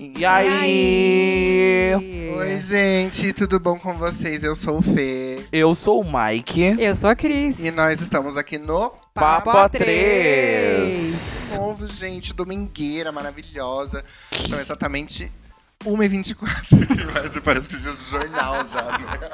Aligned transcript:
E 0.00 0.24
aí? 0.24 1.92
Oi, 2.36 2.60
gente, 2.60 3.32
tudo 3.32 3.58
bom 3.58 3.76
com 3.76 3.94
vocês? 3.94 4.44
Eu 4.44 4.54
sou 4.54 4.78
o 4.78 4.82
Fê. 4.82 5.44
Eu 5.50 5.74
sou 5.74 6.00
o 6.00 6.04
Mike. 6.04 6.76
Eu 6.78 6.94
sou 6.94 7.10
a 7.10 7.16
Cris. 7.16 7.58
E 7.58 7.72
nós 7.72 8.00
estamos 8.00 8.36
aqui 8.36 8.58
no 8.58 8.92
Papo 9.12 9.50
a 9.50 9.68
três. 9.68 11.56
Novo, 11.58 11.88
gente, 11.88 12.32
domingueira 12.32 13.10
maravilhosa. 13.10 14.04
São 14.48 14.60
exatamente 14.60 15.32
1h24. 15.84 16.46
Mas 17.12 17.36
Parece 17.42 17.68
que 17.68 17.74
é 17.74 17.78
jornal 18.08 18.68
já, 18.68 18.82
né? 18.98 19.30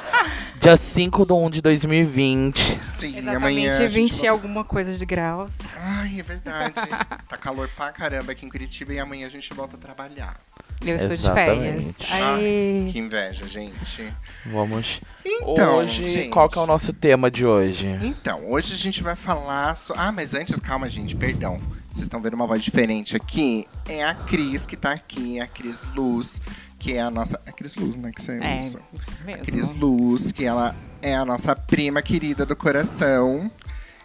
Dia 0.64 0.78
5 0.78 1.26
de 1.26 1.32
1 1.34 1.50
de 1.50 1.60
2020. 1.60 2.56
Sim, 2.82 3.18
Exatamente 3.18 3.36
amanhã. 3.36 3.68
a 3.68 3.80
20 3.86 3.90
gente 3.92 4.12
e 4.12 4.16
volta- 4.16 4.30
alguma 4.30 4.64
coisa 4.64 4.96
de 4.96 5.04
graus. 5.04 5.52
Ai, 5.76 6.18
é 6.18 6.22
verdade. 6.22 6.72
tá 7.28 7.36
calor 7.36 7.68
pra 7.76 7.92
caramba 7.92 8.32
aqui 8.32 8.46
em 8.46 8.48
Curitiba 8.48 8.94
e 8.94 8.98
amanhã 8.98 9.26
a 9.26 9.30
gente 9.30 9.52
volta 9.52 9.76
a 9.76 9.78
trabalhar. 9.78 10.40
Eu 10.80 10.96
estou 10.96 11.12
Exatamente. 11.12 11.88
de 11.88 11.92
férias. 12.06 12.10
Aê. 12.10 12.86
Que 12.90 12.98
inveja, 12.98 13.46
gente. 13.46 14.10
Vamos. 14.46 15.02
Então, 15.22 15.76
hoje, 15.76 16.10
gente. 16.10 16.28
qual 16.30 16.48
que 16.48 16.58
é 16.58 16.62
o 16.62 16.66
nosso 16.66 16.94
tema 16.94 17.30
de 17.30 17.44
hoje? 17.44 17.86
Então, 18.00 18.50
hoje 18.50 18.72
a 18.72 18.76
gente 18.78 19.02
vai 19.02 19.16
falar. 19.16 19.76
So... 19.76 19.92
Ah, 19.94 20.10
mas 20.10 20.32
antes, 20.32 20.58
calma, 20.60 20.88
gente, 20.88 21.14
perdão. 21.14 21.60
Vocês 21.94 22.06
estão 22.06 22.20
vendo 22.20 22.34
uma 22.34 22.46
voz 22.46 22.60
diferente 22.60 23.14
aqui? 23.14 23.64
É 23.88 24.04
a 24.04 24.14
Cris 24.14 24.66
que 24.66 24.76
tá 24.76 24.90
aqui, 24.92 25.38
a 25.38 25.46
Cris 25.46 25.86
Luz, 25.94 26.40
que 26.78 26.92
é 26.94 27.00
a 27.00 27.08
nossa. 27.10 27.40
É 27.46 27.50
a 27.50 27.52
Cris 27.52 27.76
Luz, 27.76 27.94
né? 27.94 28.10
Que 28.10 28.20
você 28.20 28.32
É, 28.42 28.60
usa. 28.62 28.80
isso 28.92 29.12
Cris 29.42 29.54
mesmo. 29.54 29.74
Luz, 29.74 30.32
que 30.32 30.44
ela 30.44 30.74
é 31.00 31.14
a 31.14 31.24
nossa 31.24 31.54
prima 31.54 32.02
querida 32.02 32.44
do 32.44 32.56
coração. 32.56 33.48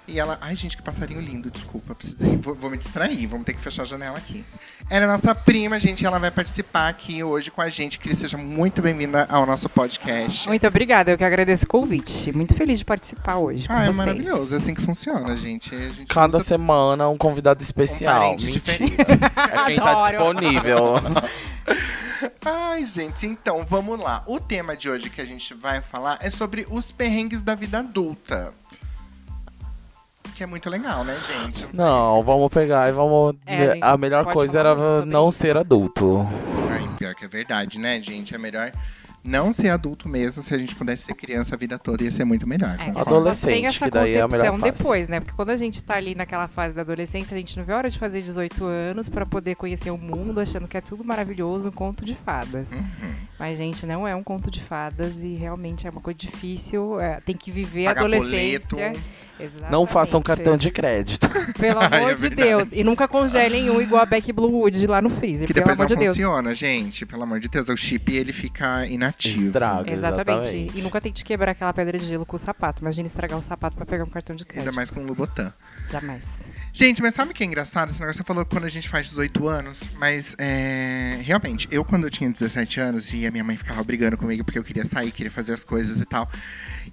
E 0.10 0.18
ela. 0.20 0.38
Ai, 0.42 0.56
gente, 0.56 0.76
que 0.76 0.82
passarinho 0.82 1.22
lindo, 1.22 1.52
desculpa, 1.52 1.94
precisei. 1.94 2.36
Vou, 2.38 2.56
vou 2.56 2.70
me 2.70 2.78
distrair, 2.78 3.28
vamos 3.28 3.46
ter 3.46 3.54
que 3.54 3.60
fechar 3.60 3.84
a 3.84 3.86
janela 3.86 4.18
aqui. 4.18 4.44
Ela 4.90 5.06
é 5.06 5.08
nossa 5.08 5.36
prima, 5.36 5.80
gente, 5.80 6.04
ela 6.06 6.18
vai 6.18 6.32
participar 6.32 6.88
aqui 6.90 7.24
hoje 7.24 7.52
com 7.52 7.62
a 7.62 7.70
gente. 7.70 8.00
Cris, 8.00 8.18
seja 8.18 8.38
muito 8.38 8.82
bem-vinda 8.82 9.28
ao 9.30 9.46
nosso 9.46 9.70
podcast. 9.70 10.48
Muito 10.48 10.66
obrigada, 10.66 11.12
eu 11.12 11.18
que 11.18 11.24
agradeço 11.24 11.66
o 11.66 11.68
convite. 11.68 12.32
Muito 12.36 12.56
feliz 12.56 12.80
de 12.80 12.86
participar 12.86 13.38
hoje. 13.38 13.68
com 13.68 13.74
Ah, 13.74 13.82
é 13.84 13.86
vocês. 13.86 13.96
maravilhoso, 13.98 14.56
é 14.56 14.58
assim 14.58 14.74
que 14.74 14.82
funciona, 14.82 15.38
gente. 15.38 15.76
A 15.76 15.90
gente 15.90 16.06
Cada 16.08 16.40
semana 16.40 17.08
um 17.08 17.18
convidado 17.18 17.60
um 17.60 17.64
especial. 17.64 18.20
parente 18.20 18.46
Mentira. 18.48 18.60
diferente. 18.62 19.12
É 19.12 19.66
quem 19.68 19.76
tá 19.76 19.92
Adoro. 19.92 20.12
disponível. 20.34 20.80
Ai, 22.44 22.84
gente, 22.84 23.26
então 23.26 23.66
vamos 23.70 24.00
lá. 24.00 24.24
O 24.26 24.40
tema 24.40 24.76
de 24.76 24.90
hoje 24.90 25.10
que 25.10 25.22
a 25.22 25.26
gente 25.26 25.54
vai 25.54 25.82
falar 25.82 26.18
é 26.22 26.30
sobre 26.30 26.66
os 26.70 26.92
perrengues 26.92 27.44
da 27.44 27.54
vida 27.56 27.80
adulta. 27.80 28.54
Que 30.40 30.44
é 30.44 30.48
muito 30.48 30.70
legal, 30.70 31.04
né, 31.04 31.20
gente? 31.28 31.68
Não, 31.74 32.24
vamos 32.24 32.48
pegar 32.48 32.88
e 32.88 32.94
vamos. 32.94 33.36
É, 33.46 33.62
a 33.62 33.74
gente 33.74 33.84
a 33.84 33.98
melhor 33.98 34.24
coisa 34.24 34.58
era 34.58 35.06
não 35.06 35.28
isso. 35.28 35.38
ser 35.38 35.58
adulto. 35.58 36.26
Ai, 36.72 36.96
pior 36.98 37.14
que 37.14 37.26
é 37.26 37.28
verdade, 37.28 37.78
né, 37.78 38.02
gente? 38.02 38.34
É 38.34 38.38
melhor 38.38 38.72
não 39.22 39.52
ser 39.52 39.68
adulto 39.68 40.08
mesmo. 40.08 40.42
Se 40.42 40.56
a 40.56 40.58
gente 40.58 40.74
pudesse 40.76 41.04
ser 41.04 41.14
criança 41.14 41.56
a 41.56 41.58
vida 41.58 41.78
toda, 41.78 42.06
ia 42.06 42.12
ser 42.14 42.24
muito 42.24 42.48
melhor. 42.48 42.74
É, 42.80 42.98
a 42.98 43.02
Adolescente, 43.02 43.52
tem 43.52 43.66
essa 43.66 43.84
que 43.84 43.92
daí 43.92 44.16
é 44.16 44.22
a 44.22 44.30
melhor 44.30 44.52
concepção 44.52 44.60
fase. 44.60 44.78
depois, 44.78 45.08
né? 45.10 45.20
Porque 45.20 45.36
quando 45.36 45.50
a 45.50 45.58
gente 45.58 45.84
tá 45.84 45.96
ali 45.96 46.16
naquela 46.16 46.48
fase 46.48 46.74
da 46.74 46.84
adolescência, 46.84 47.36
a 47.36 47.38
gente 47.38 47.58
não 47.58 47.66
vê 47.66 47.74
a 47.74 47.78
hora 47.78 47.90
de 47.90 48.00
fazer 48.00 48.22
18 48.22 48.64
anos 48.64 49.10
pra 49.10 49.26
poder 49.26 49.56
conhecer 49.56 49.92
o 49.92 49.98
mundo, 49.98 50.40
achando 50.40 50.70
que 50.70 50.78
é 50.78 50.82
tudo 50.82 51.04
maravilhoso, 51.04 51.68
um 51.68 51.74
conto 51.74 52.06
de 52.06 52.16
fadas. 52.16 52.72
Uhum. 52.72 53.14
Mas, 53.38 53.58
gente, 53.58 53.86
não 53.86 54.08
é 54.08 54.16
um 54.16 54.24
conto 54.24 54.50
de 54.50 54.62
fadas 54.64 55.18
e 55.22 55.36
realmente 55.36 55.86
é 55.86 55.90
uma 55.90 56.00
coisa 56.00 56.18
difícil. 56.18 56.98
é, 56.98 57.20
tem 57.20 57.36
que 57.36 57.52
viver 57.52 57.88
a 57.88 57.90
Pagar 57.90 58.00
adolescência. 58.06 58.70
boleto. 58.70 59.29
Não 59.72 59.86
façam 59.88 60.20
Exatamente. 60.20 60.26
cartão 60.26 60.58
de 60.58 60.72
crédito. 60.72 61.30
Pelo 61.60 61.80
Ai, 61.80 61.86
amor 62.00 62.12
é 62.12 62.16
de 62.16 62.22
verdade. 62.22 62.48
Deus. 62.50 62.70
E 62.72 62.84
nunca 62.84 63.08
congelem 63.08 63.70
um 63.70 63.82
igual 63.82 64.02
a 64.02 64.06
Beck 64.06 64.32
Bluewood 64.32 64.86
lá 64.88 65.02
no 65.02 65.10
freezer. 65.10 65.48
Que 65.48 65.54
pelo 65.54 65.66
depois 65.66 65.78
amor 65.80 65.90
não 65.90 65.96
de 65.98 66.04
Deus. 66.04 66.16
funciona, 66.18 66.54
gente. 66.56 67.06
Pelo 67.06 67.24
amor 67.24 67.40
de 67.40 67.48
Deus. 67.48 67.70
O 67.70 67.78
chip, 67.78 68.12
ele 68.16 68.34
fica 68.34 68.86
inativo. 68.86 69.48
Estraga. 69.48 69.92
Exatamente. 69.92 70.48
Exatamente. 70.48 70.78
E 70.78 70.82
nunca 70.82 71.00
tente 71.02 71.24
quebrar 71.24 71.52
aquela 71.52 71.74
pedra 71.74 71.98
de 71.98 72.06
gelo 72.06 72.26
com 72.26 72.36
o 72.36 72.40
sapato. 72.40 72.82
Imagina 72.82 73.08
estragar 73.08 73.38
o 73.38 73.42
sapato 73.42 73.76
pra 73.76 73.86
pegar 73.86 74.04
um 74.04 74.10
cartão 74.10 74.36
de 74.36 74.46
crédito. 74.46 74.68
Ainda 74.68 74.76
mais 74.76 74.90
com 74.90 75.00
o 75.02 75.06
Lubotan. 75.06 75.54
Jamais. 75.90 76.50
Gente, 76.72 77.02
mas 77.02 77.14
sabe 77.14 77.32
o 77.32 77.34
que 77.34 77.44
é 77.44 77.46
engraçado? 77.46 77.90
Esse 77.90 78.00
negócio 78.00 78.22
você 78.22 78.28
falou 78.28 78.46
quando 78.46 78.64
a 78.64 78.70
gente 78.70 78.88
faz 78.88 79.10
18 79.10 79.48
anos, 79.48 79.80
mas 79.98 80.36
é, 80.38 81.20
realmente, 81.24 81.68
eu 81.72 81.84
quando 81.84 82.06
eu 82.06 82.10
tinha 82.10 82.30
17 82.30 82.80
anos 82.80 83.12
e 83.12 83.26
a 83.26 83.32
minha 83.32 83.44
mãe 83.44 83.58
ficava 83.58 83.84
brigando 83.84 84.16
comigo 84.16 84.44
porque 84.44 84.60
eu 84.60 84.64
queria 84.64 84.86
sair, 84.86 85.12
queria 85.12 85.32
fazer 85.32 85.54
as 85.54 85.64
coisas 85.64 86.00
e 86.00 86.06
tal. 86.06 86.30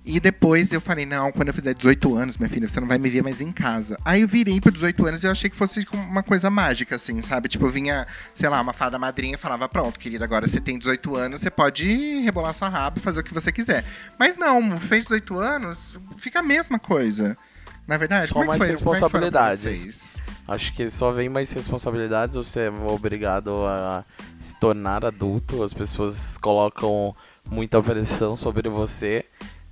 E 0.05 0.19
depois 0.19 0.73
eu 0.73 0.81
falei, 0.81 1.05
não, 1.05 1.31
quando 1.31 1.49
eu 1.49 1.55
fizer 1.55 1.75
18 1.75 2.17
anos, 2.17 2.37
minha 2.37 2.49
filha, 2.49 2.69
você 2.69 2.81
não 2.81 2.89
vai 2.89 2.99
me 2.99 3.09
ver 3.09 3.23
mais 3.23 3.41
em 3.41 3.53
casa. 3.53 3.99
Aí 4.05 4.23
eu 4.23 4.29
virei 4.29 4.61
para 4.61 4.73
18 4.73 5.07
anos 5.07 5.23
e 5.23 5.27
eu 5.27 5.31
achei 5.31 5.51
que 5.51 5.57
fosse 5.57 5.87
uma 5.93 6.23
coisa 6.23 6.49
mágica, 6.49 6.97
assim, 6.97 7.21
sabe? 7.23 7.49
Tipo, 7.49 7.67
eu 7.67 7.71
vinha, 7.71 8.07
sei 8.35 8.49
lá, 8.49 8.61
uma 8.61 8.73
fada 8.73 8.99
madrinha 8.99 9.35
e 9.35 9.39
falava, 9.39 9.69
pronto, 9.69 10.01
querida, 10.01 10.25
agora 10.25 10.49
você 10.49 10.61
tem 10.61 10.79
18 10.79 11.15
anos, 11.17 11.41
você 11.41 11.51
pode 11.51 12.21
rebolar 12.21 12.55
sua 12.55 12.69
raba 12.69 12.99
e 12.99 13.01
fazer 13.01 13.21
o 13.21 13.25
que 13.25 13.35
você 13.35 13.53
quiser. 13.53 13.85
Mas 14.19 14.37
não, 14.37 14.81
fez 14.81 15.05
18 15.05 15.39
anos, 15.39 15.99
fica 16.17 16.41
a 16.41 16.43
mesma 16.43 16.79
coisa. 16.79 17.37
Na 17.87 17.97
verdade, 17.97 18.33
Só 18.33 18.43
é 18.43 18.47
mais 18.47 18.59
foi, 18.59 18.67
é 18.67 18.71
responsabilidades. 18.71 19.61
vocês? 19.61 20.23
Acho 20.49 20.73
que 20.73 20.91
só 20.91 21.13
vem 21.13 21.29
mais 21.29 21.53
responsabilidades, 21.53 22.37
você 22.37 22.63
é 22.63 22.71
obrigado 22.71 23.65
a 23.67 24.05
se 24.41 24.59
tornar 24.59 25.05
adulto, 25.05 25.63
as 25.63 25.73
pessoas 25.73 26.37
colocam 26.39 27.15
muita 27.49 27.81
pressão 27.83 28.35
sobre 28.35 28.69
você. 28.69 29.25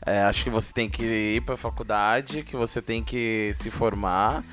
É, 0.06 0.22
acho 0.22 0.44
que 0.44 0.50
você 0.50 0.72
tem 0.72 0.88
que 0.88 1.02
ir 1.02 1.40
pra 1.42 1.56
faculdade, 1.56 2.42
que 2.42 2.56
você 2.56 2.82
tem 2.82 3.02
que 3.02 3.52
se 3.54 3.70
formar, 3.70 4.44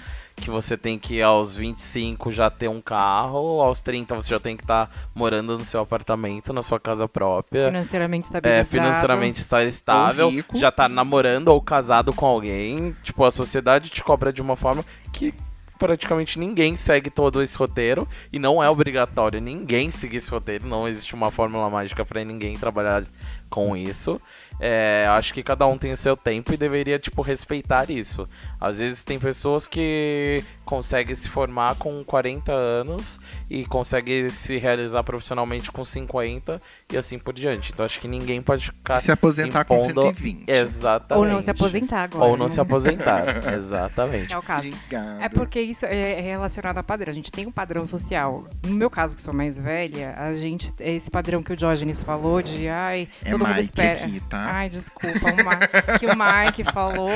que 0.42 0.50
você 0.50 0.76
tem 0.76 0.98
que 0.98 1.22
aos 1.22 1.56
25 1.56 2.32
já 2.32 2.50
ter 2.50 2.68
um 2.68 2.82
carro, 2.82 3.62
aos 3.62 3.80
30 3.80 4.16
você 4.16 4.30
já 4.32 4.40
tem 4.40 4.58
que 4.58 4.64
estar 4.64 4.90
morando 5.14 5.58
no 5.58 5.64
seu 5.64 5.80
apartamento, 5.80 6.52
na 6.52 6.62
sua 6.62 6.80
casa 6.80 7.08
própria. 7.08 7.68
Financeiramente 7.68 8.24
É, 8.24 8.28
estabilizado. 8.28 8.68
financeiramente 8.68 9.40
estar 9.40 9.64
estável, 9.64 10.32
já 10.56 10.72
tá 10.72 10.90
namorando 10.90 11.50
ou 11.50 11.62
casado 11.62 12.12
com 12.12 12.26
alguém. 12.26 12.96
Tipo, 13.04 13.24
a 13.24 13.32
sociedade 13.32 13.90
te 13.90 14.04
cobra 14.04 14.34
de 14.34 14.42
uma 14.42 14.56
forma 14.56 14.84
que 15.14 15.34
praticamente 15.82 16.38
ninguém 16.38 16.76
segue 16.76 17.10
todo 17.10 17.42
esse 17.42 17.58
roteiro 17.58 18.08
e 18.32 18.38
não 18.38 18.62
é 18.62 18.70
obrigatório 18.70 19.42
ninguém 19.42 19.90
seguir 19.90 20.18
esse 20.18 20.30
roteiro, 20.30 20.68
não 20.68 20.88
existe 20.88 21.16
uma 21.16 21.32
fórmula 21.32 21.68
mágica 21.72 22.06
pra 22.06 22.24
ninguém 22.24 22.56
trabalhar 22.56 23.04
com 23.50 23.76
isso. 23.76 24.22
É, 24.60 25.08
acho 25.10 25.34
que 25.34 25.42
cada 25.42 25.66
um 25.66 25.80
tem 25.80 25.92
o 25.92 25.98
seu 25.98 26.16
tempo 26.16 26.54
e 26.54 26.58
deveria, 26.58 27.00
tipo, 27.00 27.24
respeitar 27.24 27.90
isso. 27.90 28.28
Às 28.60 28.78
vezes 28.78 29.04
tem 29.04 29.18
pessoas 29.18 29.68
que 29.68 30.44
conseguem 30.72 31.14
se 31.14 31.28
formar 31.28 31.76
com 31.76 32.02
40 32.06 32.50
anos 32.54 33.20
e 33.50 33.66
conseguem 33.66 34.30
se 34.30 34.58
realizar 34.58 35.04
profissionalmente 35.04 35.70
com 35.70 35.84
50 35.84 36.62
e 36.94 36.98
assim 36.98 37.20
por 37.20 37.34
diante. 37.34 37.74
Então 37.74 37.86
acho 37.86 38.00
que 38.00 38.08
ninguém 38.08 38.42
pode 38.42 38.68
ficar 38.68 39.00
E 39.00 39.02
se 39.02 39.12
aposentar 39.12 39.66
com 39.66 39.76
impondo- 39.76 40.02
120. 40.04 40.50
Exatamente. 40.50 41.26
Ou 41.28 41.34
não 41.34 41.42
se 41.42 41.52
aposentar 41.52 42.04
agora. 42.04 42.24
Ou 42.26 42.38
não 42.38 42.46
né? 42.46 42.50
se 42.50 42.62
aposentar. 42.62 43.44
Exatamente. 43.54 44.34
É 44.34 44.38
o 44.38 44.42
caso. 44.42 44.68
Obrigado. 44.70 45.22
É 45.22 45.28
porque 45.28 45.60
isso 45.60 45.86
é 45.86 46.22
relacionado 46.22 46.78
a 46.78 46.84
padrão. 46.84 47.12
A 47.12 47.14
gente 47.14 47.32
tem 47.34 47.46
um 47.46 47.52
padrão 47.52 47.86
social. 47.86 48.46
No 48.66 48.74
meu 48.76 48.90
caso, 48.90 49.14
que 49.14 49.22
sou 49.22 49.34
mais 49.34 49.60
velha, 49.60 50.16
a 50.18 50.34
gente. 50.34 50.72
Esse 50.80 51.12
padrão 51.12 51.44
que 51.44 51.52
o 51.52 51.56
Diógenes 51.58 52.02
falou 52.02 52.42
de 52.42 52.70
ai, 52.70 53.10
É 53.26 53.32
todo 53.32 53.40
mundo 53.40 53.50
Mike 53.50 53.60
espera. 53.60 54.06
aqui, 54.06 54.22
tá? 54.30 54.52
Ai, 54.54 54.70
desculpa, 54.70 55.32
o 55.32 55.44
Mar- 55.44 56.00
que 56.00 56.06
o 56.06 56.12
Mike 56.16 56.64
falou 56.72 57.10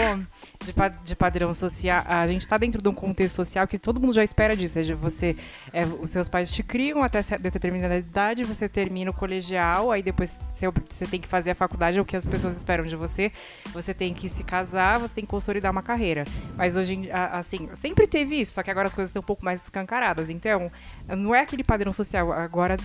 de, 0.66 0.74
de 1.03 1.16
padrão 1.16 1.53
social. 1.53 2.03
A 2.08 2.28
gente 2.28 2.48
tá 2.48 2.58
dentro 2.58 2.81
de 2.81 2.90
um 2.90 2.94
contexto 2.94 3.36
social 3.36 3.68
que 3.68 3.78
todo 3.78 4.00
mundo 4.00 4.14
já 4.14 4.24
espera 4.24 4.56
disso. 4.56 4.74
Seja 4.74 4.96
você. 4.96 5.36
é, 5.72 5.86
os 5.86 6.09
seus 6.09 6.28
pais 6.28 6.50
te 6.50 6.64
criam 6.64 7.03
até 7.03 7.22
determinada 7.38 7.98
idade, 7.98 8.44
você 8.44 8.68
termina 8.68 9.12
o 9.12 9.14
colegial, 9.14 9.92
aí 9.92 10.02
depois 10.02 10.38
você, 10.52 10.68
você 10.70 11.06
tem 11.06 11.20
que 11.20 11.28
fazer 11.28 11.52
a 11.52 11.56
faculdade, 11.56 11.98
é 11.98 12.02
o 12.02 12.06
que 12.06 12.16
as 12.16 12.25
pessoas 12.25 12.58
esperam 12.58 12.84
de 12.84 12.96
você. 12.96 13.31
Você 13.72 13.94
tem 13.94 14.14
que 14.14 14.30
se 14.30 14.44
casar, 14.44 15.00
você 15.00 15.16
tem 15.16 15.24
que 15.24 15.30
consolidar 15.30 15.72
uma 15.72 15.84
carreira. 15.84 16.25
Mas 16.56 16.75
hoje, 16.75 17.09
assim, 17.12 17.69
sempre 17.74 18.07
teve 18.07 18.42
isso, 18.42 18.54
só 18.54 18.63
que 18.63 18.72
agora 18.72 18.88
as 18.88 18.95
coisas 18.95 19.10
estão 19.10 19.22
um 19.22 19.25
pouco 19.25 19.44
mais 19.44 19.62
escancaradas. 19.62 20.30
Então, 20.30 20.69
não 21.07 21.34
é 21.34 21.42
aquele 21.42 21.63
padrão 21.63 21.94
social. 21.94 22.31
Agora 22.31 22.78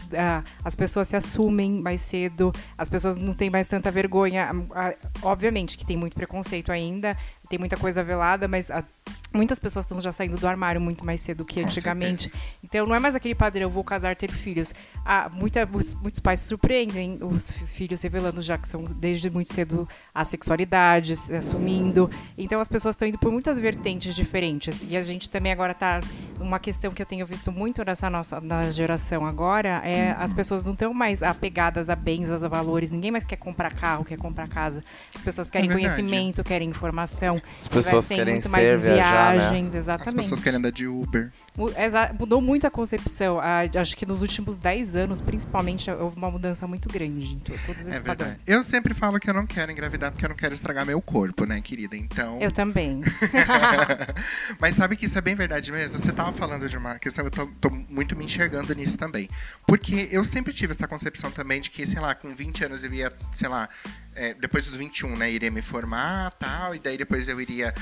as 0.65 0.75
pessoas 0.75 1.09
se 1.09 1.17
assumem 1.17 1.73
mais 1.81 2.01
cedo, 2.01 2.53
as 2.77 2.89
pessoas 2.89 3.17
não 3.17 3.33
têm 3.33 3.51
mais 3.51 3.67
tanta 3.67 3.91
vergonha. 3.91 4.49
Obviamente 5.23 5.77
que 5.77 5.87
tem 5.87 5.97
muito 5.97 6.15
preconceito 6.15 6.73
ainda, 6.73 7.17
tem 7.51 7.59
muita 7.59 7.77
coisa 7.77 8.03
velada, 8.05 8.47
mas 8.47 8.71
ah, 8.71 8.85
muitas 9.33 9.59
pessoas 9.59 9.85
estão 9.85 10.01
já 10.01 10.13
saindo 10.13 10.37
do 10.37 10.47
armário 10.47 10.81
muito 10.81 11.05
mais 11.05 11.21
cedo 11.21 11.45
que 11.45 11.61
antigamente. 11.61 12.33
Então 12.63 12.87
não 12.87 12.95
é 12.95 12.99
mais 12.99 13.15
aquele 13.15 13.35
padrão, 13.35 13.71
vou 13.71 13.85
casar, 13.85 14.17
ter 14.17 14.31
filhos. 14.31 14.75
Ah, 15.05 15.31
muita, 15.33 15.65
muitos, 15.67 16.21
pais 16.21 16.41
surpreendem 16.41 17.19
os 17.23 17.51
fi- 17.51 17.67
filhos 17.67 18.03
revelando 18.03 18.43
já 18.43 18.59
que 18.59 18.69
são 18.69 18.83
desde 18.85 19.31
muito 19.31 19.53
cedo 19.53 19.89
a 20.15 20.25
sexualidade, 20.25 21.17
se 21.17 21.35
assumindo. 21.35 22.11
Então 22.37 22.61
as 22.61 22.69
pessoas 22.69 22.95
estão 22.95 23.07
indo 23.07 23.19
por 23.19 23.31
muitas 23.31 23.59
vertentes 23.59 24.15
diferentes. 24.15 24.85
E 24.89 24.97
a 24.97 25.03
gente 25.03 25.29
também 25.31 25.53
agora 25.53 25.75
tá 25.75 26.01
uma 26.39 26.59
questão 26.59 26.91
que 26.91 27.01
eu 27.03 27.07
tenho 27.07 27.27
visto 27.27 27.53
muito 27.53 27.85
nessa 27.85 28.09
nossa 28.11 28.41
na 28.41 28.71
geração 28.71 29.27
agora 29.27 29.81
é 29.85 30.13
as 30.19 30.33
pessoas 30.33 30.63
não 30.63 30.73
estão 30.73 30.93
mais 30.95 31.23
apegadas 31.23 31.89
a 31.89 31.95
bens, 31.97 32.31
a 32.31 32.49
valores. 32.49 32.91
Ninguém 32.91 33.11
mais 33.11 33.25
quer 33.25 33.37
comprar 33.37 33.75
carro, 33.75 34.05
quer 34.05 34.17
comprar 34.17 34.49
casa. 34.49 34.83
As 35.15 35.23
pessoas 35.23 35.51
querem 35.51 35.69
verdade. 35.69 35.95
conhecimento, 35.95 36.43
querem 36.43 36.69
informação. 36.69 37.41
As 37.59 37.69
pessoas 37.69 38.09
querem 38.09 38.41
ser, 38.41 38.79
viajar, 38.79 39.20
viagens, 39.33 39.69
As 39.69 39.75
exatamente. 39.75 40.17
pessoas 40.17 40.41
querem 40.41 40.59
andar 40.59 40.71
de 40.73 40.87
Uber. 40.87 41.33
Mudou 42.19 42.41
muito 42.41 42.67
a 42.67 42.71
concepção. 42.71 43.39
Acho 43.41 43.97
que 43.97 44.07
nos 44.07 44.21
últimos 44.23 44.57
10 44.57 44.97
anos, 44.97 45.21
principalmente, 45.21 45.91
houve 45.91 46.17
uma 46.17 46.31
mudança 46.31 46.67
muito 46.67 46.89
grande 46.89 47.35
em 47.35 47.39
to- 47.39 47.53
todos 47.67 47.83
esses 47.83 47.87
É 47.89 47.91
verdade. 48.03 48.05
padrões. 48.19 48.39
Eu 48.47 48.65
sempre 48.65 48.95
falo 48.95 49.19
que 49.21 49.29
eu 49.29 49.35
não 49.35 49.47
quero 49.47 49.71
engravidar 49.71 50.11
porque 50.11 50.25
eu 50.25 50.29
não 50.31 50.37
quero 50.37 50.55
estragar 50.55 50.85
meu 50.87 51.01
corpo, 51.01 51.45
né, 51.45 51.61
querida? 51.61 51.97
Então. 51.97 52.39
Eu 52.41 52.51
também. 52.51 53.01
Mas 54.61 54.77
sabe 54.77 54.97
que 54.97 55.07
isso 55.07 55.19
é 55.19 55.21
bem 55.21 55.35
verdade 55.35 55.71
mesmo? 55.73 55.99
Você 55.99 56.13
tava 56.13 56.33
falando 56.33 56.69
de 56.69 56.77
uma 56.77 56.99
questão, 56.99 57.25
eu 57.25 57.31
tô, 57.31 57.47
tô 57.61 57.71
muito 57.71 58.17
me 58.17 58.25
enxergando 58.25 58.75
nisso 58.75 58.97
também. 58.99 59.29
Porque 59.67 60.09
eu 60.11 60.25
sempre 60.25 60.53
tive 60.53 60.73
essa 60.73 60.87
concepção 60.87 61.31
também 61.31 61.61
de 61.61 61.71
que, 61.71 61.87
sei 61.87 62.01
lá, 62.01 62.15
com 62.15 62.35
20 62.35 62.65
anos 62.65 62.85
eu 62.85 62.93
ia, 62.93 63.13
sei 63.33 63.49
lá, 63.49 63.69
é, 64.15 64.35
depois 64.35 64.67
dos 64.67 64.75
21, 64.77 65.17
né, 65.17 65.31
iria 65.31 65.51
me 65.51 65.63
formar 65.63 66.31
tal, 66.33 66.75
e 66.75 66.79
daí 66.79 66.97
depois 66.99 67.29
eu 67.29 67.41
iria 67.41 67.73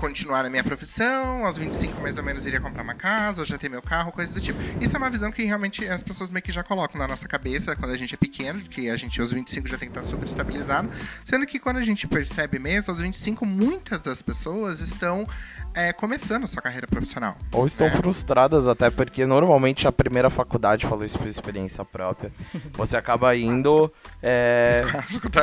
continuar 0.00 0.46
a 0.46 0.50
minha 0.50 0.64
profissão, 0.64 1.44
aos 1.44 1.58
25 1.58 2.00
mais 2.00 2.16
ou 2.16 2.24
menos 2.24 2.46
iria 2.46 2.58
comprar 2.58 2.82
uma 2.82 2.94
casa, 2.94 3.44
já 3.44 3.58
ter 3.58 3.68
meu 3.68 3.82
carro, 3.82 4.10
coisas 4.10 4.34
do 4.34 4.40
tipo. 4.40 4.58
Isso 4.82 4.96
é 4.96 4.98
uma 4.98 5.10
visão 5.10 5.30
que 5.30 5.44
realmente 5.44 5.86
as 5.86 6.02
pessoas 6.02 6.30
meio 6.30 6.42
que 6.42 6.50
já 6.50 6.64
colocam 6.64 6.98
na 6.98 7.06
nossa 7.06 7.28
cabeça 7.28 7.76
quando 7.76 7.92
a 7.92 7.98
gente 7.98 8.14
é 8.14 8.16
pequeno, 8.16 8.62
que 8.62 8.88
a 8.88 8.96
gente 8.96 9.20
aos 9.20 9.30
25 9.30 9.68
já 9.68 9.76
tem 9.76 9.90
que 9.90 9.98
estar 9.98 10.08
super 10.08 10.26
estabilizado, 10.26 10.90
sendo 11.22 11.46
que 11.46 11.58
quando 11.58 11.76
a 11.76 11.82
gente 11.82 12.08
percebe 12.08 12.58
mesmo, 12.58 12.90
aos 12.90 13.00
25 13.00 13.44
muitas 13.44 14.00
das 14.00 14.22
pessoas 14.22 14.80
estão 14.80 15.28
é, 15.74 15.92
começando 15.92 16.44
a 16.44 16.46
sua 16.46 16.60
carreira 16.62 16.86
profissional. 16.86 17.36
Ou 17.52 17.66
estão 17.66 17.86
É. 17.86 17.90
frustradas 17.90 18.66
até 18.68 18.90
porque 18.90 19.24
normalmente 19.26 19.86
a 19.86 19.92
primeira 19.92 20.28
faculdade, 20.30 20.86
falou 20.86 21.04
isso 21.04 21.18
por 21.18 21.28
experiência 21.28 21.84
própria, 21.84 22.32
você 22.72 22.96
acaba 22.96 23.34
indo. 23.36 23.90
é, 24.22 24.82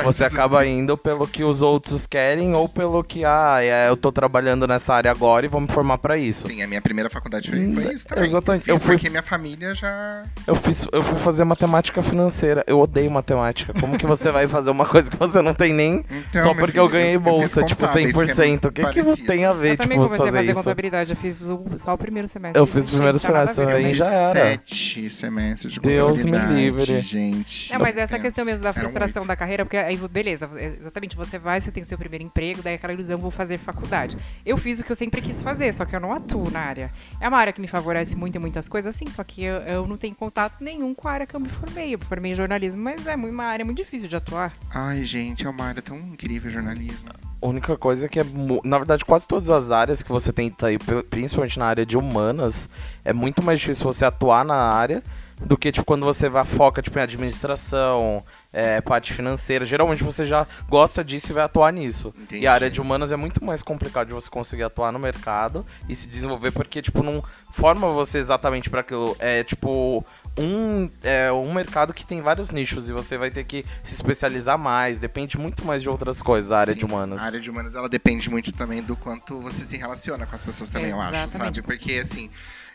você 0.04 0.24
acaba 0.24 0.64
indo 0.64 0.96
pelo 0.96 1.26
que 1.26 1.42
os 1.42 1.62
outros 1.62 2.06
querem 2.06 2.54
ou 2.54 2.68
pelo 2.68 3.02
que, 3.02 3.24
ah, 3.24 3.58
é, 3.60 3.88
eu 3.88 3.96
tô 3.96 4.12
trabalhando 4.12 4.66
nessa 4.68 4.94
área 4.94 5.10
agora 5.10 5.46
e 5.46 5.48
vou 5.48 5.60
me 5.60 5.68
formar 5.68 5.98
pra 5.98 6.16
isso. 6.16 6.46
Sim, 6.46 6.62
a 6.62 6.68
minha 6.68 6.80
primeira 6.80 7.10
faculdade 7.10 7.50
foi, 7.50 7.72
foi 7.74 7.94
isso 7.94 8.06
também. 8.06 8.22
Hum, 8.24 8.26
Exatamente. 8.26 8.68
Eu, 8.68 8.76
Eu 8.76 8.80
fui- 8.80 8.94
porque 8.96 9.10
minha 9.10 9.22
família 9.22 9.74
já... 9.74 10.22
Eu, 10.46 10.54
fiz, 10.54 10.86
eu 10.92 11.02
fui 11.02 11.18
fazer 11.18 11.44
matemática 11.44 12.00
financeira. 12.02 12.62
Eu 12.66 12.78
odeio 12.80 13.10
matemática. 13.10 13.72
Como 13.80 13.98
que 13.98 14.06
você 14.06 14.30
vai 14.30 14.46
fazer 14.46 14.70
uma 14.70 14.86
coisa 14.86 15.10
que 15.10 15.16
você 15.16 15.42
não 15.42 15.54
tem 15.54 15.72
nem 15.72 16.04
Então, 16.10 16.42
só 16.42 16.54
porque 16.54 16.72
filho, 16.72 16.82
eu 16.84 16.88
ganhei 16.88 17.10
eu- 17.10 17.14
eu 17.14 17.20
bolsa, 17.20 17.62
tipo 17.64 17.80
contábeis, 17.86 18.14
que 18.14 18.20
é 18.22 18.34
100%? 18.34 18.64
O 18.68 18.72
que, 18.72 18.82
que 19.16 19.22
tem 19.26 19.44
a 19.44 19.52
ver, 19.52 19.72
eu 19.72 19.76
tipo, 19.78 20.08
comecei 20.18 20.28
a 20.28 20.32
fazer 20.32 20.46
fazer 20.46 20.50
isso? 20.50 20.60
contabilidade. 20.60 21.10
Eu 21.12 21.16
fiz 21.16 21.42
o- 21.42 21.64
só 21.78 21.94
o 21.94 21.98
primeiro 21.98 22.28
semestre. 22.28 22.60
Eu 22.60 22.66
fiz 22.66 22.86
o 22.88 22.90
primeiro 22.90 23.16
a 23.16 23.18
semestre, 23.20 23.64
aí 23.64 23.94
já 23.94 24.06
era. 24.10 24.40
Sete 24.40 25.10
semestres 25.10 25.72
de 25.72 25.80
Deus 25.80 26.24
me 26.24 26.38
livre. 26.38 27.00
gente. 27.00 27.72
Não, 27.72 27.80
mas 27.80 27.96
essa 27.96 28.18
questão 28.18 28.44
mesmo 28.44 28.62
da 28.62 28.72
frustração 28.72 29.26
da 29.26 29.36
carreira, 29.36 29.64
porque 29.64 29.76
aí, 29.76 29.96
beleza, 29.96 30.48
exatamente, 30.80 31.16
você 31.16 31.38
vai, 31.38 31.60
você 31.60 31.70
tem 31.70 31.82
o 31.82 31.86
seu 31.86 31.98
primeiro 31.98 32.24
emprego, 32.24 32.62
daí 32.62 32.74
aquela 32.74 32.92
ilusão, 32.92 33.18
vou 33.18 33.30
fazer 33.30 33.58
faculdade. 33.58 34.16
Eu 34.44 34.56
fiz 34.56 34.80
o 34.80 34.84
que 34.84 34.92
eu 34.92 34.96
sempre 34.96 35.20
quis 35.20 35.42
fazer, 35.42 35.72
só 35.72 35.84
que 35.84 35.94
eu 35.94 36.00
não 36.00 36.12
atuo 36.12 36.50
na 36.50 36.60
área. 36.60 36.90
É 37.20 37.28
uma 37.28 37.38
área 37.38 37.52
que 37.52 37.60
me 37.60 37.68
favorece 37.68 38.16
muito 38.16 38.36
em 38.36 38.38
muitas 38.40 38.68
coisas, 38.68 38.94
sim, 38.94 39.08
só 39.10 39.22
que 39.24 39.42
eu, 39.44 39.56
eu 39.62 39.86
não 39.86 39.96
tenho 39.96 40.14
contato 40.14 40.62
nenhum 40.62 40.94
com 40.94 41.08
a 41.08 41.12
área 41.12 41.26
que 41.26 41.34
eu 41.34 41.40
me 41.40 41.48
formei. 41.48 41.94
Eu 41.94 41.98
me 41.98 42.04
formei 42.04 42.32
em 42.32 42.34
jornalismo, 42.34 42.82
mas 42.82 43.06
é 43.06 43.14
uma 43.14 43.44
área 43.44 43.64
muito 43.64 43.78
difícil 43.78 44.08
de 44.08 44.16
atuar. 44.16 44.52
Ai, 44.74 45.04
gente, 45.04 45.46
é 45.46 45.50
uma 45.50 45.64
área 45.64 45.82
tão 45.82 45.96
incrível 45.98 46.50
jornalismo. 46.50 47.08
A 47.40 47.46
única 47.46 47.76
coisa 47.76 48.08
que 48.08 48.18
é. 48.18 48.24
Na 48.64 48.78
verdade, 48.78 49.04
quase 49.04 49.28
todas 49.28 49.48
as 49.48 49.70
áreas 49.70 50.02
que 50.08 50.12
você 50.12 50.32
tenta 50.32 50.66
aí, 50.66 50.78
pri- 50.78 51.04
principalmente 51.04 51.58
na 51.58 51.66
área 51.66 51.86
de 51.86 51.96
humanas, 51.96 52.68
é 53.04 53.12
muito 53.12 53.42
mais 53.42 53.60
difícil 53.60 53.84
você 53.84 54.04
atuar 54.04 54.44
na 54.44 54.56
área 54.56 55.02
do 55.40 55.56
que 55.56 55.70
tipo, 55.70 55.84
quando 55.86 56.04
você 56.04 56.28
vai 56.28 56.44
foca 56.44 56.82
tipo, 56.82 56.98
em 56.98 57.02
administração, 57.02 58.24
é, 58.52 58.80
parte 58.80 59.12
financeira. 59.12 59.64
Geralmente 59.64 60.02
você 60.02 60.24
já 60.24 60.44
gosta 60.68 61.04
disso 61.04 61.30
e 61.30 61.32
vai 61.32 61.44
atuar 61.44 61.72
nisso. 61.72 62.12
Entendi. 62.18 62.42
E 62.42 62.46
a 62.46 62.52
área 62.52 62.68
de 62.68 62.80
humanas 62.80 63.12
é 63.12 63.16
muito 63.16 63.44
mais 63.44 63.62
complicado 63.62 64.08
de 64.08 64.14
você 64.14 64.28
conseguir 64.28 64.64
atuar 64.64 64.90
no 64.90 64.98
mercado 64.98 65.64
e 65.88 65.94
se 65.94 66.08
desenvolver, 66.08 66.50
porque 66.50 66.82
tipo, 66.82 67.04
não 67.04 67.22
forma 67.52 67.88
você 67.90 68.18
exatamente 68.18 68.68
para 68.68 68.80
aquilo. 68.80 69.14
É 69.20 69.44
tipo. 69.44 70.04
Um, 70.38 70.88
é, 71.02 71.32
um 71.32 71.52
mercado 71.52 71.92
que 71.92 72.06
tem 72.06 72.20
vários 72.20 72.50
nichos 72.50 72.88
e 72.88 72.92
você 72.92 73.18
vai 73.18 73.30
ter 73.30 73.44
que 73.44 73.64
se 73.82 73.94
especializar 73.94 74.56
mais, 74.56 74.98
depende 75.00 75.36
muito 75.36 75.64
mais 75.64 75.82
de 75.82 75.88
outras 75.88 76.22
coisas, 76.22 76.52
a 76.52 76.60
área 76.60 76.72
Sim, 76.72 76.78
de 76.78 76.84
humanas. 76.84 77.20
A 77.20 77.24
área 77.24 77.40
de 77.40 77.50
humanas, 77.50 77.74
ela 77.74 77.88
depende 77.88 78.30
muito 78.30 78.52
também 78.52 78.82
do 78.82 78.96
quanto 78.96 79.40
você 79.42 79.64
se 79.64 79.76
relaciona 79.76 80.26
com 80.26 80.36
as 80.36 80.44
pessoas 80.44 80.70
também, 80.70 80.90
eu 80.90 81.00
acho, 81.00 81.30
sabe? 81.30 81.60
Porque, 81.62 81.94
assim, 81.94 82.30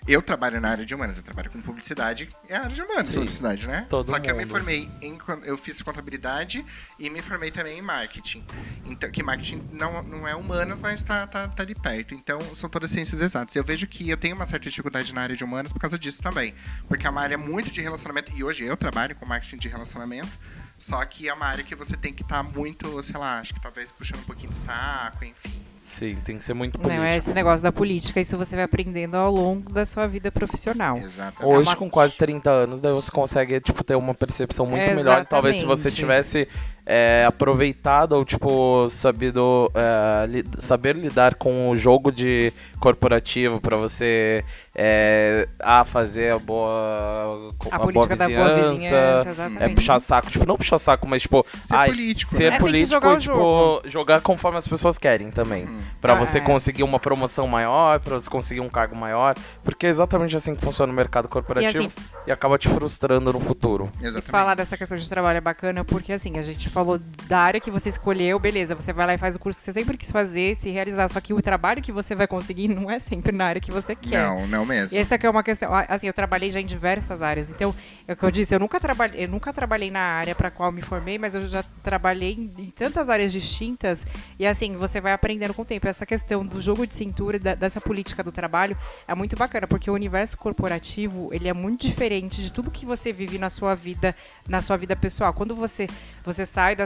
eu 0.08 0.22
trabalho 0.22 0.60
na 0.60 0.70
área 0.70 0.86
de 0.86 0.94
humanas, 0.94 1.18
eu 1.18 1.24
trabalho 1.24 1.50
com 1.50 1.62
publicidade, 1.62 2.30
é 2.50 2.56
a 2.56 2.64
área 2.64 2.76
de 2.76 2.82
humanas, 2.82 3.08
Sim. 3.08 3.16
publicidade, 3.16 3.68
né? 3.68 3.86
Todo 3.90 4.06
Só 4.06 4.20
que 4.20 4.30
eu 4.30 4.36
me 4.36 4.46
formei 4.46 4.90
em, 5.02 5.18
eu 5.44 5.58
fiz 5.58 5.82
contabilidade 5.82 6.66
e 7.00 7.10
me 7.10 7.22
formei 7.22 7.52
também 7.52 7.80
em 7.80 7.82
marketing. 7.82 8.44
Então, 8.86 9.10
que 9.10 9.24
marketing 9.24 9.64
não, 9.72 10.04
não 10.04 10.28
é 10.28 10.36
humanas, 10.36 10.82
mas 10.82 11.02
tá, 11.04 11.26
tá, 11.26 11.48
tá 11.48 11.64
ali 11.64 11.74
perto. 11.74 12.14
Então, 12.14 12.40
são 12.56 12.70
todas 12.70 12.92
ciências 12.92 13.22
exatas. 13.22 13.56
Eu 13.56 13.64
vejo 13.64 13.88
que 13.88 14.10
eu 14.10 14.18
tenho 14.18 14.36
uma 14.36 14.46
certa 14.46 14.70
dificuldade 14.70 15.14
na 15.14 15.22
área 15.22 15.36
de 15.36 15.44
humanas 15.44 15.72
por 15.72 15.80
causa 15.80 15.98
disso 15.98 16.22
também. 16.22 16.54
Porque 16.88 17.08
é 17.08 17.10
uma 17.10 17.22
área 17.22 17.38
muito 17.38 17.72
de 17.72 17.82
relacionamento, 17.82 18.32
e 18.36 18.44
hoje 18.44 18.64
eu 18.64 18.76
trabalho 18.76 19.16
com 19.16 19.26
marketing 19.26 19.58
de 19.58 19.70
relacionamento, 19.70 20.32
só 20.78 21.04
que 21.06 21.30
é 21.30 21.34
uma 21.34 21.46
área 21.46 21.64
que 21.64 21.76
você 21.76 21.96
tem 21.96 22.14
que 22.14 22.24
estar 22.24 22.44
muito, 22.44 23.02
sei 23.04 23.18
lá, 23.18 23.40
acho 23.40 23.54
que 23.54 23.62
talvez 23.62 23.92
puxando 23.92 24.20
um 24.20 24.24
pouquinho 24.24 24.52
de 24.52 24.58
saco, 24.58 25.24
enfim. 25.24 25.63
Sim, 25.86 26.16
tem 26.24 26.38
que 26.38 26.46
ser 26.46 26.54
muito 26.54 26.82
Não, 26.82 26.90
é 26.90 26.96
político. 26.98 27.18
esse 27.18 27.34
negócio 27.34 27.62
da 27.62 27.70
política, 27.72 28.22
isso 28.22 28.38
você 28.38 28.56
vai 28.56 28.64
aprendendo 28.64 29.16
ao 29.16 29.30
longo 29.30 29.70
da 29.70 29.86
sua 29.86 30.08
vida 30.08 30.32
profissional. 30.32 30.98
Exatamente. 30.98 31.46
Hoje, 31.46 31.68
É 31.68 31.72
uma- 31.72 31.76
com 31.76 31.90
quase 31.90 32.16
30 32.16 32.50
anos, 32.50 32.80
daí 32.80 32.94
você 32.94 33.12
consegue, 33.12 33.60
tipo, 33.60 33.84
ter 33.84 33.96
uma 33.96 34.14
percepção 34.14 34.66
muito 34.66 34.90
melhor. 34.96 35.26
Talvez 35.26 35.58
se 35.58 35.66
você 35.66 35.92
tivesse 35.92 36.48
é, 36.86 37.24
aproveitado 37.26 38.12
ou, 38.14 38.24
tipo, 38.26 38.88
sabido 38.90 39.70
é, 39.74 40.26
li- 40.28 40.44
saber 40.58 40.96
lidar 40.98 41.36
com 41.36 41.70
o 41.70 41.76
jogo 41.78 42.12
de 42.12 42.52
corporativo 42.80 43.60
pra 43.62 43.78
você 43.78 44.44
é, 44.76 45.48
ah, 45.60 45.86
fazer 45.86 46.34
a 46.34 46.40
boa, 46.40 47.54
A, 47.70 47.78
boa 47.78 47.92
política 47.92 48.16
da 48.16 48.28
boa 48.28 48.56
vizinhança, 48.56 48.72
vizinhança, 48.74 49.30
exatamente. 49.30 49.64
é 49.64 49.70
puxar 49.70 50.00
saco. 50.00 50.32
Tipo, 50.32 50.46
não 50.48 50.58
puxar 50.58 50.78
saco, 50.80 51.08
mas, 51.08 51.22
tipo, 51.22 51.46
Ser 51.68 51.76
ai, 51.76 51.90
político, 51.90 52.36
ser 52.36 52.50
né? 52.50 52.56
É, 52.56 52.60
político 52.60 52.94
jogar 52.94 53.14
e, 53.16 53.18
tipo, 53.20 53.82
jogar 53.86 54.22
conforme 54.22 54.58
as 54.58 54.68
pessoas 54.68 54.98
querem 54.98 55.30
também. 55.30 55.66
Hum. 55.66 55.82
Pra 56.02 56.14
Ah, 56.14 56.16
você 56.18 56.40
é. 56.40 56.42
conseguir 56.42 56.84
uma 56.84 57.00
promoção 57.00 57.48
maior, 57.48 58.00
pra 58.00 58.16
você 58.16 58.30
conseguir 58.30 58.62
um 58.62 58.70
cargo 58.70 58.96
maior. 58.96 59.36
Porque 59.64 59.86
é 59.86 59.90
exatamente 59.90 60.36
assim 60.36 60.56
que 60.56 60.62
funciona 60.64 60.92
o 60.92 60.96
mercado 60.96 61.28
corporativo 61.28 61.92
E 62.26 62.30
e, 62.30 62.32
acaba 62.32 62.58
te 62.58 62.68
frustrando 62.70 63.32
no 63.34 63.40
futuro. 63.40 63.90
E 64.02 64.06
Exatamente. 64.06 64.32
falar 64.32 64.56
dessa 64.56 64.78
questão 64.78 64.98
de 64.98 65.08
trabalho 65.08 65.38
é 65.38 65.42
bacana 65.42 65.84
porque, 65.86 66.14
assim, 66.14 66.38
a 66.38 66.42
gente 66.42 66.70
falou 66.70 67.00
da 67.28 67.38
área 67.40 67.60
que 67.60 67.70
você 67.70 67.90
escolheu, 67.90 68.40
beleza, 68.40 68.74
você 68.76 68.92
vai 68.94 69.06
lá 69.06 69.14
e 69.14 69.18
faz 69.18 69.36
o 69.36 69.40
curso 69.40 69.60
que 69.60 69.66
você 69.66 69.74
sempre 69.74 69.98
quis 69.98 70.12
fazer, 70.12 70.56
se 70.56 70.70
realizar, 70.70 71.08
só 71.10 71.20
que 71.22 71.34
o 71.34 71.42
trabalho 71.42 71.82
que 71.82 71.92
você 71.92 72.16
vai 72.16 72.26
conseguir 72.28 72.68
não 72.70 72.90
é 72.90 72.98
sempre 73.00 73.32
na 73.32 73.46
área 73.46 73.62
que 73.62 73.72
você 73.72 73.96
quer. 73.96 74.26
Não, 74.28 74.48
não 74.48 74.63
mesmo. 74.66 74.98
E 74.98 75.02
essa 75.02 75.18
que 75.18 75.26
é 75.26 75.30
uma 75.30 75.44
questão, 75.44 75.70
assim, 75.88 76.08
eu 76.08 76.14
trabalhei 76.14 76.50
já 76.52 76.60
em 76.60 76.66
diversas 76.66 77.22
áreas, 77.22 77.50
então, 77.50 77.74
é 78.08 78.14
o 78.14 78.16
que 78.16 78.24
eu 78.24 78.32
disse, 78.32 78.54
eu 78.56 78.60
nunca 78.60 78.80
trabalhei, 78.80 79.24
eu 79.26 79.28
nunca 79.28 79.52
trabalhei 79.54 79.90
na 79.92 80.00
área 80.00 80.34
para 80.36 80.50
qual 80.52 80.72
me 80.72 80.82
formei, 80.82 81.18
mas 81.18 81.36
eu 81.36 81.48
já 81.48 81.64
trabalhei 81.82 82.34
em, 82.34 82.52
em 82.64 82.70
tantas 82.72 83.10
áreas 83.10 83.32
distintas, 83.32 84.06
e 84.40 84.46
assim, 84.46 84.76
você 84.78 85.00
vai 85.02 85.14
aprendendo 85.14 85.54
com 85.54 85.62
o 85.62 85.66
tempo. 85.66 85.88
Essa 85.88 86.06
questão 86.06 86.44
do 86.46 86.62
jogo 86.62 86.86
de 86.88 86.96
cintura, 86.96 87.38
da- 87.40 87.56
dessa 87.56 87.80
política 87.82 88.24
do 88.24 88.32
trabalho, 88.32 88.78
é 89.08 89.14
muito 89.16 89.36
bacana, 89.36 89.68
porque 89.68 89.90
o 89.90 89.94
universo 89.94 90.38
corporativo, 90.38 91.30
ele 91.32 91.48
é 91.48 91.54
muito 91.54 91.88
diferente 91.88 92.42
de 92.42 92.52
tudo 92.52 92.72
que 92.72 92.86
você 92.86 93.12
vive 93.12 93.38
na 93.38 93.50
sua 93.50 93.76
vida, 93.76 94.16
na 94.48 94.62
sua 94.62 94.78
vida 94.78 94.96
pessoal. 94.96 95.34
Quando 95.34 95.56
você, 95.56 95.88
você 96.24 96.46
sai 96.46 96.76
da 96.76 96.86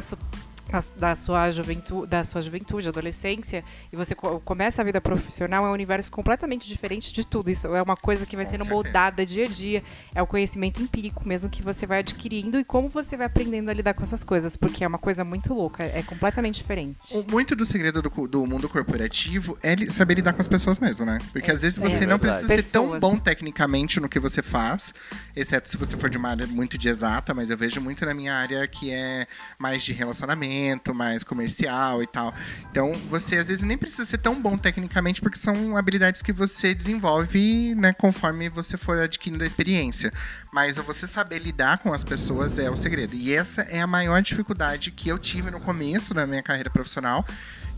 da- 0.97 1.15
sua 1.15 1.50
juventude, 1.50 2.07
da 2.07 2.24
sua 2.24 2.41
juventude, 2.41 2.88
adolescência, 2.89 3.63
e 3.91 3.95
você 3.95 4.13
co- 4.13 4.39
começa 4.41 4.81
a 4.81 4.86
vida 4.86 5.00
profissional, 5.01 5.65
é 5.65 5.69
um 5.69 5.74
universo 5.74 6.12
completamente 6.12 6.67
diferente 6.67 7.13
de 7.13 7.25
tudo. 7.25 7.50
Isso 7.50 7.67
é 7.75 7.81
uma 7.81 7.95
coisa 7.95 8.25
que 8.25 8.36
vai 8.36 8.45
Com 8.45 8.51
sendo 8.51 8.63
certeza. 8.65 8.75
moldada 8.83 9.25
dia 9.25 9.45
a 9.45 9.47
dia. 9.47 9.83
É 10.13 10.21
o 10.21 10.27
conhecimento 10.27 10.81
empírico 10.81 11.27
mesmo 11.27 11.50
que 11.50 11.62
você 11.63 11.86
vai 11.86 12.00
adquirindo 12.00 12.59
e 12.59 12.63
como 12.63 12.89
você 12.89 13.15
vai 13.17 13.27
aprendendo 13.27 13.69
a 13.69 13.74
lidar 13.74 13.93
com 13.93 14.03
essas 14.03 14.24
coisas, 14.24 14.55
porque 14.57 14.83
é 14.83 14.88
uma 14.88 14.97
coisa 15.00 15.24
muito 15.24 15.53
louca, 15.53 15.83
é 15.83 16.01
completamente 16.03 16.55
diferente. 16.55 16.97
Muito 17.29 17.55
do 17.55 17.65
segredo 17.65 18.01
do, 18.01 18.27
do 18.27 18.45
mundo 18.45 18.67
corporativo 18.67 19.57
é 19.63 19.75
saber 19.89 20.15
lidar 20.15 20.33
com 20.33 20.41
as 20.41 20.47
pessoas 20.47 20.79
mesmo, 20.79 21.05
né? 21.05 21.17
Porque 21.31 21.50
É, 21.50 21.53
às 21.53 21.62
vezes 21.62 21.77
é 21.77 21.81
você 21.81 22.05
não 22.05 22.17
verdade. 22.17 22.45
precisa 22.45 22.47
ser 22.63 22.71
tão 22.71 22.83
Pessoas. 22.86 23.01
bom 23.01 23.17
tecnicamente 23.17 24.00
no 24.00 24.09
que 24.09 24.19
você 24.19 24.41
faz, 24.41 24.93
exceto 25.36 25.69
se 25.69 25.77
você 25.77 25.95
for 25.97 26.09
de 26.09 26.17
uma 26.17 26.29
área 26.29 26.47
muito 26.47 26.77
de 26.77 26.89
exata, 26.89 27.33
mas 27.33 27.50
eu 27.50 27.57
vejo 27.57 27.79
muito 27.81 28.05
na 28.05 28.13
minha 28.13 28.33
área 28.33 28.67
que 28.67 28.91
é 28.91 29.27
mais 29.57 29.83
de 29.83 29.93
relacionamento, 29.93 30.57
mais 30.94 31.24
comercial 31.24 32.02
e 32.02 32.08
tal. 32.08 32.34
Então 32.72 32.92
você 33.10 33.36
às 33.36 33.48
vezes 33.48 33.64
nem 33.64 33.78
precisa 33.78 34.06
ser 34.06 34.18
tão 34.18 34.42
bom 34.42 34.58
tecnicamente, 34.58 35.22
porque 35.22 35.38
são 35.38 35.78
habilidades 35.78 36.22
que 36.22 36.32
você 36.32 36.74
desenvolve, 36.74 37.76
né, 37.76 37.94
conforme 37.94 38.50
você 38.50 38.78
for 38.78 38.98
adquirindo 38.98 39.44
a 39.44 39.48
experiência. 39.48 40.12
Mas 40.52 40.78
você 40.78 41.06
saber 41.06 41.40
lidar 41.40 41.80
com 41.80 41.94
as 41.94 42.04
pessoas 42.04 42.58
é 42.58 42.70
o 42.70 42.76
segredo. 42.76 43.16
E 43.16 43.34
essa 43.34 43.62
é 43.64 43.82
a 43.82 43.88
maior 43.88 44.22
dificuldade 44.22 44.92
que 44.92 45.10
eu 45.10 45.18
tive 45.18 45.52
no 45.52 45.60
começo 45.60 46.14
da 46.14 46.26
minha 46.26 46.42
carreira 46.42 46.70
profissional, 46.70 47.26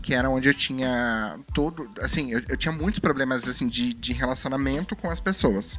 que 0.02 0.14
era 0.14 0.30
onde 0.30 0.48
eu 0.48 0.54
tinha 0.54 1.38
todo, 1.52 1.90
assim, 2.00 2.32
eu, 2.32 2.42
eu 2.48 2.56
tinha 2.56 2.72
muitos 2.72 3.00
problemas 3.00 3.46
assim 3.46 3.68
de, 3.68 3.92
de 3.92 4.12
relacionamento 4.12 4.96
com 4.96 5.10
as 5.10 5.20
pessoas. 5.20 5.78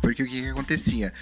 Porque 0.00 0.22
o 0.22 0.26
que, 0.26 0.42
que 0.42 0.48
acontecia? 0.48 1.12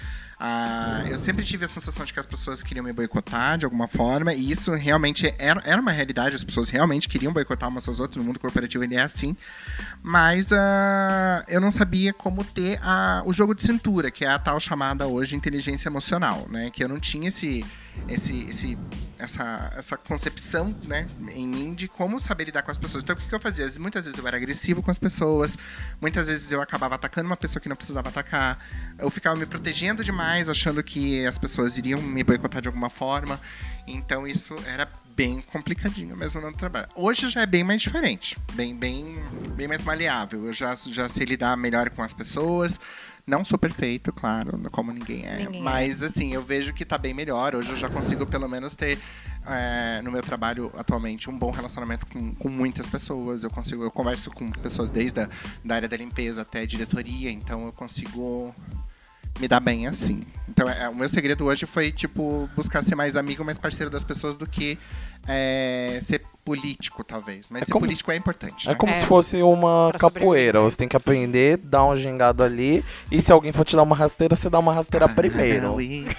Ah, 0.43 1.03
eu 1.07 1.19
sempre 1.19 1.45
tive 1.45 1.65
a 1.65 1.67
sensação 1.67 2.03
de 2.03 2.11
que 2.11 2.19
as 2.19 2.25
pessoas 2.25 2.63
queriam 2.63 2.83
me 2.83 2.91
boicotar 2.91 3.59
de 3.59 3.65
alguma 3.65 3.87
forma, 3.87 4.33
e 4.33 4.49
isso 4.49 4.73
realmente 4.73 5.31
era, 5.37 5.61
era 5.63 5.79
uma 5.79 5.91
realidade, 5.91 6.35
as 6.35 6.43
pessoas 6.43 6.67
realmente 6.67 7.07
queriam 7.07 7.31
boicotar 7.31 7.69
umas 7.69 7.87
às 7.87 7.99
outras, 7.99 8.17
no 8.17 8.23
mundo 8.23 8.39
corporativo 8.39 8.83
ele 8.83 8.95
é 8.95 9.01
assim, 9.01 9.37
mas 10.01 10.51
ah, 10.51 11.45
eu 11.47 11.61
não 11.61 11.69
sabia 11.69 12.11
como 12.11 12.43
ter 12.43 12.79
a, 12.81 13.21
o 13.23 13.31
jogo 13.31 13.53
de 13.53 13.61
cintura, 13.61 14.09
que 14.09 14.25
é 14.25 14.29
a 14.29 14.39
tal 14.39 14.59
chamada 14.59 15.05
hoje 15.05 15.35
inteligência 15.35 15.89
emocional, 15.89 16.47
né? 16.49 16.71
Que 16.71 16.83
eu 16.83 16.89
não 16.89 16.99
tinha 16.99 17.27
esse, 17.27 17.63
esse, 18.07 18.43
esse, 18.43 18.77
essa, 19.17 19.73
essa 19.77 19.97
concepção 19.97 20.75
né, 20.83 21.07
em 21.33 21.47
mim 21.47 21.73
de 21.73 21.87
como 21.87 22.19
saber 22.19 22.45
lidar 22.45 22.63
com 22.63 22.71
as 22.71 22.77
pessoas. 22.77 23.03
Então, 23.03 23.15
o 23.15 23.19
que, 23.19 23.27
que 23.27 23.35
eu 23.35 23.39
fazia? 23.39 23.67
Muitas 23.79 24.05
vezes 24.05 24.19
eu 24.19 24.27
era 24.27 24.37
agressivo 24.37 24.81
com 24.81 24.91
as 24.91 24.97
pessoas, 24.97 25.57
muitas 25.99 26.27
vezes 26.27 26.51
eu 26.51 26.61
acabava 26.61 26.95
atacando 26.95 27.27
uma 27.27 27.37
pessoa 27.37 27.61
que 27.61 27.69
não 27.69 27.75
precisava 27.75 28.09
atacar, 28.09 28.59
eu 28.97 29.09
ficava 29.09 29.35
me 29.37 29.45
protegendo 29.45 30.03
demais, 30.03 30.49
achando 30.49 30.83
que 30.83 31.25
as 31.25 31.37
pessoas 31.37 31.77
iriam 31.77 32.01
me 32.01 32.23
boicotar 32.23 32.61
de 32.61 32.67
alguma 32.67 32.89
forma. 32.89 33.39
Então, 33.87 34.27
isso 34.27 34.55
era 34.65 34.87
bem 35.15 35.41
complicadinho 35.41 36.15
mesmo 36.15 36.41
no 36.41 36.51
trabalho. 36.53 36.87
Hoje 36.95 37.29
já 37.29 37.41
é 37.41 37.45
bem 37.45 37.63
mais 37.63 37.81
diferente, 37.81 38.37
bem, 38.53 38.75
bem, 38.75 39.17
bem 39.55 39.67
mais 39.67 39.83
maleável. 39.83 40.45
Eu 40.45 40.53
já, 40.53 40.75
já 40.75 41.09
sei 41.09 41.25
lidar 41.25 41.55
melhor 41.57 41.89
com 41.89 42.01
as 42.01 42.13
pessoas. 42.13 42.79
Não 43.25 43.43
sou 43.43 43.57
perfeito, 43.57 44.11
claro, 44.11 44.59
como 44.71 44.91
ninguém 44.91 45.25
é. 45.25 45.37
Ninguém 45.37 45.61
é. 45.61 45.63
mas, 45.63 46.01
assim, 46.01 46.33
eu 46.33 46.41
vejo 46.41 46.73
que 46.73 46.83
tá 46.83 46.97
bem 46.97 47.13
melhor. 47.13 47.55
Hoje 47.55 47.69
eu 47.69 47.77
já 47.77 47.89
consigo, 47.89 48.25
pelo 48.25 48.47
menos, 48.47 48.75
ter 48.75 48.99
é, 49.45 50.01
no 50.01 50.11
meu 50.11 50.21
trabalho 50.21 50.71
atualmente 50.75 51.29
um 51.29 51.37
bom 51.37 51.51
relacionamento 51.51 52.05
com, 52.07 52.33
com 52.35 52.49
muitas 52.49 52.87
pessoas. 52.87 53.43
Eu 53.43 53.49
consigo, 53.49 53.83
eu 53.83 53.91
converso 53.91 54.31
com 54.31 54.49
pessoas 54.51 54.89
desde 54.89 55.21
a 55.21 55.29
da 55.63 55.75
área 55.75 55.87
da 55.87 55.97
limpeza 55.97 56.41
até 56.41 56.61
a 56.61 56.65
diretoria, 56.65 57.31
então 57.31 57.65
eu 57.65 57.71
consigo 57.71 58.53
me 59.39 59.47
dar 59.47 59.59
bem 59.59 59.87
assim. 59.87 60.21
Então, 60.47 60.69
é, 60.69 60.89
o 60.89 60.95
meu 60.95 61.07
segredo 61.09 61.45
hoje 61.45 61.65
foi, 61.65 61.91
tipo, 61.91 62.49
buscar 62.55 62.83
ser 62.83 62.95
mais 62.95 63.15
amigo, 63.15 63.43
mais 63.43 63.57
parceiro 63.57 63.89
das 63.89 64.03
pessoas 64.03 64.35
do 64.35 64.47
que 64.47 64.77
é, 65.27 65.99
ser 66.01 66.21
político, 66.43 67.03
talvez. 67.03 67.47
Mas 67.51 67.61
É 67.61 67.65
ser 67.65 67.71
como 67.71 67.85
político 67.85 68.11
é 68.11 68.15
importante. 68.15 68.67
É 68.67 68.71
né? 68.71 68.75
como 68.75 68.91
É. 68.91 68.95
se 68.95 69.05
fosse 69.05 69.41
uma 69.43 69.89
Pra 69.91 69.99
capoeira. 69.99 70.59
Você 70.61 70.75
tem 70.75 70.87
que 70.87 70.97
aprender, 70.97 71.57
dar 71.57 71.85
um 71.85 71.95
gingado 71.95 72.41
ali. 72.43 72.83
E 73.11 73.21
se 73.21 73.31
alguém 73.31 73.51
for 73.51 73.63
te 73.63 73.75
dar 73.75 73.83
uma 73.83 73.95
rasteira, 73.95 74.35
você 74.35 74.49
dá 74.49 74.57
uma 74.57 74.73
rasteira 74.73 75.07
primeiro. 75.07 75.61
Não, 75.61 75.79
e- 75.79 76.07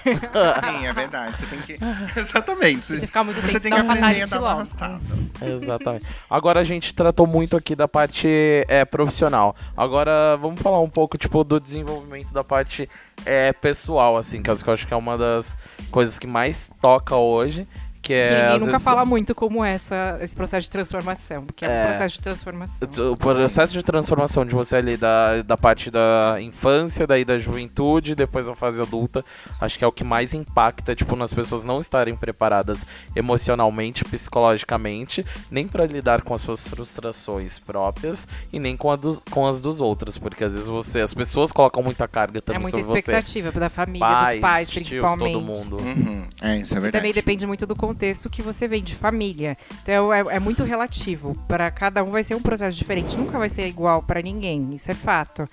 Sim, 0.63 0.85
é 0.85 0.93
verdade. 0.93 1.37
Você 1.37 1.45
tem 1.45 1.59
que. 1.61 1.77
Exatamente. 2.17 2.85
Se 2.85 2.97
você 2.99 3.05
ficar 3.05 3.25
muito 3.25 3.41
Você 3.41 3.59
tem 3.59 3.73
que 3.73 3.79
aprender 3.79 4.21
a 4.21 4.25
dar 4.25 4.39
uma 4.39 4.51
arrastada. 4.51 5.01
Exatamente. 5.41 6.05
Agora 6.29 6.61
a 6.61 6.63
gente 6.63 6.93
tratou 6.93 7.27
muito 7.27 7.57
aqui 7.57 7.75
da 7.75 7.87
parte 7.87 8.27
é, 8.69 8.85
profissional. 8.85 9.53
Agora 9.75 10.37
vamos 10.37 10.61
falar 10.61 10.79
um 10.79 10.89
pouco 10.89 11.17
tipo 11.17 11.43
do 11.43 11.59
desenvolvimento 11.59 12.31
da 12.33 12.45
parte 12.45 12.89
é, 13.25 13.51
pessoal, 13.51 14.15
assim, 14.15 14.41
que 14.41 14.49
eu 14.49 14.53
acho 14.73 14.87
que 14.87 14.93
é 14.93 14.97
uma 14.97 15.17
das 15.17 15.57
coisas 15.91 16.17
que 16.17 16.25
mais 16.27 16.71
toca 16.81 17.15
hoje. 17.17 17.67
Que 18.03 18.09
Que 18.09 18.13
é. 18.19 18.41
ninguém 18.43 18.59
nunca 18.59 18.71
vezes, 18.73 18.83
fala 18.83 19.05
muito 19.05 19.33
como 19.33 19.63
essa, 19.63 20.17
esse 20.21 20.35
processo 20.35 20.65
de 20.65 20.69
transformação, 20.71 21.45
porque 21.45 21.63
é, 21.63 21.69
É. 21.69 21.83
um 21.83 21.87
processo 21.87 22.15
de 22.15 22.19
transformação. 22.21 22.87
O 23.13 23.15
processo 23.17 23.73
de 23.73 23.81
transformação 23.81 24.45
de 24.45 24.53
você 24.53 24.75
ali 24.75 24.97
da, 24.97 25.41
da 25.41 25.55
parte 25.57 25.89
da 25.89 26.35
infância, 26.41 27.07
daí 27.07 27.23
da 27.23 27.39
juventude, 27.39 28.13
depois 28.13 28.47
da 28.47 28.55
fase 28.55 28.81
adulta, 28.81 29.23
acho 29.61 29.79
que 29.79 29.85
é 29.85 29.87
o 29.87 29.91
que 29.91 30.03
mais 30.03 30.33
impacta, 30.33 30.93
tipo, 30.93 31.15
nas 31.15 31.33
pessoas 31.33 31.63
não 31.63 31.79
estarem 31.79 32.13
preparadas 32.13 32.85
emocionalmente, 33.15 34.03
psicologicamente, 34.03 35.25
nem 35.49 35.65
para 35.65 35.85
lidar 35.85 36.23
com 36.23 36.33
as 36.33 36.41
suas 36.41 36.67
frustrações 36.67 37.57
próprias 37.57 38.27
e 38.51 38.59
nem 38.59 38.75
com, 38.75 38.91
a 38.91 38.97
dos, 38.97 39.23
com 39.31 39.47
as 39.47 39.61
dos 39.61 39.79
outros, 39.79 40.17
porque 40.17 40.43
às 40.43 40.51
vezes 40.53 40.67
você, 40.67 40.99
as 40.99 41.13
pessoas 41.13 41.53
colocam 41.53 41.81
muita 41.81 42.05
carga 42.05 42.39
É 42.39 42.41
também 42.41 42.63
muita 42.63 42.77
sobre 42.81 43.01
você. 43.01 43.11
expectativa 43.11 43.49
da 43.51 43.69
família, 43.69 44.05
Pais, 44.05 44.31
dos 44.33 44.41
pais, 44.41 44.69
tios, 44.69 44.89
principalmente. 44.89 45.31
todo 45.33 45.41
mundo. 45.41 45.77
Uhum. 45.77 46.27
É, 46.41 46.57
isso 46.57 46.73
é 46.73 46.77
E 46.77 46.81
verdade. 46.81 47.01
também 47.01 47.13
depende 47.13 47.47
muito 47.47 47.65
do 47.65 47.73
contexto 47.75 47.92
que 48.29 48.41
você 48.41 48.67
vem 48.67 48.83
de 48.83 48.95
família. 48.95 49.57
Então 49.81 50.13
é, 50.13 50.19
é 50.35 50.39
muito 50.39 50.63
relativo. 50.63 51.35
Para 51.47 51.69
cada 51.71 52.03
um 52.03 52.11
vai 52.11 52.23
ser 52.23 52.35
um 52.35 52.41
processo 52.41 52.77
diferente. 52.77 53.17
Nunca 53.17 53.37
vai 53.37 53.49
ser 53.49 53.67
igual 53.67 54.01
para 54.03 54.21
ninguém. 54.21 54.73
Isso 54.73 54.91
é 54.91 54.93
fato. 54.93 55.47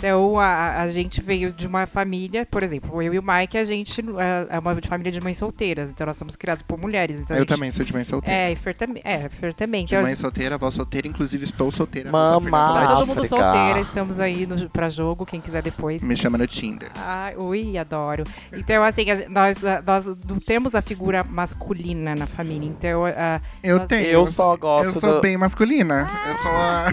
Então 0.00 0.40
a, 0.40 0.80
a 0.80 0.86
gente 0.86 1.20
veio 1.20 1.52
de 1.52 1.66
uma 1.66 1.86
família, 1.86 2.46
por 2.50 2.62
exemplo, 2.62 3.02
eu 3.02 3.12
e 3.12 3.18
o 3.18 3.22
Mike, 3.22 3.58
a 3.58 3.64
gente 3.64 4.00
é 4.00 4.46
é 4.56 4.58
uma 4.58 4.74
família 4.88 5.12
de 5.12 5.20
mães 5.20 5.36
solteiras. 5.36 5.90
Então 5.90 6.06
nós 6.06 6.16
somos 6.16 6.36
criados 6.36 6.62
por 6.62 6.80
mulheres. 6.80 7.18
Então 7.18 7.36
Eu 7.36 7.40
gente- 7.42 7.48
também 7.50 7.70
sou 7.70 7.84
de 7.84 7.92
mãe 7.92 8.04
solteira. 8.04 8.34
É, 8.40 8.52
e 8.52 8.56
Fer 8.56 8.74
também. 8.74 9.02
É, 9.04 9.28
Fer 9.28 9.52
também. 9.52 9.84
De 9.84 9.92
Então, 9.94 10.02
mãe 10.02 10.12
gente- 10.12 10.20
solteira, 10.22 10.54
avó 10.54 10.70
solteira, 10.70 11.06
inclusive 11.06 11.44
estou 11.44 11.70
solteira. 11.70 12.10
Tá 12.10 12.38
Leite. 12.38 12.88
todo 12.94 13.06
mundo 13.06 13.26
solteira, 13.26 13.78
estamos 13.80 14.18
aí 14.18 14.46
no, 14.46 14.70
pra 14.70 14.88
jogo, 14.88 15.26
quem 15.26 15.38
quiser 15.40 15.62
depois. 15.62 16.02
Me 16.02 16.16
chama 16.16 16.38
no 16.38 16.46
Tinder. 16.46 16.90
Ai, 16.96 17.36
ui, 17.36 17.76
adoro. 17.76 18.24
Então, 18.52 18.82
assim, 18.82 19.04
nós, 19.28 19.58
nós 19.84 20.06
não 20.06 20.38
temos 20.40 20.74
a 20.74 20.80
figura 20.80 21.22
masculina 21.24 22.14
na 22.14 22.26
família. 22.26 22.66
Então, 22.68 23.04
a, 23.04 23.40
Eu 23.62 23.78
nós- 23.80 23.88
tenho. 23.88 24.06
Eu 24.06 24.24
só 24.26 24.56
gosto 24.56 24.86
Eu 24.86 24.92
sou 25.00 25.14
do- 25.16 25.20
bem 25.20 25.36
masculina. 25.36 26.08
Eu 26.26 26.34
sou 26.36 26.50
a, 26.52 26.86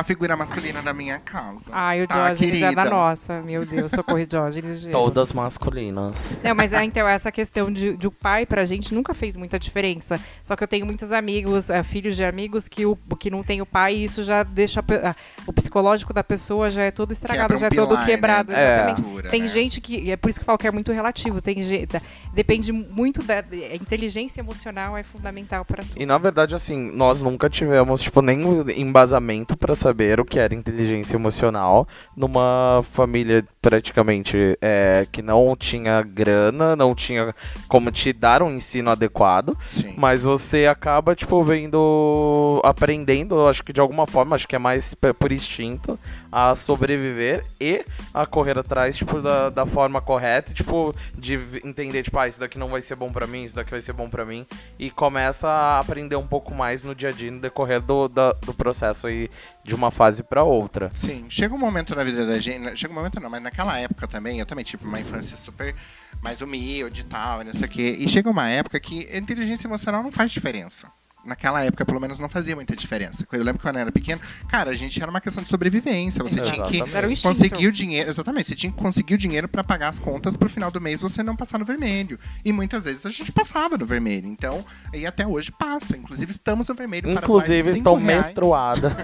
a 0.00 0.02
figura 0.04 0.36
masculina 0.36 0.82
da 0.82 0.92
minha 0.92 1.18
casa. 1.20 1.66
Ai, 1.72 2.02
o 2.02 2.06
Ah, 2.10 2.23
Diógenes 2.32 2.62
é 2.62 2.66
da 2.66 2.74
querida. 2.82 2.90
nossa. 2.90 3.40
Meu 3.42 3.64
Deus, 3.66 3.90
socorro, 3.92 4.24
Diógenes. 4.26 4.80
gente. 4.80 4.92
Todas 4.92 5.32
masculinas. 5.32 6.36
Não, 6.42 6.54
mas 6.54 6.72
é, 6.72 6.82
então, 6.84 7.06
essa 7.08 7.30
questão 7.32 7.72
de, 7.72 7.96
de 7.96 8.06
o 8.06 8.10
pai 8.10 8.46
pra 8.46 8.64
gente 8.64 8.94
nunca 8.94 9.14
fez 9.14 9.36
muita 9.36 9.58
diferença. 9.58 10.18
Só 10.42 10.56
que 10.56 10.62
eu 10.64 10.68
tenho 10.68 10.84
muitos 10.86 11.12
amigos, 11.12 11.70
eh, 11.70 11.82
filhos 11.82 12.16
de 12.16 12.24
amigos, 12.24 12.68
que, 12.68 12.84
o, 12.86 12.96
que 13.18 13.30
não 13.30 13.42
tem 13.42 13.60
o 13.60 13.66
pai 13.66 13.94
e 13.96 14.04
isso 14.04 14.22
já 14.22 14.42
deixa. 14.42 14.80
a 14.80 14.82
pe- 14.82 14.96
ah, 15.02 15.14
o 15.46 15.52
psicológico 15.52 16.12
da 16.12 16.22
pessoa 16.24 16.68
já 16.70 16.82
é 16.82 16.90
todo 16.90 17.12
estragado, 17.12 17.48
Quebra 17.54 17.56
um 17.56 17.60
já 17.60 17.66
é 17.66 17.70
todo 17.70 17.96
né? 17.96 18.04
quebrado. 18.04 18.52
É. 18.52 18.74
Exatamente. 18.74 19.02
Cultura, 19.02 19.28
Tem 19.30 19.42
né? 19.42 19.48
gente 19.48 19.80
que. 19.80 20.10
É 20.10 20.16
por 20.16 20.28
isso 20.30 20.38
que 20.38 20.42
eu 20.42 20.46
falo 20.46 20.58
que 20.58 20.66
é 20.66 20.70
muito 20.70 20.92
relativo. 20.92 21.40
Tem 21.40 21.62
gente, 21.62 22.00
depende 22.32 22.72
muito 22.72 23.22
da. 23.22 23.38
A 23.38 23.74
inteligência 23.74 24.40
emocional 24.40 24.96
é 24.96 25.02
fundamental 25.02 25.64
pra 25.64 25.82
tudo. 25.82 26.00
E 26.00 26.06
na 26.06 26.18
verdade, 26.18 26.54
assim, 26.54 26.90
nós 26.94 27.22
nunca 27.22 27.48
tivemos, 27.50 28.00
tipo, 28.02 28.20
nem 28.22 28.44
um 28.44 28.68
embasamento 28.70 29.56
pra 29.56 29.74
saber 29.74 30.20
o 30.20 30.24
que 30.24 30.38
era 30.38 30.54
inteligência 30.54 31.16
emocional 31.16 31.86
numa 32.16 32.84
família 32.92 33.44
praticamente 33.60 34.56
é, 34.60 35.06
que 35.10 35.22
não 35.22 35.56
tinha 35.56 36.02
grana, 36.02 36.76
não 36.76 36.94
tinha 36.94 37.34
como 37.68 37.90
te 37.90 38.12
dar 38.12 38.42
um 38.42 38.50
ensino 38.52 38.90
adequado. 38.90 39.56
Sim. 39.68 39.94
Mas 39.96 40.24
você 40.24 40.66
acaba, 40.66 41.14
tipo, 41.14 41.42
vendo. 41.44 42.60
aprendendo, 42.64 43.46
acho 43.46 43.62
que 43.62 43.72
de 43.72 43.80
alguma 43.80 44.06
forma, 44.06 44.36
acho 44.36 44.46
que 44.46 44.56
é 44.56 44.58
mais 44.58 44.94
por 45.18 45.32
instinto, 45.32 45.98
a 46.30 46.54
sobreviver 46.54 47.44
e 47.60 47.84
a 48.12 48.26
correr 48.26 48.58
atrás, 48.58 48.96
tipo, 48.96 49.20
da, 49.20 49.50
da 49.50 49.66
forma 49.66 50.00
correta, 50.00 50.52
tipo, 50.52 50.94
de 51.16 51.38
entender, 51.64 52.02
tipo, 52.02 52.18
ah, 52.18 52.28
isso 52.28 52.40
daqui 52.40 52.58
não 52.58 52.68
vai 52.68 52.80
ser 52.80 52.96
bom 52.96 53.10
pra 53.10 53.26
mim, 53.26 53.44
isso 53.44 53.54
daqui 53.56 53.70
vai 53.70 53.80
ser 53.80 53.92
bom 53.92 54.08
pra 54.08 54.24
mim. 54.24 54.46
E 54.78 54.90
começa 54.90 55.48
a 55.48 55.78
aprender 55.78 56.16
um 56.16 56.26
pouco 56.26 56.54
mais 56.54 56.82
no 56.82 56.94
dia 56.94 57.08
a 57.08 57.12
dia, 57.12 57.30
no 57.30 57.40
decorrer 57.40 57.80
do, 57.80 58.08
da- 58.08 58.32
do 58.32 58.52
processo 58.54 59.06
aí, 59.06 59.30
de 59.64 59.74
uma 59.74 59.90
fase 59.90 60.22
pra 60.22 60.44
outra. 60.44 60.90
Sim, 60.94 61.24
chega 61.28 61.54
um 61.54 61.58
momento 61.58 61.94
na 61.96 62.04
vida 62.04 62.26
da 62.26 62.38
gente. 62.38 62.78
Chega 62.78 62.92
um 62.92 62.96
momento 62.96 63.18
não, 63.18 63.30
mas 63.30 63.42
naquela 63.42 63.78
época 63.78 64.06
também, 64.06 64.38
eu 64.38 64.46
também 64.46 64.64
tive 64.64 64.84
uma 64.84 65.00
infância 65.00 65.36
super 65.36 65.74
mais 66.22 66.40
humilde 66.42 67.00
e 67.00 67.04
tal, 67.04 67.42
não 67.42 67.54
sei 67.54 67.66
o 67.66 67.70
quê. 67.70 67.96
E 67.98 68.08
chega 68.08 68.30
uma 68.30 68.48
época 68.48 68.78
que 68.78 69.08
a 69.10 69.16
inteligência 69.16 69.66
emocional 69.66 70.02
não 70.02 70.12
faz 70.12 70.30
diferença. 70.30 70.88
Naquela 71.24 71.64
época, 71.64 71.84
pelo 71.84 72.00
menos, 72.00 72.18
não 72.18 72.28
fazia 72.28 72.54
muita 72.54 72.76
diferença. 72.76 73.26
Eu 73.32 73.38
lembro 73.42 73.58
que 73.58 73.62
quando 73.62 73.76
eu 73.76 73.82
era 73.82 73.92
pequeno, 73.92 74.20
cara, 74.48 74.70
a 74.70 74.76
gente 74.76 75.00
era 75.00 75.10
uma 75.10 75.20
questão 75.20 75.42
de 75.42 75.48
sobrevivência. 75.48 76.22
Você 76.22 76.36
tinha 76.36 76.66
que 76.66 76.76
Exatamente. 76.82 77.22
Conseguir 77.22 77.66
o 77.66 77.72
dinheiro. 77.72 78.10
Exatamente, 78.10 78.48
você 78.48 78.54
tinha 78.54 78.70
que 78.72 78.78
conseguir 78.78 79.14
o 79.14 79.18
dinheiro 79.18 79.48
para 79.48 79.64
pagar 79.64 79.88
as 79.88 79.98
contas 79.98 80.36
pro 80.36 80.48
final 80.48 80.70
do 80.70 80.80
mês 80.80 81.00
você 81.00 81.22
não 81.22 81.34
passar 81.34 81.58
no 81.58 81.64
vermelho. 81.64 82.18
E 82.44 82.52
muitas 82.52 82.84
vezes 82.84 83.06
a 83.06 83.10
gente 83.10 83.32
passava 83.32 83.76
no 83.78 83.86
vermelho. 83.86 84.26
Então, 84.28 84.64
e 84.92 85.06
até 85.06 85.26
hoje 85.26 85.50
passa. 85.50 85.96
Inclusive, 85.96 86.30
estamos 86.30 86.68
no 86.68 86.74
vermelho 86.74 87.04
para 87.12 87.22
Inclusive, 87.22 87.62
doar 87.62 87.76
estou 87.76 87.96
reais. 87.96 88.26
menstruada. 88.26 88.96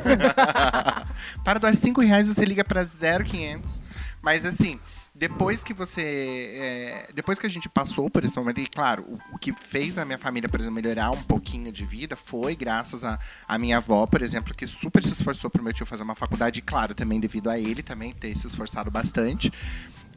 para 1.45 1.59
doar 1.59 1.75
5 1.75 2.00
reais, 2.00 2.29
você 2.29 2.45
liga 2.45 2.65
para 2.65 2.85
0500. 2.85 3.81
Mas 4.23 4.45
assim, 4.45 4.79
depois 5.21 5.62
que 5.62 5.75
você. 5.75 6.00
é, 6.00 7.12
depois 7.12 7.39
que 7.39 7.47
a 7.47 7.50
gente 7.50 7.69
passou 7.69 8.09
por 8.09 8.25
esse 8.25 8.35
momento, 8.39 8.59
e 8.59 8.67
claro, 8.67 9.03
o, 9.03 9.35
o 9.35 9.39
que 9.39 9.53
fez 9.53 9.99
a 9.99 10.05
minha 10.07 10.17
família, 10.17 10.49
por 10.49 10.59
exemplo, 10.59 10.77
melhorar 10.77 11.11
um 11.11 11.23
pouquinho 11.23 11.71
de 11.71 11.85
vida 11.85 12.17
foi 12.17 12.57
graças 12.57 13.05
a, 13.05 13.19
a 13.47 13.59
minha 13.59 13.77
avó, 13.77 14.07
por 14.07 14.23
exemplo, 14.23 14.55
que 14.55 14.67
super 14.67 15.05
se 15.05 15.12
esforçou 15.12 15.50
pro 15.50 15.62
meu 15.62 15.75
tio 15.75 15.85
fazer 15.85 16.05
uma 16.05 16.15
faculdade, 16.15 16.61
e 16.61 16.62
claro, 16.62 16.95
também 16.95 17.21
devido 17.21 17.50
a 17.50 17.59
ele 17.59 17.83
também 17.83 18.12
ter 18.15 18.35
se 18.35 18.47
esforçado 18.47 18.91
bastante. 18.91 19.53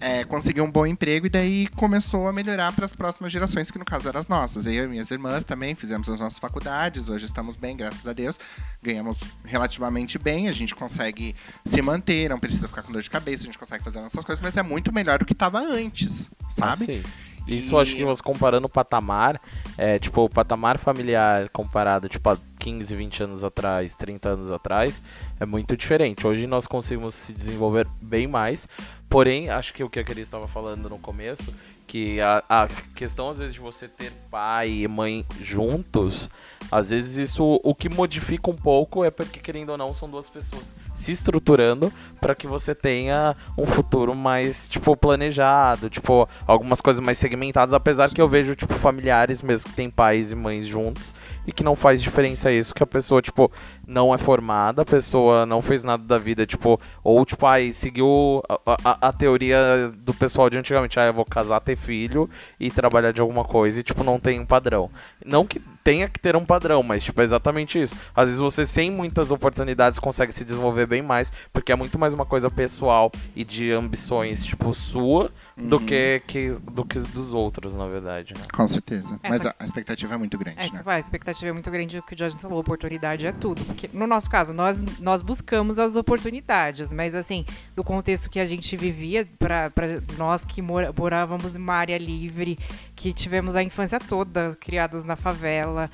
É, 0.05 0.25
conseguiu 0.25 0.65
um 0.65 0.69
bom 0.69 0.85
emprego 0.85 1.27
e 1.27 1.29
daí 1.29 1.67
começou 1.77 2.27
a 2.27 2.33
melhorar 2.33 2.73
para 2.73 2.83
as 2.83 2.93
próximas 2.93 3.31
gerações, 3.31 3.71
que 3.71 3.79
no 3.79 3.85
caso 3.85 4.05
eram 4.09 4.19
as 4.19 4.27
nossas. 4.27 4.65
Eu 4.65 4.83
e 4.83 4.87
minhas 4.87 5.09
irmãs 5.09 5.45
também 5.45 5.75
fizemos 5.75 6.09
as 6.09 6.19
nossas 6.19 6.37
faculdades, 6.39 7.07
hoje 7.07 7.23
estamos 7.23 7.55
bem, 7.55 7.77
graças 7.77 8.05
a 8.05 8.11
Deus. 8.11 8.37
Ganhamos 8.81 9.17
relativamente 9.45 10.19
bem, 10.19 10.49
a 10.49 10.51
gente 10.51 10.75
consegue 10.75 11.33
se 11.63 11.81
manter, 11.81 12.29
não 12.29 12.37
precisa 12.37 12.67
ficar 12.67 12.81
com 12.81 12.91
dor 12.91 13.01
de 13.01 13.09
cabeça, 13.09 13.43
a 13.43 13.45
gente 13.45 13.57
consegue 13.57 13.81
fazer 13.81 14.01
nossas 14.01 14.25
coisas, 14.25 14.41
mas 14.41 14.57
é 14.57 14.61
muito 14.61 14.93
melhor 14.93 15.19
do 15.19 15.25
que 15.25 15.31
estava 15.31 15.59
antes, 15.59 16.29
sabe? 16.49 16.83
Ah, 16.83 16.85
sim. 16.85 17.03
Isso 17.47 17.75
E- 17.77 17.81
acho 17.81 17.95
que 17.95 18.03
você 18.05 18.21
comparando 18.21 18.67
o 18.67 18.69
patamar, 18.69 19.39
é, 19.77 19.99
tipo, 19.99 20.21
o 20.21 20.29
patamar 20.29 20.77
familiar 20.77 21.49
comparado, 21.49 22.07
tipo, 22.07 22.29
a 22.29 22.37
15, 22.57 22.95
20 22.95 23.23
anos 23.23 23.43
atrás, 23.43 23.93
30 23.93 24.29
anos 24.29 24.49
atrás, 24.49 25.01
é 25.39 25.45
muito 25.45 25.75
diferente. 25.75 26.25
Hoje 26.25 26.47
nós 26.47 26.67
conseguimos 26.67 27.13
se 27.15 27.33
desenvolver 27.33 27.87
bem 28.01 28.27
mais, 28.27 28.67
Porém, 29.13 29.47
acho 29.47 29.75
que 29.75 29.83
o 29.83 29.89
que 29.91 29.99
a 29.99 30.03
Cris 30.03 30.21
estava 30.21 30.47
falando 30.47 30.89
no 30.89 30.97
começo, 30.97 31.53
que 31.85 32.19
a, 32.19 32.43
a 32.49 32.67
questão 32.95 33.29
às 33.29 33.37
vezes 33.37 33.53
de 33.53 33.59
você 33.59 33.87
ter 33.87 34.11
pai 34.31 34.69
e 34.69 34.87
mãe 34.87 35.23
juntos, 35.39 36.31
às 36.71 36.89
vezes 36.89 37.29
isso 37.29 37.59
o 37.63 37.75
que 37.75 37.89
modifica 37.89 38.49
um 38.49 38.55
pouco 38.55 39.05
é 39.05 39.11
porque 39.11 39.39
querendo 39.39 39.69
ou 39.69 39.77
não 39.77 39.93
são 39.93 40.09
duas 40.09 40.27
pessoas 40.29 40.75
se 40.95 41.11
estruturando 41.11 41.93
para 42.19 42.33
que 42.33 42.47
você 42.47 42.73
tenha 42.73 43.35
um 43.55 43.67
futuro 43.67 44.15
mais 44.15 44.67
tipo 44.67 44.97
planejado, 44.97 45.91
tipo 45.91 46.27
algumas 46.47 46.81
coisas 46.81 46.99
mais 46.99 47.19
segmentadas, 47.19 47.75
apesar 47.75 48.09
que 48.09 48.21
eu 48.21 48.27
vejo 48.27 48.55
tipo 48.55 48.73
familiares 48.73 49.43
mesmo 49.43 49.69
que 49.69 49.75
têm 49.75 49.91
pais 49.91 50.31
e 50.31 50.35
mães 50.35 50.65
juntos 50.65 51.13
e 51.45 51.51
que 51.51 51.63
não 51.63 51.75
faz 51.75 52.01
diferença 52.01 52.51
isso, 52.51 52.73
que 52.73 52.81
a 52.81 52.87
pessoa 52.87 53.21
tipo 53.21 53.51
não 53.85 54.15
é 54.15 54.17
formada, 54.17 54.81
a 54.81 54.85
pessoa 54.85 55.22
não 55.47 55.61
fez 55.61 55.83
nada 55.83 56.03
da 56.03 56.17
vida, 56.17 56.45
tipo, 56.45 56.79
ou 57.03 57.25
tipo, 57.25 57.45
aí 57.45 57.73
seguiu 57.73 58.41
a, 58.47 58.77
a, 58.83 59.07
a 59.09 59.13
teoria 59.13 59.91
do 59.97 60.13
pessoal 60.13 60.49
de 60.49 60.57
antigamente, 60.57 60.99
ah, 60.99 61.05
eu 61.05 61.13
vou 61.13 61.25
casar, 61.25 61.59
ter 61.59 61.75
filho 61.75 62.29
e 62.59 62.71
trabalhar 62.71 63.11
de 63.11 63.21
alguma 63.21 63.43
coisa 63.43 63.79
e 63.79 63.83
tipo 63.83 64.03
não 64.03 64.19
tem 64.19 64.39
um 64.39 64.45
padrão. 64.45 64.89
Não 65.25 65.45
que 65.45 65.59
tenha 65.83 66.07
que 66.07 66.19
ter 66.19 66.35
um 66.35 66.45
padrão, 66.45 66.81
mas 66.81 67.03
tipo, 67.03 67.19
é 67.21 67.23
exatamente 67.23 67.81
isso. 67.81 67.95
Às 68.15 68.29
vezes 68.29 68.39
você 68.39 68.65
sem 68.65 68.89
muitas 68.89 69.31
oportunidades 69.31 69.99
consegue 69.99 70.31
se 70.31 70.45
desenvolver 70.45 70.85
bem 70.85 71.01
mais, 71.01 71.31
porque 71.51 71.71
é 71.71 71.75
muito 71.75 71.99
mais 71.99 72.13
uma 72.13 72.25
coisa 72.25 72.49
pessoal 72.49 73.11
e 73.35 73.43
de 73.43 73.71
ambições, 73.71 74.45
tipo, 74.45 74.73
sua, 74.73 75.31
uhum. 75.57 75.67
do, 75.67 75.79
que, 75.79 76.21
que, 76.25 76.49
do 76.71 76.85
que 76.85 76.99
dos 76.99 77.33
outros, 77.33 77.75
na 77.75 77.87
verdade. 77.87 78.33
Né? 78.33 78.45
Com 78.53 78.67
certeza. 78.67 79.19
Essa... 79.21 79.29
Mas 79.29 79.45
a, 79.45 79.55
expectativa 79.63 80.13
é 80.13 80.17
muito 80.17 80.37
grande, 80.37 80.59
Essa, 80.59 80.77
né? 80.77 80.83
A 80.85 80.99
expectativa 80.99 81.49
é 81.49 81.53
muito 81.53 81.69
grande, 81.69 81.97
o 81.97 82.03
que 82.03 82.15
o 82.15 82.17
Jorge 82.17 82.37
falou, 82.37 82.59
oportunidade 82.59 83.27
é 83.27 83.31
tudo. 83.31 83.63
Porque 83.65 83.89
no 83.93 84.07
nosso 84.07 84.29
caso, 84.29 84.53
nós, 84.53 84.79
nós 84.99 85.21
buscamos 85.21 85.79
as 85.79 85.95
oportunidades, 85.95 86.93
mas 86.93 87.13
assim, 87.13 87.45
do 87.75 87.83
contexto 87.83 88.29
que 88.29 88.39
a 88.39 88.45
gente 88.45 88.77
vivia, 88.77 89.27
para 89.37 89.71
nós 90.17 90.45
que 90.45 90.61
mora, 90.61 90.91
morávamos 90.97 91.55
em 91.55 91.59
uma 91.59 91.73
área 91.73 91.97
livre, 91.97 92.57
que 93.03 93.11
tivemos 93.11 93.53
a 93.53 93.61
infância 93.61 93.99
toda 93.99 94.55
criados 94.61 95.03
na 95.03 95.17
favela, 95.17 95.91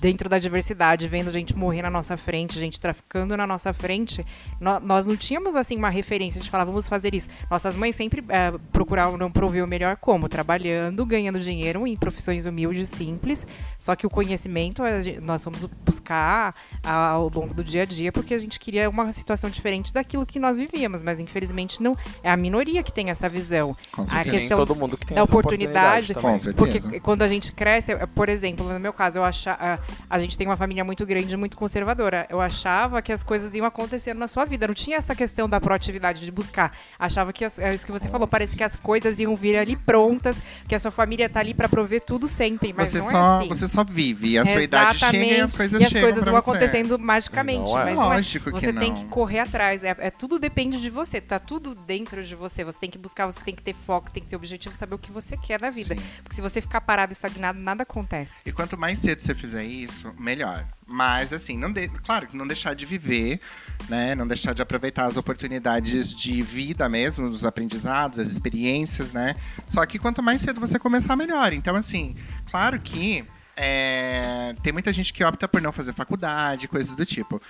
dentro 0.00 0.28
da 0.28 0.38
diversidade, 0.38 1.08
vendo 1.08 1.32
gente 1.32 1.56
morrer 1.56 1.82
na 1.82 1.90
nossa 1.90 2.16
frente, 2.16 2.56
gente 2.56 2.78
traficando 2.78 3.36
na 3.36 3.48
nossa 3.48 3.72
frente, 3.72 4.24
nós 4.60 5.06
não 5.06 5.16
tínhamos 5.16 5.56
assim 5.56 5.76
uma 5.76 5.90
referência 5.90 6.40
de 6.40 6.48
falar, 6.48 6.62
vamos 6.62 6.86
fazer 6.86 7.16
isso. 7.16 7.28
Nossas 7.50 7.74
mães 7.74 7.96
sempre 7.96 8.24
é, 8.28 8.52
procuraram 8.70 9.28
prover 9.28 9.64
o 9.64 9.66
melhor 9.66 9.96
como? 9.96 10.28
Trabalhando, 10.28 11.04
ganhando 11.04 11.40
dinheiro 11.40 11.84
em 11.84 11.96
profissões 11.96 12.46
humildes, 12.46 12.90
simples, 12.90 13.44
só 13.76 13.96
que 13.96 14.06
o 14.06 14.10
conhecimento 14.10 14.84
nós 15.20 15.42
fomos 15.42 15.64
buscar 15.84 16.54
ao 16.84 17.22
longo 17.22 17.52
do 17.54 17.64
dia 17.64 17.82
a 17.82 17.84
dia 17.84 18.12
porque 18.12 18.34
a 18.34 18.38
gente 18.38 18.60
queria 18.60 18.88
uma 18.88 19.10
situação 19.10 19.50
diferente 19.50 19.92
daquilo 19.92 20.24
que 20.24 20.38
nós 20.38 20.60
vivíamos, 20.60 21.02
mas 21.02 21.18
infelizmente 21.18 21.82
não 21.82 21.96
é 22.22 22.30
a 22.30 22.36
minoria 22.36 22.84
que 22.84 22.92
tem 22.92 23.10
essa 23.10 23.28
visão. 23.28 23.76
Com 23.90 24.02
a 24.02 24.22
questão 24.22 24.58
todo 24.58 24.76
mundo 24.76 24.96
que 24.96 25.06
tem 25.06 25.16
da 25.16 25.22
essa 25.22 25.32
oportunidade, 25.32 26.19
oportunidade 26.20 26.80
porque 26.80 27.00
quando 27.00 27.22
a 27.22 27.26
gente 27.26 27.52
cresce, 27.52 27.94
por 28.14 28.28
exemplo, 28.28 28.66
no 28.70 28.78
meu 28.78 28.92
caso, 28.92 29.18
eu 29.18 29.24
achava, 29.24 29.78
a 30.08 30.18
gente 30.18 30.36
tem 30.36 30.46
uma 30.46 30.56
família 30.56 30.84
muito 30.84 31.04
grande, 31.06 31.36
muito 31.36 31.56
conservadora. 31.56 32.26
Eu 32.28 32.40
achava 32.40 33.02
que 33.02 33.12
as 33.12 33.22
coisas 33.22 33.54
iam 33.54 33.66
acontecendo 33.66 34.18
na 34.18 34.28
sua 34.28 34.44
vida, 34.44 34.66
não 34.66 34.74
tinha 34.74 34.96
essa 34.96 35.14
questão 35.14 35.48
da 35.48 35.60
proatividade 35.60 36.20
de 36.20 36.30
buscar. 36.30 36.76
Achava 36.98 37.32
que 37.32 37.44
as, 37.44 37.58
é 37.58 37.74
isso 37.74 37.86
que 37.86 37.92
você 37.92 38.08
falou, 38.08 38.26
parece 38.26 38.56
que 38.56 38.64
as 38.64 38.76
coisas 38.76 39.18
iam 39.18 39.34
vir 39.36 39.56
ali 39.56 39.76
prontas, 39.76 40.40
que 40.68 40.74
a 40.74 40.78
sua 40.78 40.90
família 40.90 41.28
tá 41.28 41.40
ali 41.40 41.54
para 41.54 41.68
prover 41.68 42.02
tudo 42.02 42.28
sempre, 42.28 42.72
mas 42.72 42.90
você 42.90 42.98
não 42.98 43.10
só, 43.10 43.16
é 43.16 43.38
assim. 43.38 43.48
Você 43.48 43.68
só 43.68 43.84
vive, 43.84 44.38
a 44.38 44.46
sua 44.46 44.62
idade 44.62 44.98
chega 44.98 45.16
e 45.16 45.40
as 45.40 45.56
coisas 45.56 45.80
e 45.80 45.84
as 45.84 45.92
coisas 45.92 46.24
vão 46.24 46.34
você. 46.34 46.50
acontecendo 46.50 46.98
magicamente, 46.98 47.70
não 47.70 47.80
é. 47.80 47.84
mas 47.84 47.96
Lógico 47.96 48.50
não 48.50 48.56
é. 48.56 48.60
Você 48.60 48.72
que 48.72 48.78
tem 48.78 48.90
não. 48.90 48.98
que 48.98 49.04
correr 49.06 49.40
atrás, 49.40 49.84
é, 49.84 49.96
é, 49.98 50.10
tudo 50.10 50.38
depende 50.38 50.80
de 50.80 50.90
você, 50.90 51.20
tá 51.20 51.38
tudo 51.38 51.74
dentro 51.74 52.22
de 52.22 52.34
você. 52.34 52.64
Você 52.64 52.78
tem 52.78 52.90
que 52.90 52.98
buscar, 52.98 53.26
você 53.26 53.40
tem 53.40 53.54
que 53.54 53.62
ter 53.62 53.74
foco, 53.74 54.10
tem 54.10 54.22
que 54.22 54.28
ter 54.28 54.36
objetivo, 54.36 54.74
saber 54.74 54.94
o 54.94 54.98
que 54.98 55.12
você 55.12 55.36
quer 55.36 55.60
na 55.60 55.70
vida. 55.70 55.94
Sim. 55.94 55.99
Porque 56.22 56.34
se 56.34 56.40
você 56.40 56.60
ficar 56.60 56.80
parado, 56.80 57.12
estagnado, 57.12 57.58
nada 57.58 57.82
acontece. 57.82 58.48
E 58.48 58.52
quanto 58.52 58.76
mais 58.78 59.00
cedo 59.00 59.20
você 59.20 59.34
fizer 59.34 59.64
isso, 59.64 60.12
melhor. 60.18 60.66
Mas, 60.86 61.32
assim, 61.32 61.56
não 61.56 61.72
de... 61.72 61.88
claro, 61.88 62.28
não 62.32 62.46
deixar 62.46 62.74
de 62.74 62.84
viver, 62.84 63.40
né? 63.88 64.14
Não 64.14 64.26
deixar 64.26 64.52
de 64.52 64.62
aproveitar 64.62 65.06
as 65.06 65.16
oportunidades 65.16 66.12
de 66.12 66.42
vida 66.42 66.88
mesmo, 66.88 67.26
os 67.26 67.44
aprendizados, 67.44 68.18
as 68.18 68.30
experiências, 68.30 69.12
né? 69.12 69.36
Só 69.68 69.84
que 69.86 69.98
quanto 69.98 70.22
mais 70.22 70.42
cedo 70.42 70.60
você 70.60 70.78
começar, 70.78 71.16
melhor. 71.16 71.52
Então, 71.52 71.76
assim, 71.76 72.16
claro 72.50 72.80
que 72.80 73.24
é... 73.56 74.54
tem 74.62 74.72
muita 74.72 74.92
gente 74.92 75.12
que 75.12 75.24
opta 75.24 75.46
por 75.46 75.60
não 75.60 75.72
fazer 75.72 75.92
faculdade, 75.92 76.68
coisas 76.68 76.94
do 76.94 77.04
tipo. 77.04 77.40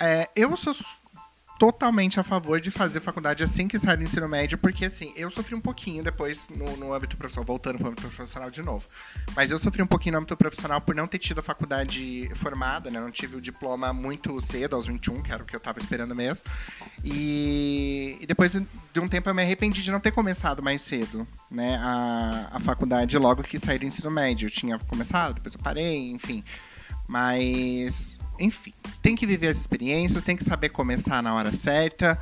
É, 0.00 0.30
eu 0.34 0.56
sou 0.56 0.74
totalmente 1.60 2.18
a 2.18 2.22
favor 2.22 2.58
de 2.58 2.70
fazer 2.70 3.00
faculdade 3.00 3.44
assim 3.44 3.68
que 3.68 3.78
sair 3.78 3.98
do 3.98 4.02
ensino 4.02 4.26
médio, 4.26 4.56
porque 4.56 4.86
assim, 4.86 5.12
eu 5.14 5.30
sofri 5.30 5.54
um 5.54 5.60
pouquinho 5.60 6.02
depois 6.02 6.48
no, 6.48 6.74
no 6.78 6.94
âmbito 6.94 7.18
profissional, 7.18 7.46
voltando 7.46 7.76
para 7.76 7.84
o 7.84 7.88
âmbito 7.88 8.08
profissional 8.08 8.50
de 8.50 8.62
novo. 8.62 8.86
Mas 9.36 9.50
eu 9.50 9.58
sofri 9.58 9.82
um 9.82 9.86
pouquinho 9.86 10.14
no 10.14 10.18
âmbito 10.20 10.34
profissional 10.38 10.80
por 10.80 10.94
não 10.94 11.06
ter 11.06 11.18
tido 11.18 11.40
a 11.40 11.42
faculdade 11.42 12.30
formada, 12.34 12.90
né? 12.90 12.98
Não 12.98 13.10
tive 13.10 13.36
o 13.36 13.42
diploma 13.42 13.92
muito 13.92 14.40
cedo, 14.40 14.74
aos 14.74 14.86
21, 14.86 15.22
que 15.22 15.30
era 15.30 15.42
o 15.42 15.46
que 15.46 15.54
eu 15.54 15.58
estava 15.58 15.78
esperando 15.78 16.14
mesmo. 16.14 16.46
E, 17.04 18.16
e, 18.22 18.26
depois 18.26 18.54
de 18.54 18.98
um 18.98 19.06
tempo 19.06 19.28
eu 19.28 19.34
me 19.34 19.42
arrependi 19.42 19.82
de 19.82 19.90
não 19.90 20.00
ter 20.00 20.12
começado 20.12 20.62
mais 20.62 20.80
cedo, 20.80 21.28
né? 21.50 21.76
A, 21.76 22.52
a 22.52 22.60
faculdade 22.60 23.18
logo 23.18 23.42
que 23.42 23.58
saí 23.58 23.78
do 23.78 23.84
ensino 23.84 24.10
médio. 24.10 24.46
Eu 24.46 24.50
tinha 24.50 24.78
começado, 24.78 25.34
depois 25.34 25.54
eu 25.54 25.60
parei, 25.60 26.10
enfim. 26.10 26.42
Mas 27.06 28.16
enfim, 28.40 28.72
tem 29.02 29.14
que 29.14 29.26
viver 29.26 29.48
as 29.48 29.58
experiências, 29.58 30.22
tem 30.22 30.36
que 30.36 30.44
saber 30.44 30.70
começar 30.70 31.22
na 31.22 31.34
hora 31.34 31.52
certa. 31.52 32.18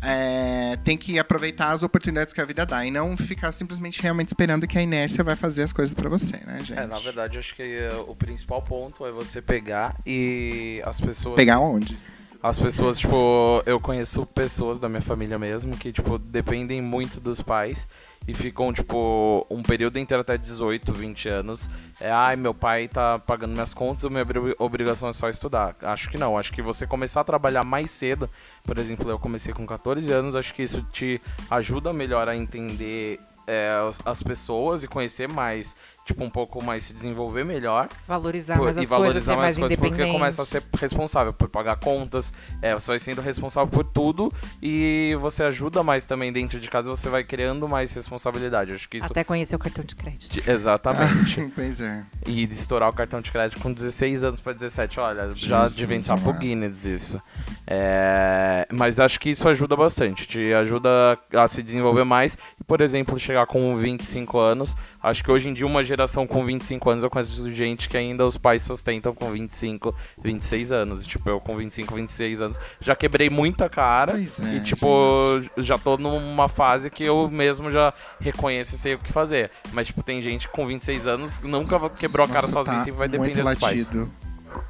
É, 0.00 0.76
tem 0.84 0.96
que 0.96 1.18
aproveitar 1.18 1.70
as 1.70 1.82
oportunidades 1.82 2.32
que 2.32 2.40
a 2.40 2.44
vida 2.44 2.66
dá 2.66 2.84
e 2.84 2.90
não 2.90 3.16
ficar 3.16 3.52
simplesmente 3.52 4.02
realmente 4.02 4.28
esperando 4.28 4.66
que 4.66 4.76
a 4.76 4.82
inércia 4.82 5.22
vai 5.22 5.36
fazer 5.36 5.62
as 5.62 5.72
coisas 5.72 5.94
para 5.94 6.08
você, 6.08 6.38
né, 6.44 6.58
gente? 6.58 6.78
É, 6.78 6.86
na 6.86 6.98
verdade, 6.98 7.38
acho 7.38 7.54
que 7.54 7.62
uh, 7.62 8.10
o 8.10 8.16
principal 8.16 8.62
ponto 8.62 9.06
é 9.06 9.12
você 9.12 9.40
pegar 9.40 9.96
e 10.04 10.82
as 10.84 11.00
pessoas. 11.00 11.36
Pegar 11.36 11.60
onde? 11.60 11.96
As 12.42 12.58
pessoas, 12.58 12.98
tipo, 12.98 13.62
eu 13.64 13.78
conheço 13.78 14.26
pessoas 14.26 14.80
da 14.80 14.88
minha 14.88 15.00
família 15.00 15.38
mesmo 15.38 15.76
que, 15.76 15.92
tipo, 15.92 16.18
dependem 16.18 16.82
muito 16.82 17.20
dos 17.20 17.40
pais 17.40 17.86
e 18.26 18.34
ficam, 18.34 18.72
tipo, 18.72 19.46
um 19.48 19.62
período 19.62 19.96
inteiro 19.96 20.22
até 20.22 20.36
18, 20.36 20.92
20 20.92 21.28
anos. 21.28 21.70
É, 22.00 22.10
ai, 22.10 22.34
meu 22.34 22.52
pai 22.52 22.88
tá 22.88 23.20
pagando 23.20 23.52
minhas 23.52 23.72
contas, 23.72 24.04
minha 24.10 24.26
obrigação 24.58 25.08
é 25.08 25.12
só 25.12 25.28
estudar. 25.28 25.76
Acho 25.82 26.10
que 26.10 26.18
não, 26.18 26.36
acho 26.36 26.52
que 26.52 26.60
você 26.60 26.84
começar 26.84 27.20
a 27.20 27.24
trabalhar 27.24 27.62
mais 27.62 27.92
cedo, 27.92 28.28
por 28.64 28.76
exemplo, 28.76 29.08
eu 29.08 29.20
comecei 29.20 29.54
com 29.54 29.64
14 29.64 30.10
anos, 30.10 30.34
acho 30.34 30.52
que 30.52 30.64
isso 30.64 30.82
te 30.90 31.22
ajuda 31.48 31.92
melhor 31.92 32.28
a 32.28 32.36
entender 32.36 33.20
é, 33.46 33.70
as 34.04 34.22
pessoas 34.22 34.82
e 34.82 34.88
conhecer 34.88 35.28
mais 35.28 35.76
tipo, 36.04 36.24
um 36.24 36.30
pouco 36.30 36.62
mais 36.62 36.84
se 36.84 36.92
desenvolver 36.92 37.44
melhor. 37.44 37.88
Valorizar 38.06 38.58
mais 38.58 38.76
as 38.76 38.84
e 38.84 38.86
valorizar 38.86 39.34
coisas, 39.34 39.56
mais, 39.56 39.56
mais 39.56 39.78
coisas 39.78 39.78
porque 39.78 40.12
começa 40.12 40.42
a 40.42 40.44
ser 40.44 40.62
responsável 40.78 41.32
por 41.32 41.48
pagar 41.48 41.76
contas, 41.76 42.32
é, 42.60 42.74
você 42.74 42.88
vai 42.88 42.98
sendo 42.98 43.20
responsável 43.20 43.70
por 43.70 43.84
tudo 43.84 44.32
e 44.60 45.16
você 45.20 45.44
ajuda 45.44 45.82
mais 45.82 46.04
também 46.04 46.32
dentro 46.32 46.58
de 46.58 46.68
casa, 46.68 46.90
você 46.90 47.08
vai 47.08 47.24
criando 47.24 47.68
mais 47.68 47.92
responsabilidade. 47.92 48.72
Acho 48.72 48.88
que 48.88 48.98
isso... 48.98 49.06
Até 49.06 49.24
conhecer 49.24 49.54
o 49.56 49.58
cartão 49.58 49.84
de 49.84 49.94
crédito. 49.94 50.48
Exatamente. 50.48 51.50
pois 51.54 51.80
é. 51.80 52.04
E 52.26 52.46
de 52.46 52.54
estourar 52.54 52.88
o 52.88 52.92
cartão 52.92 53.20
de 53.20 53.30
crédito 53.30 53.60
com 53.60 53.72
16 53.72 54.24
anos 54.24 54.40
para 54.40 54.52
17, 54.52 55.00
olha, 55.00 55.22
Jesus, 55.28 55.40
já 55.40 55.68
devia 55.68 55.96
entrar 55.96 56.18
pro 56.18 56.32
Guinness 56.32 56.84
isso. 56.84 57.20
É... 57.66 58.66
Mas 58.72 58.98
acho 58.98 59.20
que 59.20 59.30
isso 59.30 59.48
ajuda 59.48 59.76
bastante, 59.76 60.26
te 60.26 60.52
ajuda 60.52 61.18
a 61.32 61.46
se 61.46 61.62
desenvolver 61.62 62.04
mais 62.04 62.36
e, 62.60 62.64
por 62.64 62.80
exemplo, 62.80 63.18
chegar 63.18 63.46
com 63.46 63.76
25 63.76 64.38
anos, 64.38 64.76
acho 65.02 65.22
que 65.22 65.30
hoje 65.30 65.48
em 65.48 65.54
dia 65.54 65.66
uma 65.66 65.84
geração 65.84 65.91
com 66.26 66.44
25 66.44 66.90
anos, 66.90 67.04
eu 67.04 67.10
conheço 67.10 67.52
gente 67.52 67.88
que 67.88 67.96
ainda 67.96 68.26
os 68.26 68.36
pais 68.36 68.62
sustentam 68.62 69.14
com 69.14 69.30
25, 69.30 69.94
26 70.22 70.72
anos. 70.72 71.06
Tipo, 71.06 71.30
eu 71.30 71.40
com 71.40 71.56
25, 71.56 71.94
26 71.94 72.40
anos 72.42 72.60
já 72.80 72.94
quebrei 72.94 73.28
muita 73.30 73.68
cara. 73.68 74.18
É, 74.18 74.56
e, 74.56 74.60
tipo, 74.60 75.40
gente. 75.40 75.66
já 75.66 75.78
tô 75.78 75.96
numa 75.96 76.48
fase 76.48 76.90
que 76.90 77.04
eu 77.04 77.28
mesmo 77.30 77.70
já 77.70 77.92
reconheço 78.20 78.74
e 78.74 78.78
sei 78.78 78.94
o 78.94 78.98
que 78.98 79.12
fazer. 79.12 79.50
Mas, 79.72 79.88
tipo, 79.88 80.02
tem 80.02 80.20
gente 80.22 80.48
com 80.48 80.66
26 80.66 81.06
anos 81.06 81.40
nunca 81.40 81.78
quebrou 81.90 82.26
Nossa, 82.26 82.38
a 82.38 82.42
cara 82.42 82.64
tá 82.64 82.88
e 82.88 82.90
vai 82.90 83.08
depender 83.08 83.42
dos 83.42 83.54
pais. 83.56 83.90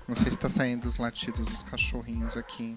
Não 0.07 0.17
sei 0.17 0.31
se 0.31 0.39
tá 0.39 0.49
saindo 0.49 0.87
os 0.87 0.99
latidos 0.99 1.47
dos 1.47 1.63
cachorrinhos 1.63 2.37
aqui. 2.37 2.75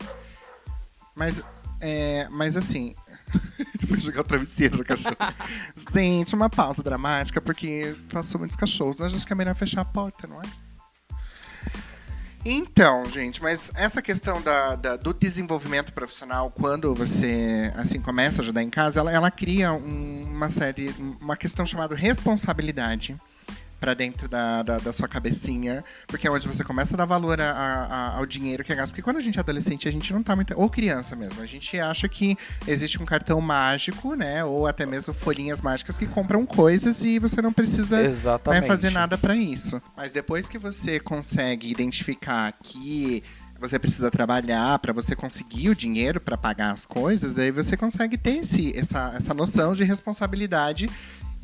Mas, 1.16 1.44
é, 1.80 2.28
mas 2.30 2.58
assim, 2.58 2.96
Foi 3.88 4.00
jogar 4.00 4.22
o 4.22 4.24
travesseiro 4.24 4.78
no 4.78 4.86
cachorro. 4.86 5.16
Gente, 5.94 6.36
uma 6.36 6.50
pausa 6.50 6.82
dramática, 6.82 7.40
porque 7.42 7.96
passou 8.12 8.40
muitos 8.40 8.58
cachorros. 8.58 8.98
Nós 8.98 9.14
acho 9.14 9.26
que 9.26 9.34
é 9.34 9.36
melhor 9.36 9.56
fechar 9.56 9.82
a 9.82 9.86
porta, 9.86 10.28
não 10.28 10.42
é? 10.42 10.46
Então, 12.48 13.04
gente, 13.10 13.42
mas 13.42 13.72
essa 13.74 14.04
questão 14.04 14.40
da, 14.40 14.76
da, 14.76 14.96
do 14.96 15.12
desenvolvimento 15.12 15.92
profissional, 15.92 16.52
quando 16.52 16.94
você 16.94 17.74
assim 17.76 18.00
começa 18.00 18.40
a 18.40 18.44
ajudar 18.44 18.62
em 18.62 18.70
casa, 18.70 19.00
ela, 19.00 19.12
ela 19.12 19.32
cria 19.32 19.74
um, 19.74 20.26
uma 20.28 20.52
série, 20.52 20.94
uma 21.20 21.36
questão 21.36 21.66
chamada 21.66 21.96
responsabilidade 21.96 23.16
pra 23.80 23.94
dentro 23.94 24.28
da, 24.28 24.64
da, 24.64 24.78
da 24.80 24.94
sua 24.94 25.08
cabecinha, 25.08 25.84
porque 26.08 26.28
é 26.28 26.32
onde 26.32 26.48
você 26.48 26.64
começa 26.64 26.96
a 26.96 26.98
dar 26.98 27.06
valor 27.06 27.40
a- 27.40 27.52
a- 27.52 28.16
ao 28.18 28.26
dinheiro 28.26 28.64
que 28.64 28.72
é 28.72 28.76
gasto. 28.76 28.92
Porque 28.92 29.02
quando 29.02 29.18
a 29.18 29.22
gente 29.22 29.38
é 29.38 29.42
adolescente, 29.42 29.88
a 29.88 29.92
gente 29.92 30.12
não 30.14 30.24
tá 30.24 30.36
muito. 30.36 30.54
Ou 30.60 30.70
criança 30.70 31.16
mesmo, 31.16 31.42
a 31.42 31.46
gente 31.46 31.78
acha 31.80 32.08
que 32.08 32.38
existe 32.68 33.02
um 33.02 33.06
cartão 33.06 33.40
mágico, 33.42 34.16
né? 34.16 34.44
Ou 34.44 34.66
até 34.66 34.86
mesmo 34.86 35.14
folhinhas 35.14 35.62
mágicas 35.62 35.98
que 35.98 36.08
compram 36.08 36.46
coisas 36.46 37.04
e 37.04 37.20
você 37.20 37.42
não 37.42 37.52
precisa 37.54 38.02
né, 38.54 38.62
fazer 38.68 38.90
nada 38.92 39.18
pra 39.18 39.36
isso. 39.36 39.82
Mas 39.96 40.12
depois 40.12 40.48
que 40.50 40.58
você 40.58 41.00
consegue 41.00 41.70
identificar 41.70 42.54
que 42.64 43.22
você 43.60 43.80
precisa 43.80 44.12
trabalhar 44.12 44.78
pra 44.80 44.92
você 44.92 45.16
conseguir 45.16 45.70
o 45.70 45.76
dinheiro 45.76 46.20
pra 46.20 46.36
pagar 46.38 46.74
as 46.74 46.86
coisas, 46.86 47.34
daí 47.34 47.52
você 47.52 47.78
consegue 47.78 48.18
ter 48.18 48.38
esse, 48.40 48.78
essa, 48.78 49.14
essa 49.18 49.34
noção 49.34 49.74
de 49.74 49.84
responsabilidade 49.84 50.90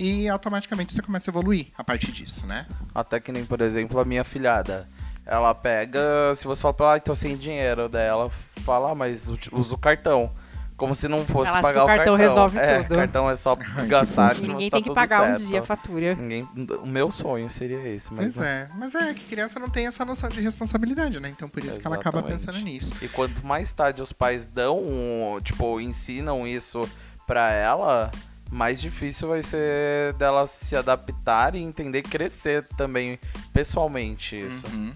e 0.02 0.28
automaticamente 0.28 0.92
você 0.94 1.02
começa 1.02 1.30
a 1.30 1.32
evoluir 1.32 1.68
a 1.78 1.84
partir 1.84 2.12
disso, 2.12 2.48
né? 2.48 2.66
Até 2.94 3.20
que 3.20 3.32
nem, 3.32 3.46
por 3.46 3.62
exemplo, 3.62 4.00
a 4.00 4.06
minha 4.06 4.24
filhada. 4.24 4.88
Ela 5.26 5.54
pega, 5.54 6.00
se 6.36 6.46
você 6.46 6.62
fala 6.64 6.74
pra 6.74 6.86
ela, 6.88 6.96
ah, 6.96 6.98
então 6.98 7.14
sem 7.14 7.38
dinheiro, 7.38 7.88
daí 7.88 8.08
ela 8.08 8.30
fala, 8.66 8.92
ah, 8.92 8.96
mas 8.96 9.30
usa 9.52 9.76
o 9.76 9.78
cartão. 9.78 10.32
Como 10.76 10.96
se 10.96 11.08
não 11.08 11.24
fosse 11.24 11.52
Ela 11.52 11.60
acha 11.60 11.68
que 11.68 11.74
pagar 11.76 11.84
o 11.84 11.88
cartão 11.96 12.16
resolve 12.16 12.58
é, 12.58 12.82
tudo. 12.82 12.96
cartão 12.96 13.30
é 13.30 13.36
só 13.36 13.54
que 13.56 13.86
gastar 13.86 14.34
que 14.34 14.42
Ninguém 14.42 14.68
tá 14.72 14.78
tem 14.78 14.82
que 14.84 14.90
tudo 14.90 14.96
pagar 14.96 15.22
um 15.22 15.38
certo. 15.38 15.48
dia 15.48 15.60
a 15.60 15.64
fatura. 15.64 16.16
Ninguém, 16.16 16.50
o 16.82 16.88
meu 16.88 17.12
sonho 17.12 17.48
seria 17.52 17.88
esse, 17.88 18.12
mas 18.12 18.34
Pois 18.34 18.48
é, 18.48 18.68
mas 18.76 18.96
é 18.96 19.14
que 19.14 19.24
criança 19.26 19.60
não 19.60 19.70
tem 19.70 19.86
essa 19.86 20.04
noção 20.04 20.28
de 20.28 20.42
responsabilidade, 20.42 21.20
né? 21.20 21.30
Então 21.30 21.48
por 21.48 21.64
isso 21.64 21.80
que 21.80 21.86
ela 21.86 21.98
acaba 21.98 22.24
pensando 22.24 22.58
nisso. 22.58 22.92
E 23.00 23.08
quanto 23.08 23.46
mais 23.46 23.72
tarde 23.72 24.02
os 24.02 24.12
pais 24.12 24.48
dão, 24.48 24.80
um- 24.80 25.40
tipo, 25.44 25.80
ensinam 25.80 26.48
isso 26.48 26.82
pra 27.28 27.52
ela, 27.52 28.10
mais 28.52 28.82
difícil 28.82 29.30
vai 29.30 29.42
ser 29.42 30.14
dela 30.14 30.46
se 30.46 30.76
adaptar 30.76 31.56
e 31.56 31.60
entender 31.60 32.02
crescer 32.02 32.68
também 32.76 33.18
pessoalmente 33.54 34.36
isso. 34.36 34.68
Uhum. 34.68 34.94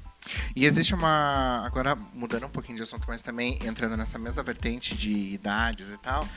E 0.56 0.66
existe 0.66 0.94
uma. 0.94 1.64
Agora, 1.66 1.96
mudando 2.14 2.46
um 2.46 2.50
pouquinho 2.50 2.78
de 2.78 2.84
assunto, 2.84 3.06
mas 3.08 3.22
também 3.22 3.60
entrando 3.64 3.96
nessa 3.96 4.18
mesma 4.18 4.44
vertente 4.44 4.96
de 4.96 5.12
idades 5.12 5.92
e 5.92 5.98
tal. 5.98 6.28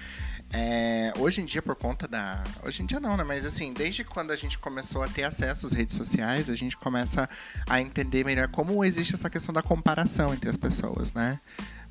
é, 0.53 1.13
hoje 1.19 1.41
em 1.41 1.45
dia, 1.45 1.61
por 1.61 1.75
conta 1.75 2.07
da. 2.07 2.43
Hoje 2.63 2.83
em 2.83 2.87
dia 2.87 3.01
não, 3.01 3.17
né? 3.17 3.25
Mas 3.25 3.45
assim, 3.45 3.73
desde 3.73 4.05
quando 4.05 4.31
a 4.31 4.37
gente 4.37 4.59
começou 4.59 5.03
a 5.03 5.09
ter 5.09 5.25
acesso 5.25 5.67
às 5.67 5.73
redes 5.73 5.97
sociais, 5.97 6.49
a 6.49 6.55
gente 6.55 6.77
começa 6.77 7.29
a 7.69 7.81
entender 7.81 8.25
melhor 8.25 8.49
como 8.49 8.85
existe 8.85 9.15
essa 9.15 9.29
questão 9.29 9.53
da 9.53 9.63
comparação 9.63 10.33
entre 10.33 10.49
as 10.49 10.57
pessoas, 10.57 11.13
né? 11.13 11.41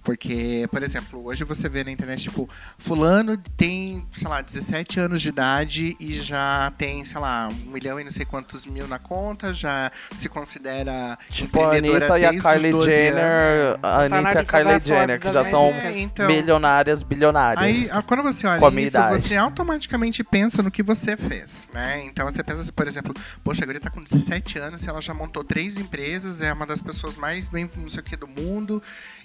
Porque, 0.07 0.65
por 0.71 0.81
exemplo, 0.83 1.25
hoje 1.25 1.43
você 1.43 1.67
vê 1.67 1.83
na 1.83 1.91
internet, 1.91 2.23
tipo, 2.23 2.49
fulano 2.77 3.35
tem, 3.57 4.07
sei 4.13 4.29
lá, 4.29 4.39
17 4.39 5.01
anos 5.01 5.21
de 5.21 5.27
idade 5.27 5.97
e 5.99 6.21
já 6.21 6.71
tem, 6.77 7.03
sei 7.03 7.19
lá, 7.19 7.49
um 7.49 7.71
milhão 7.71 7.99
e 7.99 8.05
não 8.05 8.11
sei 8.11 8.25
quantos 8.25 8.65
mil 8.65 8.87
na 8.87 8.99
conta, 8.99 9.53
já 9.53 9.91
se 10.15 10.29
considera 10.29 11.19
Tipo 11.29 11.61
a 11.61 11.75
Anitta 11.75 12.17
e 12.19 12.25
a 12.25 12.29
Kylie 12.29 12.71
12 12.71 12.89
Jenner, 12.89 13.79
a 13.83 14.03
Anitta 14.03 14.33
e 14.33 14.37
a 14.37 14.45
Kylie 14.45 14.81
Jenner, 14.85 15.19
que 15.19 15.25
já 15.33 15.43
da 15.43 15.49
são 15.49 15.65
É, 15.73 15.99
então, 15.99 16.25
milionárias, 16.25 17.03
bilionárias. 17.03 17.91
Aí, 17.91 18.03
quando 18.03 18.23
você 18.23 18.47
olha 18.47 18.61
Com 18.61 18.67
a 18.67 18.71
minha 18.71 18.87
isso, 18.87 18.95
idade. 18.95 19.21
você 19.21 19.35
automaticamente 19.35 20.23
pensa 20.23 20.63
no 20.63 20.71
que 20.71 20.81
você 20.81 21.17
fez, 21.17 21.67
né? 21.73 22.01
Então 22.05 22.31
você 22.31 22.41
pensa, 22.41 22.71
por 22.71 22.87
exemplo, 22.87 23.13
poxa, 23.43 23.61
a 23.61 23.65
guria 23.65 23.81
tá 23.81 23.89
com 23.89 24.01
17 24.01 24.57
anos 24.57 24.85
e 24.85 24.89
ela 24.89 25.01
já 25.01 25.13
montou 25.13 25.43
três 25.43 25.77
empresas, 25.77 26.39
é 26.39 26.53
uma 26.53 26.65
das 26.65 26.81
pessoas 26.81 27.17
mais 27.17 27.49
bem 27.49 27.69
não 27.75 27.89
sei 27.89 27.99
o 27.99 28.03
que 28.03 28.15
do 28.15 28.25
mundo. 28.25 28.81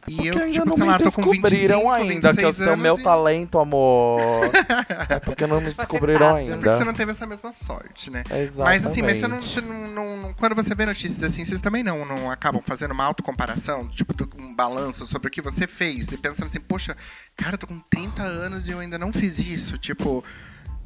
E 0.09 0.17
Porque 0.17 0.29
eu, 0.31 0.51
tipo, 0.51 0.67
não 0.67 0.77
sei 0.77 0.85
lá, 0.87 0.99
tô 0.99 1.05
com 1.13 1.23
25, 1.23 1.31
descobriram 1.43 1.91
ainda 1.91 2.35
que 2.35 2.41
eu 2.45 2.51
26 2.53 2.57
sou 2.69 2.77
meu 2.77 2.99
e- 2.99 3.03
talento, 3.03 3.59
amor. 3.59 4.21
é 5.09 5.21
porque 5.21 5.47
não 5.47 5.61
me 5.61 5.73
descobriram 5.73 6.19
Facetado. 6.19 6.37
ainda. 6.39 6.57
Porque 6.57 6.73
você 6.73 6.85
não 6.85 6.93
teve 6.93 7.11
essa 7.13 7.27
mesma 7.27 7.53
sorte, 7.53 8.11
né? 8.11 8.25
Exatamente. 8.29 8.59
Mas 8.59 8.85
assim, 8.87 9.01
mas 9.03 9.19
você 9.19 9.29
não, 9.29 9.41
você 9.41 9.61
não- 9.61 9.89
não- 9.89 10.35
Quando 10.35 10.57
você 10.57 10.75
vê 10.75 10.87
notícias 10.87 11.23
assim, 11.23 11.45
vocês 11.45 11.61
também 11.61 11.83
não, 11.85 12.05
não 12.05 12.31
acabam 12.31 12.61
fazendo 12.65 12.91
uma 12.93 13.05
autocomparação, 13.05 13.87
tipo, 13.89 14.13
um 14.39 14.53
balanço 14.55 15.07
sobre 15.07 15.29
o 15.29 15.31
que 15.31 15.41
você 15.41 15.67
fez, 15.69 16.11
e 16.11 16.17
pensando 16.17 16.47
assim, 16.47 16.61
poxa, 16.61 16.97
cara, 17.37 17.55
eu 17.55 17.59
tô 17.59 17.67
com 17.69 17.79
30 17.89 18.23
anos 18.25 18.67
e 18.67 18.73
eu 18.73 18.81
ainda 18.81 18.99
não 18.99 19.13
fiz 19.13 19.39
isso. 19.39 19.79
Tipo, 19.79 20.25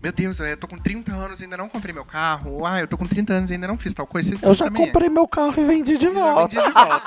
meu 0.06 0.12
Deus, 0.12 0.38
eu 0.38 0.56
tô 0.56 0.68
com 0.68 0.78
30 0.78 1.12
anos 1.12 1.40
e 1.40 1.44
ainda 1.44 1.56
não 1.56 1.68
comprei 1.68 1.92
meu 1.92 2.04
carro. 2.04 2.52
Ou, 2.52 2.64
ah, 2.66 2.78
eu 2.78 2.86
tô 2.86 2.96
com 2.96 3.04
30 3.04 3.32
anos 3.32 3.50
e 3.50 3.54
ainda 3.54 3.66
não 3.66 3.76
fiz 3.76 3.92
tal 3.92 4.06
coisa. 4.06 4.28
Vocês 4.30 4.40
Eu 4.42 4.54
já 4.54 4.66
é? 4.66 4.70
comprei 4.70 5.08
meu 5.08 5.26
carro 5.26 5.54
e 5.60 5.64
vendi 5.64 5.98
de 5.98 6.04
Já 6.04 6.10
volta. 6.12 6.54
vendi 6.60 6.68
de 6.68 6.72
volta. 6.72 7.02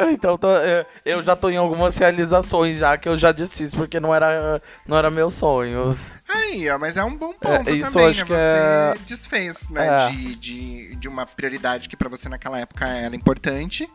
então 0.10 0.36
tô- 0.36 0.56
é, 0.56 0.84
eu 1.04 1.22
já 1.22 1.36
tô 1.36 1.48
em 1.50 1.56
algumas 1.56 1.96
realizações 1.96 2.78
já 2.78 2.96
que 2.96 3.08
eu 3.08 3.16
já 3.16 3.30
desfiz 3.30 3.72
porque 3.72 4.00
não 4.00 4.12
era, 4.12 4.60
não 4.86 4.96
era 4.96 5.08
meus 5.08 5.34
sonhos. 5.34 6.18
Aí, 6.28 6.68
ó, 6.68 6.76
mas 6.78 6.96
é 6.96 7.04
um 7.04 7.16
bom 7.16 7.32
ponto 7.32 7.70
É, 7.70 7.72
isso 7.72 7.92
também, 7.92 8.08
acho 8.08 8.20
né? 8.20 8.24
que 8.26 8.32
Você 8.32 8.34
é- 8.34 8.94
desfez, 9.06 9.68
né? 9.68 9.86
É. 9.86 10.10
De, 10.10 10.34
de, 10.34 10.96
de 10.96 11.08
uma 11.08 11.24
prioridade 11.26 11.88
que 11.88 11.96
pra 11.96 12.08
você 12.08 12.28
naquela 12.28 12.58
época 12.58 12.88
era 12.88 13.14
importante. 13.14 13.88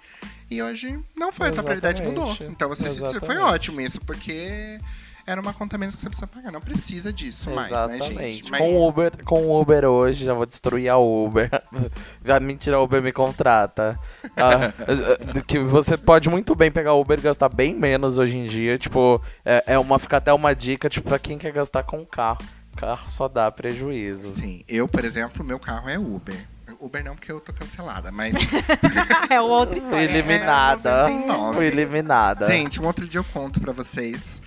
E 0.50 0.62
hoje 0.64 0.98
não 1.14 1.34
foi, 1.34 1.50
a 1.50 1.52
tua 1.52 1.64
prioridade 1.64 2.02
mudou. 2.02 2.28
Exatamente. 2.30 2.54
Então 2.54 2.70
você 2.70 2.90
se- 2.90 3.00
foi 3.00 3.10
Exatamente. 3.10 3.40
ótimo 3.44 3.82
isso, 3.82 4.00
porque 4.00 4.80
era 5.28 5.42
uma 5.42 5.54
conta 5.54 5.78
menos 5.78 5.94
que 5.94 6.02
você 6.02 6.08
precisa 6.08 6.26
pagar. 6.26 6.54
Não 6.54 6.62
precisa 6.62 7.12
disso 7.12 7.52
mais, 7.52 7.70
né, 7.70 7.78
Exatamente. 7.98 8.16
gente? 8.16 8.50
Mas 8.52 8.62
Com 8.62 8.76
o 8.78 8.88
Uber, 8.88 9.12
com 9.26 9.60
Uber 9.60 9.84
hoje, 9.84 10.24
já 10.24 10.34
vou 10.34 10.46
destruir 10.46 10.88
a 10.88 10.98
Uber. 10.98 11.50
Mentira, 12.42 12.78
a 12.78 12.82
Uber 12.82 13.02
me 13.02 13.12
contrata. 13.12 14.00
Ah, 14.38 14.72
eh, 14.88 15.42
que 15.46 15.60
você 15.60 15.98
pode 15.98 16.30
muito 16.30 16.56
bem 16.56 16.72
pegar 16.72 16.94
o 16.94 17.02
Uber 17.02 17.20
e 17.20 17.22
gastar 17.22 17.50
bem 17.50 17.76
menos 17.76 18.18
hoje 18.18 18.38
em 18.38 18.48
dia. 18.48 18.78
Tipo, 18.78 19.22
é, 19.44 19.64
é 19.68 19.78
uma, 19.78 20.00
fica 20.00 20.16
até 20.16 20.32
uma 20.32 20.56
dica, 20.56 20.88
tipo, 20.88 21.10
pra 21.10 21.20
quem 21.20 21.38
quer 21.38 21.52
gastar 21.52 21.84
com 21.84 22.06
carro. 22.06 22.40
Carro 22.78 23.10
só 23.10 23.28
dá 23.28 23.52
prejuízo. 23.52 24.28
Sim, 24.30 24.64
eu, 24.66 24.88
por 24.88 25.04
exemplo, 25.04 25.44
meu 25.44 25.60
carro 25.60 25.90
é 25.90 26.00
Uber. 26.00 26.38
Uber 26.80 27.04
não, 27.04 27.16
porque 27.16 27.32
eu 27.32 27.42
tô 27.42 27.52
cancelada, 27.52 28.12
mas. 28.12 28.36
é 29.30 29.42
outra 29.42 29.76
Fui 29.76 29.84
história. 29.84 30.04
eliminada. 30.06 30.90
É, 30.90 31.10
99. 31.10 31.56
Fui 31.56 31.66
eliminada. 31.66 32.46
Gente, 32.46 32.80
um 32.80 32.86
outro 32.86 33.08
dia 33.08 33.20
eu 33.20 33.26
conto 33.26 33.60
pra 33.60 33.74
vocês 33.74 34.42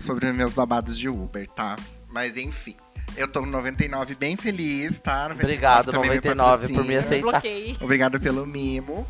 sobre 0.00 0.26
os 0.26 0.34
meus 0.34 0.52
babados 0.52 0.98
de 0.98 1.08
Uber, 1.08 1.48
tá? 1.48 1.76
Mas 2.08 2.36
enfim. 2.36 2.76
Eu 3.16 3.26
tô 3.26 3.40
no 3.40 3.46
99 3.48 4.14
bem 4.14 4.36
feliz, 4.36 5.00
tá? 5.00 5.28
99 5.28 5.44
Obrigado, 5.44 5.92
também 5.92 6.10
me 6.10 6.16
99, 6.16 6.74
por 6.74 6.84
me 6.84 6.96
aceitar. 6.96 7.42
Obrigado 7.80 8.20
pelo 8.20 8.46
mimo. 8.46 9.06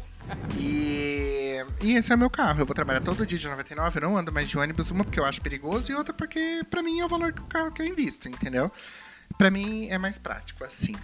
E, 0.59 1.64
e 1.83 1.94
esse 1.94 2.12
é 2.12 2.14
o 2.14 2.18
meu 2.18 2.31
carro. 2.31 2.61
Eu 2.61 2.66
vou 2.66 2.74
trabalhar 2.74 3.00
todo 3.00 3.26
dia 3.26 3.38
de 3.38 3.48
99. 3.48 3.98
Eu 3.98 4.03
não 4.03 4.16
ando 4.16 4.33
mais 4.33 4.48
de 4.48 4.57
ônibus. 4.59 4.90
Uma 4.90 5.05
porque 5.05 5.20
eu 5.20 5.24
acho 5.24 5.40
perigoso 5.40 5.90
e 5.90 5.94
outra 5.94 6.14
porque 6.14 6.62
pra 6.70 6.83
mim 6.83 7.00
é 7.00 7.05
o 7.05 7.09
valor 7.09 7.33
que 7.33 7.42
o 7.42 7.46
carro 7.46 7.72
que 7.72 7.83
eu 7.83 7.87
invisto, 7.87 8.29
entendeu? 8.29 8.70
Pra 9.37 9.50
mim 9.50 9.88
é 9.88 9.98
mais 9.98 10.18
prático 10.18 10.64
assim. 10.64 10.94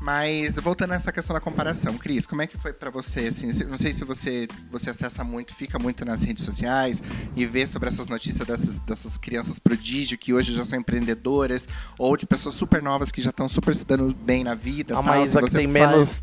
Mas 0.00 0.56
voltando 0.56 0.92
a 0.92 0.96
essa 0.96 1.10
questão 1.10 1.32
da 1.34 1.40
comparação, 1.40 1.96
Cris, 1.96 2.26
como 2.26 2.42
é 2.42 2.46
que 2.46 2.58
foi 2.58 2.72
pra 2.72 2.90
você? 2.90 3.20
Assim, 3.28 3.48
não 3.64 3.78
sei 3.78 3.92
se 3.92 4.04
você, 4.04 4.46
você 4.70 4.90
acessa 4.90 5.24
muito, 5.24 5.54
fica 5.54 5.78
muito 5.78 6.04
nas 6.04 6.22
redes 6.22 6.44
sociais 6.44 7.02
e 7.34 7.46
vê 7.46 7.66
sobre 7.66 7.88
essas 7.88 8.08
notícias 8.08 8.46
dessas, 8.46 8.78
dessas 8.80 9.16
crianças 9.16 9.58
prodígio 9.58 10.18
que 10.18 10.34
hoje 10.34 10.54
já 10.54 10.64
são 10.64 10.78
empreendedoras 10.78 11.66
ou 11.98 12.16
de 12.16 12.26
pessoas 12.26 12.54
super 12.54 12.82
novas 12.82 13.10
que 13.10 13.22
já 13.22 13.30
estão 13.30 13.48
super 13.48 13.74
se 13.74 13.86
dando 13.86 14.14
bem 14.14 14.44
na 14.44 14.54
vida. 14.54 14.94
A 14.94 14.96
tal, 14.96 15.02
Maísa 15.04 15.40
que 15.42 15.50
tem 15.50 15.72
faz- 15.72 16.22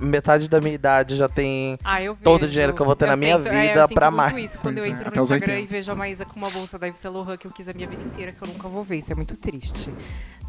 metade 0.00 0.48
da 0.48 0.60
minha 0.60 0.74
idade 0.74 1.14
já 1.16 1.28
tem. 1.28 1.78
Ah, 1.84 2.02
eu 2.02 2.16
Todo 2.16 2.44
o 2.44 2.48
dinheiro 2.48 2.72
que 2.72 2.80
eu 2.80 2.86
vou 2.86 2.96
ter 2.96 3.06
na 3.06 3.16
minha 3.16 3.36
sinto- 3.36 3.48
é, 3.48 3.68
vida 3.68 3.80
eu 3.82 3.88
pra 3.88 4.10
muito 4.10 4.32
mais. 4.32 4.50
isso 4.50 4.58
quando 4.58 4.74
Pois 4.76 4.86
eu 4.86 4.90
é, 4.90 4.94
entro 4.94 5.08
até 5.08 5.16
no 5.18 5.22
Instagram 5.24 5.52
80. 5.54 5.60
e 5.60 5.66
vejo 5.66 5.92
a 5.92 5.94
Maísa 5.94 6.24
com 6.24 6.36
uma 6.36 6.48
bolsa 6.50 6.78
da 6.78 6.86
Yves 6.86 7.00
Saint 7.00 7.14
Laurent 7.14 7.36
que 7.38 7.46
eu 7.46 7.50
quis 7.50 7.68
a 7.68 7.72
minha 7.74 7.86
vida 7.86 8.02
inteira, 8.02 8.32
que 8.32 8.42
eu 8.42 8.48
nunca 8.48 8.68
vou 8.68 8.82
ver. 8.82 8.96
Isso 8.96 9.12
é 9.12 9.14
muito 9.14 9.36
triste. 9.36 9.92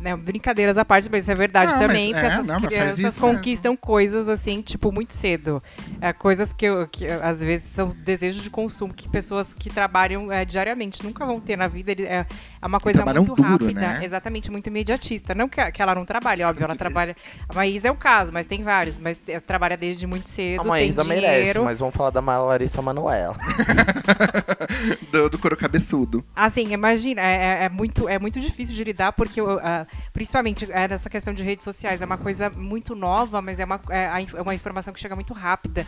Né, 0.03 0.13
brincadeiras 0.17 0.77
à 0.77 0.83
parte, 0.83 1.07
mas 1.09 1.23
isso 1.23 1.31
é 1.31 1.35
verdade 1.35 1.71
Não, 1.71 1.79
também, 1.79 2.11
mas- 2.11 2.19
que 2.21 2.25
é, 2.27 2.29
essas 2.29 2.45
não, 2.45 2.59
crianças 2.61 2.99
isso 2.99 3.21
conquistam 3.21 3.73
coisas 3.77 4.27
assim, 4.27 4.61
tipo, 4.61 4.91
muito 4.91 5.13
cedo. 5.13 5.63
É, 6.01 6.11
coisas 6.11 6.51
que, 6.51 6.65
eu- 6.65 6.85
que 6.89 7.07
às 7.07 7.39
vezes 7.41 7.69
são 7.69 7.87
desejos 7.87 8.43
de 8.43 8.49
consumo 8.49 8.93
que 8.93 9.07
pessoas 9.07 9.53
que 9.53 9.69
trabalham 9.69 10.29
é, 10.29 10.43
diariamente 10.43 11.01
nunca 11.01 11.25
vão 11.25 11.39
ter 11.39 11.55
na 11.55 11.67
vida. 11.69 11.91
Ele- 11.93 12.03
É, 12.03 12.25
é 12.61 12.65
uma 12.65 12.81
coisa 12.81 13.05
muito 13.05 13.33
duro, 13.33 13.41
rápida, 13.43 13.79
né? 13.79 13.99
exatamente, 14.03 14.51
muito 14.51 14.67
imediatista. 14.67 15.33
Não 15.33 15.47
que, 15.47 15.71
que 15.71 15.81
ela 15.81 15.95
não 15.95 16.03
trabalhe, 16.03 16.43
óbvio, 16.43 16.65
ela 16.65 16.75
trabalha. 16.75 17.15
A 17.47 17.53
Maísa 17.53 17.87
é 17.87 17.91
um 17.91 17.95
caso, 17.95 18.33
mas 18.33 18.45
tem 18.45 18.61
vários, 18.61 18.99
mas 18.99 19.17
é, 19.25 19.39
trabalha 19.39 19.77
desde 19.77 20.05
muito 20.05 20.29
cedo. 20.29 20.61
A 20.61 20.63
Maísa 20.65 21.01
tem 21.05 21.13
merece, 21.15 21.37
dinheiro. 21.37 21.63
mas 21.63 21.79
vamos 21.79 21.95
falar 21.95 22.09
da 22.09 22.19
Larissa 22.19 22.81
Manoela. 22.81 23.37
do, 25.11 25.29
do 25.29 25.37
couro 25.39 25.55
cabeçudo. 25.55 26.23
Assim, 26.35 26.73
imagina, 26.73 27.21
é, 27.21 27.35
é- 27.35 27.63
é 27.65 27.69
muito, 27.69 28.09
é 28.09 28.19
muito 28.19 28.39
difícil 28.39 28.75
de 28.75 28.83
lidar, 28.83 29.13
porque 29.13 29.41
uh, 29.41 29.59
principalmente 30.11 30.71
é, 30.71 30.87
nessa 30.87 31.09
questão 31.09 31.33
de 31.33 31.43
redes 31.43 31.63
sociais, 31.63 32.01
é 32.01 32.05
uma 32.05 32.17
coisa 32.17 32.49
muito 32.49 32.95
nova, 32.95 33.41
mas 33.41 33.59
é 33.59 33.65
uma, 33.65 33.79
é, 33.89 34.09
é 34.35 34.41
uma 34.41 34.53
informação 34.53 34.93
que 34.93 34.99
chega 34.99 35.15
muito 35.15 35.33
rápida. 35.33 35.85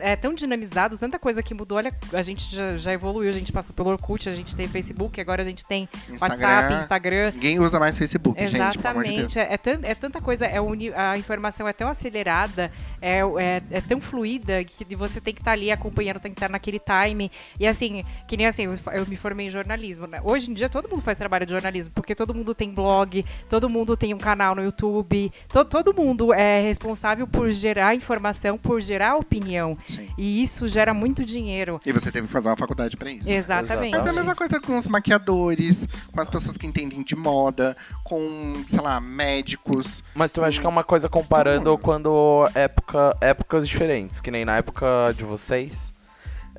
É 0.00 0.16
tão 0.16 0.34
dinamizado, 0.34 0.98
tanta 0.98 1.18
coisa 1.18 1.42
que 1.42 1.54
mudou. 1.54 1.78
Olha, 1.78 1.92
a 2.12 2.22
gente 2.22 2.54
já, 2.54 2.76
já 2.76 2.92
evoluiu, 2.92 3.30
a 3.30 3.32
gente 3.32 3.52
passou 3.52 3.74
pelo 3.74 3.90
Orkut, 3.90 4.28
a 4.28 4.32
gente 4.32 4.54
tem 4.56 4.66
Facebook, 4.66 5.20
agora 5.20 5.42
a 5.42 5.44
gente 5.44 5.64
tem 5.64 5.88
Instagram. 6.08 6.46
WhatsApp, 6.46 6.74
Instagram. 6.82 7.30
Ninguém 7.32 7.60
usa 7.60 7.78
mais 7.78 7.98
Facebook, 7.98 8.40
gente, 8.40 8.78
pelo 8.78 8.88
amor 8.88 9.04
de 9.04 9.10
Deus. 9.10 9.36
Exatamente, 9.36 9.38
é, 9.38 9.86
é, 9.86 9.90
é 9.90 9.94
tanta 9.94 10.20
coisa, 10.20 10.46
é 10.46 10.58
a 10.96 11.18
informação 11.18 11.68
é 11.68 11.72
tão 11.72 11.88
acelerada, 11.88 12.72
é, 13.00 13.20
é, 13.20 13.62
é 13.70 13.80
tão 13.80 14.00
fluida 14.00 14.64
que 14.64 14.94
você 14.94 15.20
tem 15.20 15.34
que 15.34 15.40
estar 15.40 15.52
ali 15.52 15.70
acompanhando, 15.70 16.20
tem 16.20 16.32
que 16.32 16.38
estar 16.38 16.48
naquele 16.48 16.78
time. 16.78 17.30
E 17.58 17.66
assim, 17.66 18.04
que 18.26 18.36
nem 18.36 18.46
assim, 18.46 18.64
eu, 18.64 18.74
eu 18.92 19.06
me 19.06 19.16
formei 19.16 19.46
em 19.46 19.50
jornalismo. 19.50 20.06
Né? 20.06 20.20
Hoje 20.22 20.50
em 20.50 20.54
dia 20.54 20.68
todo 20.68 20.88
mundo 20.88 21.02
faz 21.02 21.18
trabalho 21.18 21.46
de 21.46 21.52
jornalismo, 21.52 21.92
porque 21.94 22.14
todo 22.14 22.34
mundo 22.34 22.54
tem 22.54 22.70
blog, 22.70 23.24
todo 23.48 23.68
mundo 23.68 23.96
tem 23.96 24.14
um 24.14 24.18
canal 24.18 24.54
no 24.54 24.62
YouTube, 24.62 25.32
to, 25.48 25.64
todo 25.64 25.94
mundo 25.94 26.32
é 26.32 26.60
responsável 26.60 27.26
por 27.26 27.50
gerar 27.50 27.94
informação, 27.94 28.58
por 28.58 28.80
gerar 28.80 29.16
opinião. 29.16 29.76
Sim. 29.86 30.08
E 30.16 30.42
isso 30.42 30.68
gera 30.68 30.92
muito 30.92 31.24
dinheiro. 31.24 31.80
E 31.84 31.92
você 31.92 32.10
teve 32.10 32.26
que 32.26 32.32
fazer 32.32 32.48
uma 32.48 32.56
faculdade 32.56 32.96
pra 32.96 33.10
isso. 33.10 33.28
Exatamente. 33.30 33.96
Mas 33.96 34.06
é 34.06 34.10
a 34.10 34.12
mesma 34.12 34.34
coisa 34.34 34.60
com 34.60 34.76
os 34.76 34.88
maquiadores, 34.88 35.86
com 36.12 36.20
as 36.20 36.28
pessoas 36.28 36.56
que 36.56 36.66
entendem 36.66 37.02
de 37.02 37.16
moda, 37.16 37.76
com, 38.04 38.64
sei 38.66 38.80
lá, 38.80 39.00
médicos. 39.00 40.02
Mas 40.14 40.30
tu 40.32 40.42
acha 40.42 40.60
que 40.60 40.66
é 40.66 40.68
uma 40.68 40.84
coisa 40.84 41.08
comparando 41.08 41.76
quando 41.78 42.48
época, 42.86 43.16
épocas 43.20 43.68
diferentes, 43.68 44.20
que 44.20 44.30
nem 44.30 44.44
na 44.44 44.56
época 44.58 45.12
de 45.16 45.24
vocês? 45.24 45.92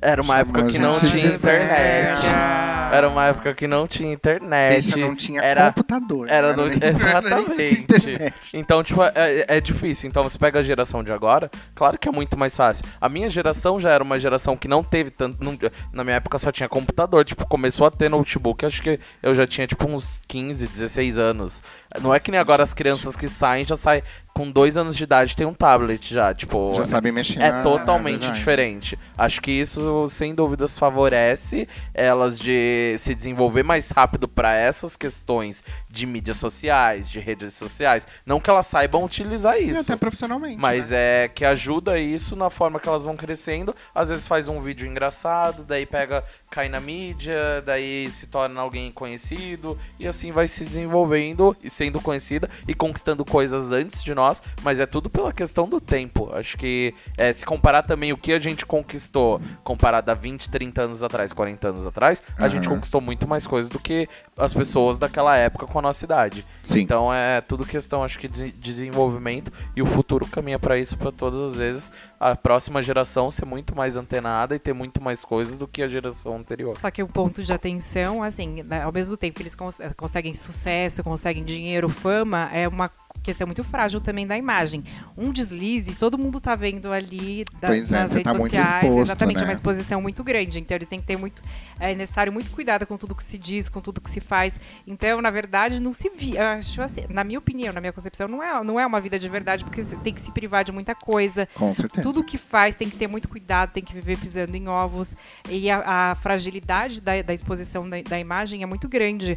Era 0.00 0.22
uma 0.22 0.38
época 0.38 0.64
que 0.66 0.78
não 0.78 0.92
tinha 0.92 1.26
internet. 1.34 2.20
velha. 2.22 2.88
Era 2.92 3.08
uma 3.08 3.26
época 3.26 3.52
que 3.52 3.66
não 3.66 3.84
tinha 3.88 4.12
internet. 4.12 4.72
Deixa, 4.92 4.96
não 4.96 5.14
tinha 5.16 5.40
era 5.42 5.72
computador. 5.72 6.28
era 6.30 6.56
né? 6.56 6.62
Nem- 6.68 6.78
tinha 6.78 6.90
exatamente. 6.90 8.50
Então, 8.54 8.80
tipo, 8.84 9.02
é, 9.02 9.44
é 9.48 9.60
difícil. 9.60 10.08
Então, 10.08 10.22
você 10.22 10.38
pega 10.38 10.60
a 10.60 10.62
geração 10.62 11.02
de 11.02 11.12
agora, 11.12 11.50
claro 11.74 11.98
que 11.98 12.08
é 12.08 12.12
muito 12.12 12.38
mais 12.38 12.56
fácil. 12.56 12.84
A 13.00 13.08
minha 13.08 13.28
geração 13.28 13.80
já 13.80 13.90
era 13.90 14.04
uma 14.04 14.20
geração 14.20 14.56
que 14.56 14.68
não 14.68 14.84
teve 14.84 15.10
tanto. 15.10 15.42
não- 15.42 15.58
na 15.92 16.04
minha 16.04 16.16
época 16.16 16.38
só 16.38 16.52
tinha 16.52 16.68
computador. 16.68 17.24
Tipo, 17.24 17.44
começou 17.46 17.84
a 17.84 17.90
ter 17.90 18.08
notebook. 18.08 18.64
Acho 18.64 18.80
que 18.80 19.00
eu 19.20 19.34
já 19.34 19.48
tinha, 19.48 19.66
tipo, 19.66 19.84
uns 19.88 20.22
15, 20.28 20.68
16 20.68 21.18
anos. 21.18 21.60
Não 22.00 22.14
é 22.14 22.20
que 22.20 22.30
nem 22.30 22.38
agora 22.38 22.62
as 22.62 22.72
crianças 22.72 23.16
que 23.16 23.26
saem, 23.26 23.66
já 23.66 23.74
saem 23.74 24.02
com 24.38 24.48
dois 24.52 24.76
anos 24.76 24.96
de 24.96 25.02
idade, 25.02 25.34
tem 25.34 25.44
um 25.44 25.52
tablet 25.52 26.14
já. 26.14 26.32
Tipo, 26.32 26.72
Já 26.76 26.84
sabem 26.84 27.10
mexer 27.10 27.40
é 27.42 27.60
totalmente 27.60 28.20
verdade. 28.20 28.38
diferente. 28.38 28.98
Acho 29.16 29.42
que 29.42 29.50
isso, 29.50 30.06
sem 30.08 30.32
dúvidas, 30.32 30.78
favorece 30.78 31.66
elas 31.92 32.38
de 32.38 32.94
se 32.98 33.16
desenvolver 33.16 33.64
mais 33.64 33.90
rápido 33.90 34.28
para 34.28 34.54
essas 34.54 34.96
questões 34.96 35.64
de 35.90 36.06
mídias 36.06 36.36
sociais, 36.36 37.10
de 37.10 37.18
redes 37.18 37.54
sociais. 37.54 38.06
Não 38.24 38.38
que 38.38 38.48
elas 38.48 38.66
saibam 38.66 39.04
utilizar 39.04 39.58
E 39.60 39.70
isso. 39.70 39.80
até 39.80 39.96
profissionalmente. 39.96 40.56
Mas 40.56 40.90
né? 40.90 41.24
é 41.24 41.28
que 41.28 41.44
ajuda 41.44 41.98
isso 41.98 42.36
na 42.36 42.48
forma 42.48 42.78
que 42.78 42.88
elas 42.88 43.04
vão 43.04 43.16
crescendo. 43.16 43.74
Às 43.92 44.08
vezes 44.08 44.28
faz 44.28 44.46
um 44.46 44.60
vídeo 44.60 44.86
engraçado, 44.86 45.64
daí 45.64 45.84
pega, 45.84 46.22
cai 46.50 46.68
na 46.68 46.80
mídia, 46.80 47.62
daí 47.64 48.10
se 48.10 48.26
torna 48.26 48.60
alguém 48.60 48.90
conhecido 48.90 49.78
e 49.98 50.06
assim 50.06 50.32
vai 50.32 50.48
se 50.48 50.64
desenvolvendo 50.64 51.56
e 51.62 51.68
sendo 51.68 52.00
conhecida 52.00 52.48
e 52.66 52.74
conquistando 52.74 53.24
coisas 53.24 53.70
antes 53.72 54.02
de 54.02 54.14
nós, 54.14 54.42
mas 54.62 54.80
é 54.80 54.86
tudo 54.86 55.10
pela 55.10 55.32
questão 55.32 55.68
do 55.68 55.80
tempo. 55.80 56.30
Acho 56.32 56.56
que 56.56 56.94
é, 57.16 57.32
se 57.32 57.44
comparar 57.44 57.82
também 57.82 58.12
o 58.12 58.16
que 58.16 58.32
a 58.32 58.40
gente 58.40 58.64
conquistou 58.64 59.40
comparado 59.62 60.10
a 60.10 60.14
20, 60.14 60.48
30 60.50 60.82
anos 60.82 61.02
atrás, 61.02 61.32
40 61.32 61.68
anos 61.68 61.86
atrás, 61.86 62.22
a 62.36 62.48
gente 62.48 62.66
Aham. 62.66 62.76
conquistou 62.76 63.00
muito 63.00 63.28
mais 63.28 63.46
coisas 63.46 63.70
do 63.70 63.78
que 63.78 64.08
as 64.36 64.54
pessoas 64.54 64.98
daquela 64.98 65.36
época 65.36 65.66
com 65.66 65.78
a 65.78 65.82
nossa 65.82 66.04
idade. 66.04 66.44
Sim. 66.64 66.80
Então 66.80 67.12
é 67.12 67.40
tudo 67.40 67.64
questão, 67.66 68.02
acho 68.02 68.18
que, 68.18 68.28
de 68.28 68.50
desenvolvimento 68.52 69.52
e 69.76 69.82
o 69.82 69.86
futuro 69.86 70.26
caminha 70.26 70.58
para 70.58 70.78
isso 70.78 70.96
para 70.96 71.12
todas 71.12 71.40
as 71.40 71.56
vezes. 71.56 71.92
A 72.18 72.34
próxima 72.34 72.82
geração 72.82 73.30
ser 73.30 73.44
muito 73.44 73.76
mais 73.76 73.96
antenada 73.96 74.54
e 74.54 74.58
ter 74.58 74.72
muito 74.72 75.00
mais 75.00 75.24
coisas 75.24 75.56
do 75.56 75.68
que 75.68 75.82
a 75.82 75.88
geração 75.88 76.37
anterior. 76.38 76.76
Só 76.76 76.90
que 76.90 77.02
o 77.02 77.06
ponto 77.06 77.42
de 77.42 77.52
atenção, 77.52 78.22
assim, 78.22 78.62
né, 78.62 78.82
ao 78.82 78.92
mesmo 78.92 79.16
tempo 79.16 79.36
que 79.36 79.42
eles 79.42 79.54
cons- 79.54 79.80
eh, 79.80 79.92
conseguem 79.96 80.34
sucesso, 80.34 81.02
conseguem 81.04 81.44
dinheiro, 81.44 81.88
fama, 81.88 82.48
é 82.52 82.66
uma 82.68 82.90
questão 83.28 83.46
muito 83.46 83.62
frágil 83.62 84.00
também 84.00 84.26
da 84.26 84.36
imagem. 84.38 84.82
Um 85.16 85.30
deslize, 85.30 85.94
todo 85.94 86.16
mundo 86.16 86.40
tá 86.40 86.54
vendo 86.54 86.90
ali 86.92 87.44
da- 87.60 87.68
Pois 87.68 87.92
é, 87.92 88.00
nas 88.00 88.10
você 88.10 88.18
redes 88.18 88.32
tá 88.32 88.38
sociais. 88.38 88.82
exposto, 88.84 89.00
exatamente, 89.02 89.36
é 89.36 89.40
né? 89.40 89.46
uma 89.46 89.52
exposição 89.52 90.00
muito 90.00 90.24
grande. 90.24 90.58
Então 90.58 90.74
eles 90.76 90.88
têm 90.88 90.98
que 91.00 91.06
ter 91.06 91.16
muito. 91.16 91.42
É 91.78 91.94
necessário 91.94 92.32
muito 92.32 92.50
cuidado 92.50 92.86
com 92.86 92.96
tudo 92.96 93.14
que 93.14 93.22
se 93.22 93.36
diz, 93.36 93.68
com 93.68 93.80
tudo 93.80 94.00
que 94.00 94.08
se 94.10 94.20
faz. 94.20 94.58
Então, 94.86 95.20
na 95.20 95.30
verdade, 95.30 95.78
não 95.78 95.92
se 95.92 96.08
vi. 96.10 96.38
Acho 96.38 96.80
assim, 96.82 97.04
na 97.10 97.22
minha 97.22 97.38
opinião, 97.38 97.72
na 97.72 97.80
minha 97.80 97.92
concepção, 97.92 98.26
não 98.26 98.42
é, 98.42 98.64
não 98.64 98.80
é 98.80 98.86
uma 98.86 99.00
vida 99.00 99.18
de 99.18 99.28
verdade, 99.28 99.62
porque 99.64 99.82
tem 100.02 100.14
que 100.14 100.20
se 100.22 100.32
privar 100.32 100.64
de 100.64 100.72
muita 100.72 100.94
coisa. 100.94 101.46
Com 101.54 101.74
certeza. 101.74 102.02
Tudo 102.02 102.24
que 102.24 102.38
faz 102.38 102.74
tem 102.76 102.88
que 102.88 102.96
ter 102.96 103.06
muito 103.06 103.28
cuidado, 103.28 103.72
tem 103.72 103.82
que 103.84 103.92
viver 103.92 104.16
pisando 104.18 104.56
em 104.56 104.68
ovos. 104.68 105.14
E 105.50 105.70
a, 105.70 105.82
a 106.10 106.14
fragilidade 106.14 107.00
da, 107.02 107.20
da 107.22 107.34
exposição 107.34 107.88
da, 107.88 108.00
da 108.02 108.18
imagem 108.18 108.62
é 108.62 108.66
muito 108.66 108.88
grande. 108.88 109.34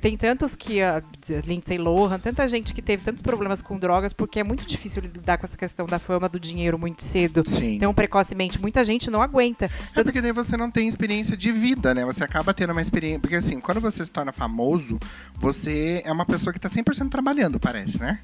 Tem 0.00 0.16
tantos 0.16 0.56
que. 0.56 0.80
A 0.80 1.02
Lindsay 1.44 1.76
Lohan, 1.78 2.18
tanta 2.18 2.46
gente 2.48 2.72
que 2.72 2.80
teve 2.80 3.02
tantos 3.18 3.22
problemas 3.22 3.60
com 3.60 3.78
drogas, 3.78 4.12
porque 4.12 4.40
é 4.40 4.44
muito 4.44 4.64
difícil 4.66 5.02
lidar 5.02 5.38
com 5.38 5.44
essa 5.44 5.56
questão 5.56 5.86
da 5.86 5.98
fama, 5.98 6.28
do 6.28 6.38
dinheiro 6.38 6.78
muito 6.78 7.02
cedo. 7.02 7.42
Sim. 7.48 7.74
Então, 7.74 7.92
precocemente, 7.92 8.60
muita 8.60 8.82
gente 8.84 9.10
não 9.10 9.20
aguenta. 9.20 9.66
É 9.66 9.68
Tanto 9.94 10.06
porque 10.06 10.20
daí 10.20 10.32
você 10.32 10.56
não 10.56 10.70
tem 10.70 10.88
experiência 10.88 11.36
de 11.36 11.52
vida, 11.52 11.94
né? 11.94 12.04
Você 12.04 12.24
acaba 12.24 12.54
tendo 12.54 12.70
uma 12.70 12.82
experiência. 12.82 13.20
Porque 13.20 13.36
assim, 13.36 13.60
quando 13.60 13.80
você 13.80 14.04
se 14.04 14.12
torna 14.12 14.32
famoso, 14.32 14.98
você 15.34 16.02
é 16.04 16.12
uma 16.12 16.24
pessoa 16.24 16.52
que 16.52 16.60
tá 16.60 16.68
100% 16.68 17.10
trabalhando, 17.10 17.58
parece, 17.58 17.98
né? 17.98 18.20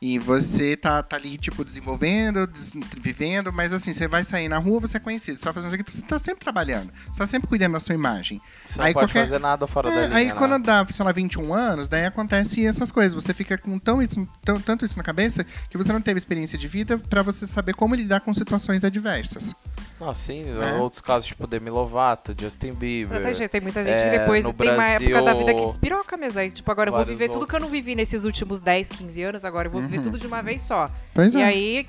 E 0.00 0.18
você 0.18 0.76
tá, 0.76 1.02
tá 1.02 1.16
ali, 1.16 1.38
tipo, 1.38 1.64
desenvolvendo, 1.64 2.46
des- 2.46 2.70
vivendo, 3.00 3.50
mas 3.50 3.72
assim, 3.72 3.92
você 3.94 4.06
vai 4.06 4.24
sair 4.24 4.46
na 4.48 4.58
rua, 4.58 4.80
você 4.80 4.98
é 4.98 5.00
conhecido, 5.00 5.38
você 5.38 5.44
vai 5.46 5.54
fazer 5.54 5.68
isso 5.68 5.76
aqui, 5.76 5.96
você 5.96 6.02
tá 6.02 6.18
sempre 6.18 6.40
trabalhando, 6.40 6.92
você 7.10 7.18
tá 7.18 7.26
sempre 7.26 7.48
cuidando 7.48 7.72
da 7.72 7.80
sua 7.80 7.94
imagem. 7.94 8.40
Você 8.66 8.78
não 8.78 8.92
pode 8.92 9.12
fazer 9.12 9.38
nada 9.40 9.66
fora 9.66 9.88
É, 9.88 9.94
da 9.94 10.06
linha. 10.08 10.16
aí 10.18 10.26
né? 10.28 10.34
quando 10.34 10.58
dá, 10.58 10.86
sei 10.90 11.04
lá, 11.04 11.12
21 11.12 11.54
anos, 11.54 11.88
daí 11.88 12.04
acontece 12.04 12.64
essas 12.66 12.92
coisas. 12.92 13.14
Você 13.14 13.32
fica 13.32 13.56
com 13.56 13.78
tão 13.78 14.02
isso, 14.02 14.28
tão- 14.44 14.60
tanto 14.60 14.84
isso 14.84 14.98
na 14.98 15.02
cabeça 15.02 15.44
que 15.70 15.78
você 15.78 15.90
não 15.92 16.00
teve 16.02 16.18
experiência 16.18 16.58
de 16.58 16.68
vida 16.68 16.98
pra 16.98 17.22
você 17.22 17.46
saber 17.46 17.74
como 17.74 17.94
lidar 17.94 18.20
com 18.20 18.34
situações 18.34 18.84
adversas. 18.84 19.54
Não, 19.98 20.12
sim, 20.12 20.42
Né? 20.44 20.74
outros 20.74 21.00
casos, 21.00 21.26
tipo 21.28 21.46
Demi 21.46 21.70
Lovato, 21.70 22.34
Justin 22.38 22.72
Bieber. 22.74 23.18
Tanta 23.18 23.32
gente, 23.32 23.48
tem 23.48 23.60
muita 23.60 23.82
gente 23.82 23.94
É, 23.94 24.10
que 24.10 24.18
depois 24.18 24.44
tem 24.44 24.70
uma 24.70 24.86
época 24.88 25.22
da 25.22 25.32
vida 25.32 25.44
que 25.46 25.52
Brasil, 25.52 25.66
despiroca 25.68 26.16
mesmo. 26.18 26.40
Aí, 26.40 26.52
tipo, 26.52 26.70
agora 26.70 26.90
eu 26.90 26.94
vou 26.94 27.04
viver 27.04 27.30
tudo 27.30 27.46
que 27.46 27.56
eu 27.56 27.60
não 27.60 27.68
vivi 27.68 27.94
nesses 27.94 28.24
últimos 28.24 28.60
10, 28.60 28.90
15 28.90 29.22
anos, 29.22 29.44
agora 29.44 29.68
eu 29.68 29.72
vou 29.72 29.80
viver 29.80 30.00
tudo 30.00 30.18
de 30.18 30.26
uma 30.26 30.42
vez 30.42 30.60
só. 30.62 30.90
Pois 31.14 31.34
e 31.34 31.40
é. 31.40 31.44
aí 31.44 31.86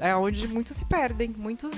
é 0.00 0.14
onde 0.14 0.46
muitos 0.48 0.76
se 0.76 0.84
perdem, 0.84 1.32
muitos, 1.36 1.72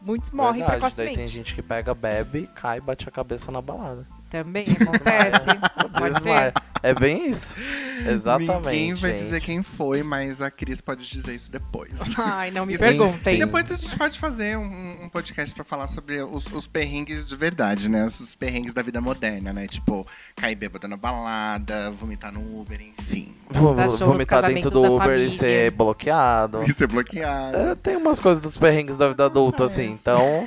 muitos 0.00 0.30
morrem 0.30 0.60
Verdade, 0.60 0.70
daí 0.70 0.80
precocemente. 0.80 1.16
tem 1.16 1.28
gente 1.28 1.54
que 1.54 1.62
pega, 1.62 1.92
bebe, 1.94 2.48
cai 2.54 2.78
e 2.78 2.80
bate 2.80 3.08
a 3.08 3.12
cabeça 3.12 3.50
na 3.50 3.60
balada. 3.60 4.06
Também 4.30 4.66
acontece. 4.68 5.46
Pode 5.98 6.14
Desmaia. 6.14 6.52
ser. 6.56 6.73
É 6.84 6.92
bem 6.92 7.30
isso. 7.30 7.56
Exatamente. 8.06 8.66
Ninguém 8.66 8.94
vai 8.94 9.10
gente. 9.12 9.22
dizer 9.22 9.40
quem 9.40 9.62
foi, 9.62 10.02
mas 10.02 10.42
a 10.42 10.50
Cris 10.50 10.82
pode 10.82 11.08
dizer 11.08 11.34
isso 11.34 11.50
depois. 11.50 11.92
Ai, 12.18 12.50
não 12.50 12.66
me 12.66 12.76
perguntem. 12.76 13.38
Depois 13.38 13.72
a 13.72 13.76
gente 13.76 13.96
pode 13.96 14.18
fazer 14.18 14.58
um, 14.58 15.04
um 15.04 15.08
podcast 15.08 15.54
pra 15.54 15.64
falar 15.64 15.88
sobre 15.88 16.20
os, 16.20 16.46
os 16.52 16.66
perrengues 16.66 17.24
de 17.24 17.34
verdade, 17.34 17.88
né? 17.88 18.04
Os 18.04 18.34
perrengues 18.34 18.74
da 18.74 18.82
vida 18.82 19.00
moderna, 19.00 19.50
né? 19.52 19.66
Tipo, 19.66 20.06
cair 20.36 20.56
bêbado 20.56 20.86
na 20.86 20.96
balada, 20.96 21.90
vomitar 21.90 22.30
no 22.30 22.60
Uber, 22.60 22.78
enfim. 22.82 23.34
Vomitar 23.48 24.46
dentro 24.46 24.70
do 24.70 24.82
Uber 24.82 25.06
e 25.06 25.30
família. 25.30 25.30
ser 25.30 25.70
bloqueado. 25.70 26.64
E 26.64 26.72
ser 26.74 26.88
bloqueado. 26.88 27.56
É, 27.56 27.74
tem 27.74 27.96
umas 27.96 28.20
coisas 28.20 28.42
dos 28.42 28.56
perrengues 28.58 28.96
da 28.96 29.08
vida 29.08 29.24
adulta, 29.24 29.64
assim, 29.64 29.90
então. 29.92 30.46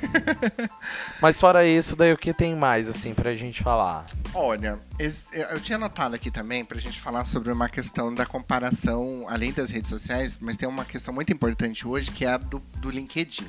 Mas 1.21 1.39
fora 1.39 1.65
isso, 1.65 1.95
daí 1.95 2.13
o 2.13 2.17
que 2.17 2.34
tem 2.34 2.56
mais, 2.56 2.89
assim, 2.89 3.13
pra 3.13 3.34
gente 3.36 3.63
falar? 3.63 4.06
Olha, 4.34 4.80
eu 5.00 5.60
tinha 5.60 5.78
anotado 5.78 6.15
aqui 6.15 6.27
também 6.32 6.63
pra 6.66 6.80
gente 6.80 7.00
falar 7.00 7.26
sobre 7.26 7.52
uma 7.52 7.70
questão 7.70 8.13
da 8.13 8.26
comparação, 8.26 9.26
além 9.30 9.52
das 9.52 9.70
redes 9.70 9.90
sociais, 9.90 10.38
mas 10.42 10.58
tem 10.58 10.68
uma 10.68 10.86
questão 10.86 11.13
muito 11.13 11.32
importante 11.32 11.88
hoje, 11.88 12.12
que 12.12 12.26
é 12.26 12.30
a 12.30 12.38
do, 12.38 12.60
do 12.78 12.90
LinkedIn. 12.90 13.46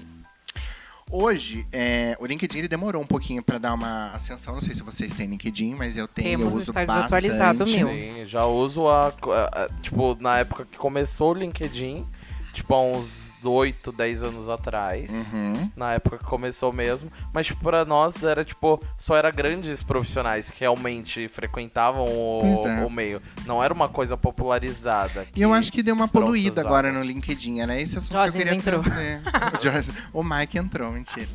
Hoje, 1.11 1.67
é, 1.73 2.15
o 2.21 2.27
LinkedIn 2.27 2.59
ele 2.59 2.69
demorou 2.69 3.01
um 3.03 3.07
pouquinho 3.07 3.43
pra 3.43 3.57
dar 3.57 3.73
uma 3.73 4.11
ascensão. 4.13 4.53
Não 4.53 4.61
sei 4.61 4.75
se 4.75 4.83
vocês 4.83 5.11
têm 5.15 5.27
LinkedIn, 5.27 5.75
mas 5.75 5.97
eu 5.97 6.07
tenho, 6.07 6.39
Temos, 6.39 6.53
eu 6.55 6.61
uso 6.61 6.73
bastante. 6.73 6.97
desatualizado 6.97 7.67
meu. 7.67 7.89
Sim, 7.89 8.27
já 8.27 8.45
uso 8.45 8.87
a, 8.89 9.09
a- 9.09 9.65
a- 9.65 9.69
Tipo, 9.81 10.15
na 10.21 10.39
época 10.39 10.67
que 10.71 10.77
começou 10.77 11.31
o 11.31 11.35
LinkedIn, 11.35 12.07
tipo, 12.53 12.75
há 12.75 12.83
uns 12.83 13.33
8, 13.45 13.93
10 13.93 14.23
anos 14.23 14.49
atrás. 14.49 15.33
Uhum. 15.33 15.71
Na 15.77 15.93
época 15.95 16.19
que 16.19 16.25
começou 16.25 16.73
mesmo. 16.73 17.11
Mas, 17.33 17.47
tipo, 17.47 17.63
pra 17.63 17.85
nós 17.85 18.23
era, 18.23 18.45
tipo, 18.45 18.81
só 18.97 19.17
era 19.17 19.31
grandes 19.31 19.83
profissionais 19.83 20.51
que 20.51 20.61
realmente 20.61 21.29
frequentavam 21.29 22.05
o, 22.05 22.65
é. 22.67 22.85
o 22.85 22.91
meio. 22.91 23.21
Não 23.47 23.63
era 23.63 23.73
uma 23.73 23.89
coisa 23.89 24.17
popularizada. 24.17 25.27
E 25.35 25.43
eu 25.43 25.53
acho 25.53 25.73
que 25.73 25.83
deu 25.83 25.95
uma 25.95 26.09
poluída 26.09 26.61
agora 26.61 26.93
no 26.93 27.03
LinkedIn, 27.03 27.67
né? 27.67 27.81
Esse 27.83 27.99
assunto 27.99 28.13
Jorge 28.13 28.33
que 28.33 28.39
eu 28.39 28.43
queria 28.45 28.59
entrou. 28.59 28.83
trazer. 28.83 29.23
o, 29.57 29.63
Jorge, 29.63 29.93
o 30.13 30.23
Mike 30.23 30.59
entrou, 30.59 30.91
mentira. 30.93 31.29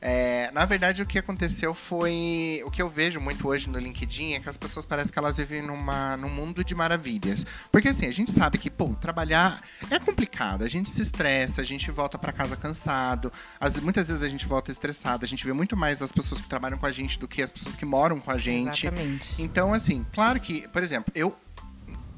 É, 0.00 0.50
na 0.52 0.64
verdade, 0.64 1.02
o 1.02 1.06
que 1.06 1.18
aconteceu 1.18 1.74
foi. 1.74 2.62
O 2.64 2.70
que 2.70 2.80
eu 2.80 2.88
vejo 2.88 3.20
muito 3.20 3.46
hoje 3.48 3.68
no 3.68 3.78
LinkedIn 3.78 4.34
é 4.34 4.40
que 4.40 4.48
as 4.48 4.56
pessoas 4.56 4.86
parecem 4.86 5.12
que 5.12 5.18
elas 5.18 5.38
vivem 5.38 5.62
numa, 5.62 6.16
num 6.16 6.28
mundo 6.28 6.62
de 6.62 6.74
maravilhas. 6.74 7.44
Porque 7.72 7.88
assim, 7.88 8.06
a 8.06 8.12
gente 8.12 8.30
sabe 8.30 8.58
que, 8.58 8.70
pô, 8.70 8.94
trabalhar 9.00 9.60
é 9.90 9.98
complicado. 9.98 10.62
A 10.62 10.68
gente 10.68 10.88
se 10.88 11.02
estressa, 11.02 11.60
a 11.60 11.64
gente 11.64 11.90
volta 11.90 12.16
pra 12.16 12.32
casa 12.32 12.56
cansado. 12.56 13.32
As, 13.58 13.78
muitas 13.80 14.08
vezes 14.08 14.22
a 14.22 14.28
gente 14.28 14.46
volta 14.46 14.70
estressado. 14.70 15.24
A 15.24 15.28
gente 15.28 15.44
vê 15.44 15.52
muito 15.52 15.76
mais 15.76 16.00
as 16.00 16.12
pessoas 16.12 16.40
que 16.40 16.48
trabalham 16.48 16.78
com 16.78 16.86
a 16.86 16.92
gente 16.92 17.18
do 17.18 17.26
que 17.26 17.42
as 17.42 17.50
pessoas 17.50 17.74
que 17.74 17.84
moram 17.84 18.20
com 18.20 18.30
a 18.30 18.38
gente. 18.38 18.86
Exatamente. 18.86 19.42
Então, 19.42 19.74
assim, 19.74 20.06
claro 20.12 20.38
que, 20.38 20.68
por 20.68 20.82
exemplo, 20.82 21.12
eu 21.14 21.36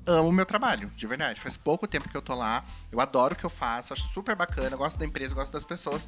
amo 0.07 0.29
o 0.29 0.33
meu 0.33 0.45
trabalho, 0.45 0.90
de 0.97 1.07
verdade. 1.07 1.40
Faz 1.40 1.57
pouco 1.57 1.87
tempo 1.87 2.09
que 2.09 2.16
eu 2.16 2.23
tô 2.23 2.35
lá. 2.35 2.64
Eu 2.90 3.01
adoro 3.01 3.35
o 3.35 3.37
que 3.37 3.45
eu 3.45 3.51
faço, 3.51 3.93
acho 3.93 4.09
super 4.12 4.35
bacana, 4.35 4.77
gosto 4.77 4.99
da 4.99 5.05
empresa, 5.05 5.35
gosto 5.35 5.53
das 5.53 5.64
pessoas. 5.64 6.07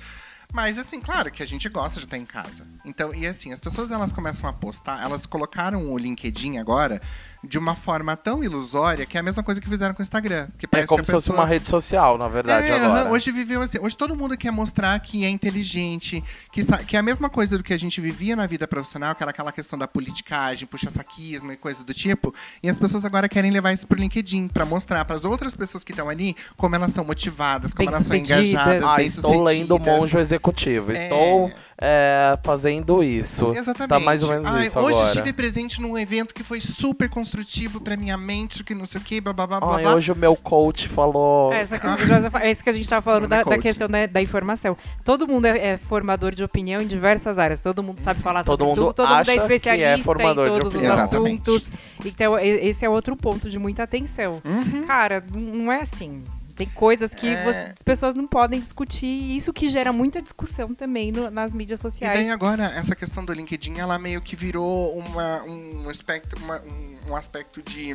Mas, 0.53 0.79
assim, 0.79 1.01
claro 1.01 1.31
que 1.31 1.43
a 1.43 1.47
gente 1.47 1.69
gosta 1.69 2.01
de 2.01 2.07
estar 2.07 2.19
em 2.19 2.25
casa. 2.25 2.67
Então, 2.85 3.15
e 3.15 3.27
assim, 3.27 3.53
as 3.53 3.61
pessoas 3.61 3.91
elas 3.91 4.13
começam 4.13 4.49
a 4.49 4.53
postar, 4.53 5.03
elas 5.03 5.27
colocaram 5.27 5.91
o 5.91 5.99
LinkedIn 5.99 6.59
agora 6.59 7.01
de 7.45 7.59
uma 7.59 7.75
forma 7.75 8.17
tão 8.17 8.43
ilusória 8.45 9.05
que 9.05 9.17
é 9.17 9.21
a 9.21 9.23
mesma 9.23 9.43
coisa 9.43 9.61
que 9.61 9.69
fizeram 9.69 9.95
com 9.95 10.01
o 10.01 10.03
Instagram. 10.03 10.49
Que 10.59 10.67
É 10.67 10.69
parece 10.69 10.89
como 10.89 11.01
que 11.01 11.07
se 11.07 11.11
a 11.11 11.15
fosse 11.15 11.27
pessoa... 11.27 11.41
uma 11.41 11.47
rede 11.49 11.67
social, 11.67 12.17
na 12.17 12.29
verdade, 12.29 12.71
É, 12.71 12.77
agora. 12.85 13.11
hoje 13.11 13.33
viveu 13.33 13.61
assim. 13.61 13.79
Hoje 13.81 13.97
todo 13.97 14.15
mundo 14.15 14.37
quer 14.37 14.51
mostrar 14.53 14.99
que 15.01 15.25
é 15.25 15.29
inteligente, 15.29 16.23
que, 16.53 16.63
sa- 16.63 16.79
que 16.79 16.97
é 16.97 16.99
a 17.01 17.03
mesma 17.03 17.29
coisa 17.29 17.57
do 17.59 17.65
que 17.65 17.73
a 17.73 17.79
gente 17.79 18.01
vivia 18.01 18.37
na 18.37 18.47
vida 18.47 18.67
profissional, 18.69 19.15
que 19.15 19.23
era 19.23 19.31
aquela 19.31 19.51
questão 19.53 19.79
da 19.79 19.89
politicagem, 19.89 20.67
puxa-saquismo 20.69 21.53
e 21.53 21.57
coisas 21.57 21.83
do 21.83 21.93
tipo. 21.93 22.35
E 22.63 22.69
as 22.69 22.79
pessoas 22.79 23.05
agora 23.05 23.29
querem 23.29 23.51
levar 23.51 23.73
isso 23.73 23.87
pro 23.87 23.99
LinkedIn 23.99 24.49
pra 24.49 24.65
mostrar 24.65 25.05
para 25.05 25.17
as 25.17 25.25
outras 25.25 25.55
pessoas 25.55 25.83
que 25.85 25.93
estão 25.93 26.09
ali 26.09 26.37
como 26.57 26.75
elas 26.77 26.93
são 26.93 27.05
motivadas, 27.05 27.75
como 27.75 27.89
elas 27.89 28.07
são 28.07 28.17
engajadas, 28.17 28.83
Ah, 28.85 28.97
bem 28.97 29.07
estou 29.07 29.43
lendo 29.43 29.79
Monjo 29.79 30.19
Executivo. 30.19 30.93
É. 30.93 31.05
Estou 31.05 31.53
é, 31.85 32.39
fazendo 32.45 33.03
isso. 33.03 33.53
Exatamente. 33.57 33.89
Tá 33.89 33.99
mais 33.99 34.23
ou 34.23 34.29
menos 34.29 34.47
Ai, 34.47 34.67
isso 34.67 34.79
hoje 34.79 34.91
agora. 34.99 35.09
estive 35.09 35.33
presente 35.33 35.83
num 35.83 35.99
evento 35.99 36.33
que 36.33 36.45
foi 36.45 36.61
super 36.61 37.11
construtivo 37.11 37.81
pra 37.81 37.97
minha 37.97 38.17
mente, 38.17 38.63
que 38.63 38.73
não 38.73 38.87
sei 38.87 39.01
o 39.01 39.05
que, 39.05 39.21
blá 39.21 39.33
blá 39.33 39.47
blá. 39.49 39.59
Ai, 39.63 39.83
blá. 39.83 39.95
hoje 39.97 40.13
o 40.13 40.17
meu 40.17 40.37
coach 40.37 40.89
falou. 40.89 41.53
É, 41.53 41.63
essa 41.63 41.79
questão 41.79 41.97
do 41.97 42.07
Joseph- 42.07 42.35
é 42.37 42.51
isso 42.53 42.63
que 42.63 42.71
a 42.71 42.73
gente 42.73 42.85
estava 42.85 43.03
falando 43.03 43.25
é 43.25 43.29
da, 43.29 43.43
da 43.43 43.59
questão 43.59 43.89
né, 43.89 44.07
da 44.07 44.23
informação. 44.23 44.77
Todo 45.05 45.27
mundo 45.27 45.47
é, 45.47 45.73
é 45.73 45.77
formador 45.77 46.33
de 46.35 46.45
opinião 46.45 46.81
em 46.81 46.87
diversas 46.87 47.37
áreas. 47.39 47.61
Todo 47.61 47.83
mundo 47.83 47.99
sabe 48.01 48.21
falar 48.21 48.45
Todo 48.45 48.53
sobre 48.61 48.67
mundo 48.67 48.75
tudo. 48.77 48.93
Todo 48.95 49.09
mundo 49.09 49.19
acha 49.19 49.33
é 49.33 49.35
é 49.35 49.37
especialista 49.39 50.05
formador 50.05 50.47
em 50.47 50.53
de 50.53 50.59
todos 50.61 50.75
os. 50.77 50.83
Exatamente. 50.83 51.43
assuntos. 51.51 51.71
Então, 52.05 52.39
esse 52.39 52.85
é 52.85 52.89
outro 52.89 53.17
ponto 53.17 53.51
de 53.51 53.59
muita 53.59 53.83
atenção. 53.83 54.41
Cara, 54.87 55.23
n- 55.35 55.51
não 55.65 55.73
é 55.73 55.81
assim. 55.81 56.23
Tem 56.55 56.69
coisas 56.69 57.15
que. 57.15 57.29
É. 57.29 57.45
você- 57.45 57.59
as 57.77 57.83
pessoas 57.83 58.15
não 58.15 58.27
podem 58.27 58.61
discutir. 58.61 59.07
E 59.07 59.37
isso 59.37 59.53
que 59.53 59.69
gera 59.69 59.93
muita 59.93 60.21
discussão 60.21 60.75
também 60.75 61.11
no- 61.11 61.31
nas 61.31 61.53
mídias 61.53 61.81
E 61.81 61.83
sociais. 61.83 62.19
daí 62.19 62.31
agora, 62.31 62.65
essa 62.77 62.95
questão 62.95 63.25
do 63.25 63.33
LinkedIn, 63.33 63.79
ela 63.79 63.99
meio 63.99 64.21
que 64.21 64.37
virou 64.37 64.97
uma, 64.99 65.43
um, 65.45 65.89
aspecto, 65.89 66.37
uma- 66.43 66.61
um, 66.61 66.99
um 67.11 67.17
aspecto 67.17 67.63
de. 67.63 67.95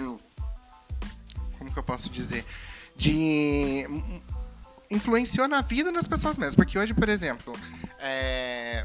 Como 1.57 1.71
que 1.71 1.77
eu 1.79 1.83
posso 1.83 2.09
dizer? 2.09 2.43
De. 2.95 3.85
Influenciou 4.89 5.47
na 5.49 5.61
vida 5.61 5.91
das 5.91 6.07
pessoas 6.07 6.37
mesmo. 6.37 6.55
Porque 6.55 6.79
hoje, 6.79 6.93
por 6.93 7.09
exemplo, 7.09 7.53
é, 7.99 8.81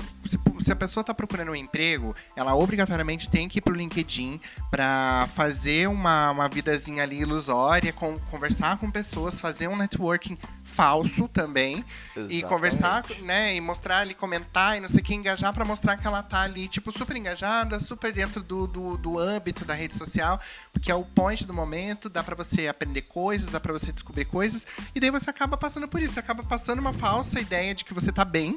se, 0.63 0.73
a 0.73 0.77
pessoa 0.77 1.03
está 1.03 1.13
procurando 1.13 1.51
um 1.51 1.57
emprego, 1.57 2.15
ela 2.37 2.55
obrigatoriamente 2.55 3.29
tem 3.29 3.49
que 3.49 3.59
ir 3.59 3.63
pro 3.63 3.75
LinkedIn 3.75 4.41
para 4.71 5.29
fazer 5.35 5.89
uma, 5.89 6.31
uma 6.31 6.49
vidazinha 6.49 7.03
ali 7.03 7.21
ilusória, 7.21 7.93
com, 7.93 8.19
conversar 8.31 8.79
com 8.79 8.91
pessoas, 8.91 9.41
fazer 9.41 9.69
um 9.69 9.77
networking 9.77 10.39
falso 10.65 11.29
também. 11.29 11.85
E 12.17 12.19
Exatamente. 12.19 12.45
conversar, 12.45 13.05
né, 13.21 13.55
e 13.55 13.61
mostrar 13.61 13.99
ali, 13.99 14.15
comentar 14.15 14.77
e 14.77 14.81
não 14.81 14.89
sei 14.89 15.01
o 15.01 15.05
que, 15.05 15.15
engajar 15.15 15.53
pra 15.53 15.65
mostrar 15.65 15.97
que 15.97 16.07
ela 16.07 16.23
tá 16.23 16.43
ali, 16.43 16.69
tipo, 16.69 16.91
super 16.97 17.17
engajada, 17.17 17.79
super 17.79 18.13
dentro 18.13 18.43
do, 18.43 18.67
do, 18.67 18.97
do 18.97 19.19
âmbito 19.19 19.65
da 19.65 19.75
rede 19.75 19.95
social, 19.95 20.41
porque 20.73 20.91
é 20.91 20.95
o 20.95 21.05
point 21.05 21.47
do 21.47 21.53
momento, 21.53 22.09
dá 22.09 22.23
pra 22.23 22.35
você 22.35 22.69
aprender 22.69 23.03
coisas, 23.03 23.53
dá 23.53 23.61
pra 23.61 23.73
você 23.73 23.93
descobrir 23.93 24.25
coisas, 24.25 24.67
e 24.95 25.01
daí 25.01 25.11
você 25.11 25.29
acaba 25.29 25.57
passando 25.57 25.87
por 25.87 26.03
isso, 26.03 26.15
você 26.15 26.21
acaba 26.21 26.43
passando 26.43 26.79
uma 26.79 26.93
falsa 26.93 27.41
ideia 27.41 27.75
de 27.75 27.85
que 27.85 27.95
você 27.95 28.11
tá 28.11 28.25
bem, 28.25 28.57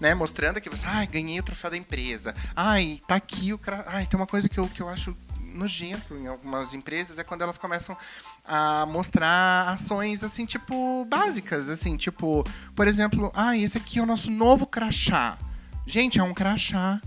né, 0.00 0.14
mostrando 0.14 0.60
que 0.60 0.68
você, 0.68 0.86
ai, 0.86 1.06
ganhei 1.06 1.38
o 1.38 1.42
troféu 1.42 1.70
da 1.70 1.76
empresa, 1.76 2.34
ai, 2.54 3.00
tá 3.06 3.14
aqui 3.14 3.52
o 3.52 3.58
cara, 3.58 3.84
ai, 3.88 4.06
tem 4.06 4.18
uma 4.18 4.26
coisa 4.26 4.48
que 4.48 4.58
eu, 4.58 4.68
que 4.68 4.80
eu 4.80 4.88
acho 4.88 5.16
nojento 5.54 6.16
em 6.16 6.26
algumas 6.26 6.74
empresas 6.74 7.18
é 7.18 7.24
quando 7.24 7.42
elas 7.42 7.56
começam 7.56 7.96
a 8.44 8.84
mostrar 8.86 9.68
ações 9.68 10.24
assim 10.24 10.44
tipo 10.44 11.04
básicas 11.04 11.68
assim 11.68 11.96
tipo 11.96 12.44
por 12.74 12.88
exemplo 12.88 13.30
ah 13.34 13.56
esse 13.56 13.78
aqui 13.78 13.98
é 13.98 14.02
o 14.02 14.06
nosso 14.06 14.30
novo 14.30 14.66
crachá. 14.66 15.38
Gente 15.86 16.18
é 16.18 16.22
um 16.22 16.34
crachá 16.34 17.00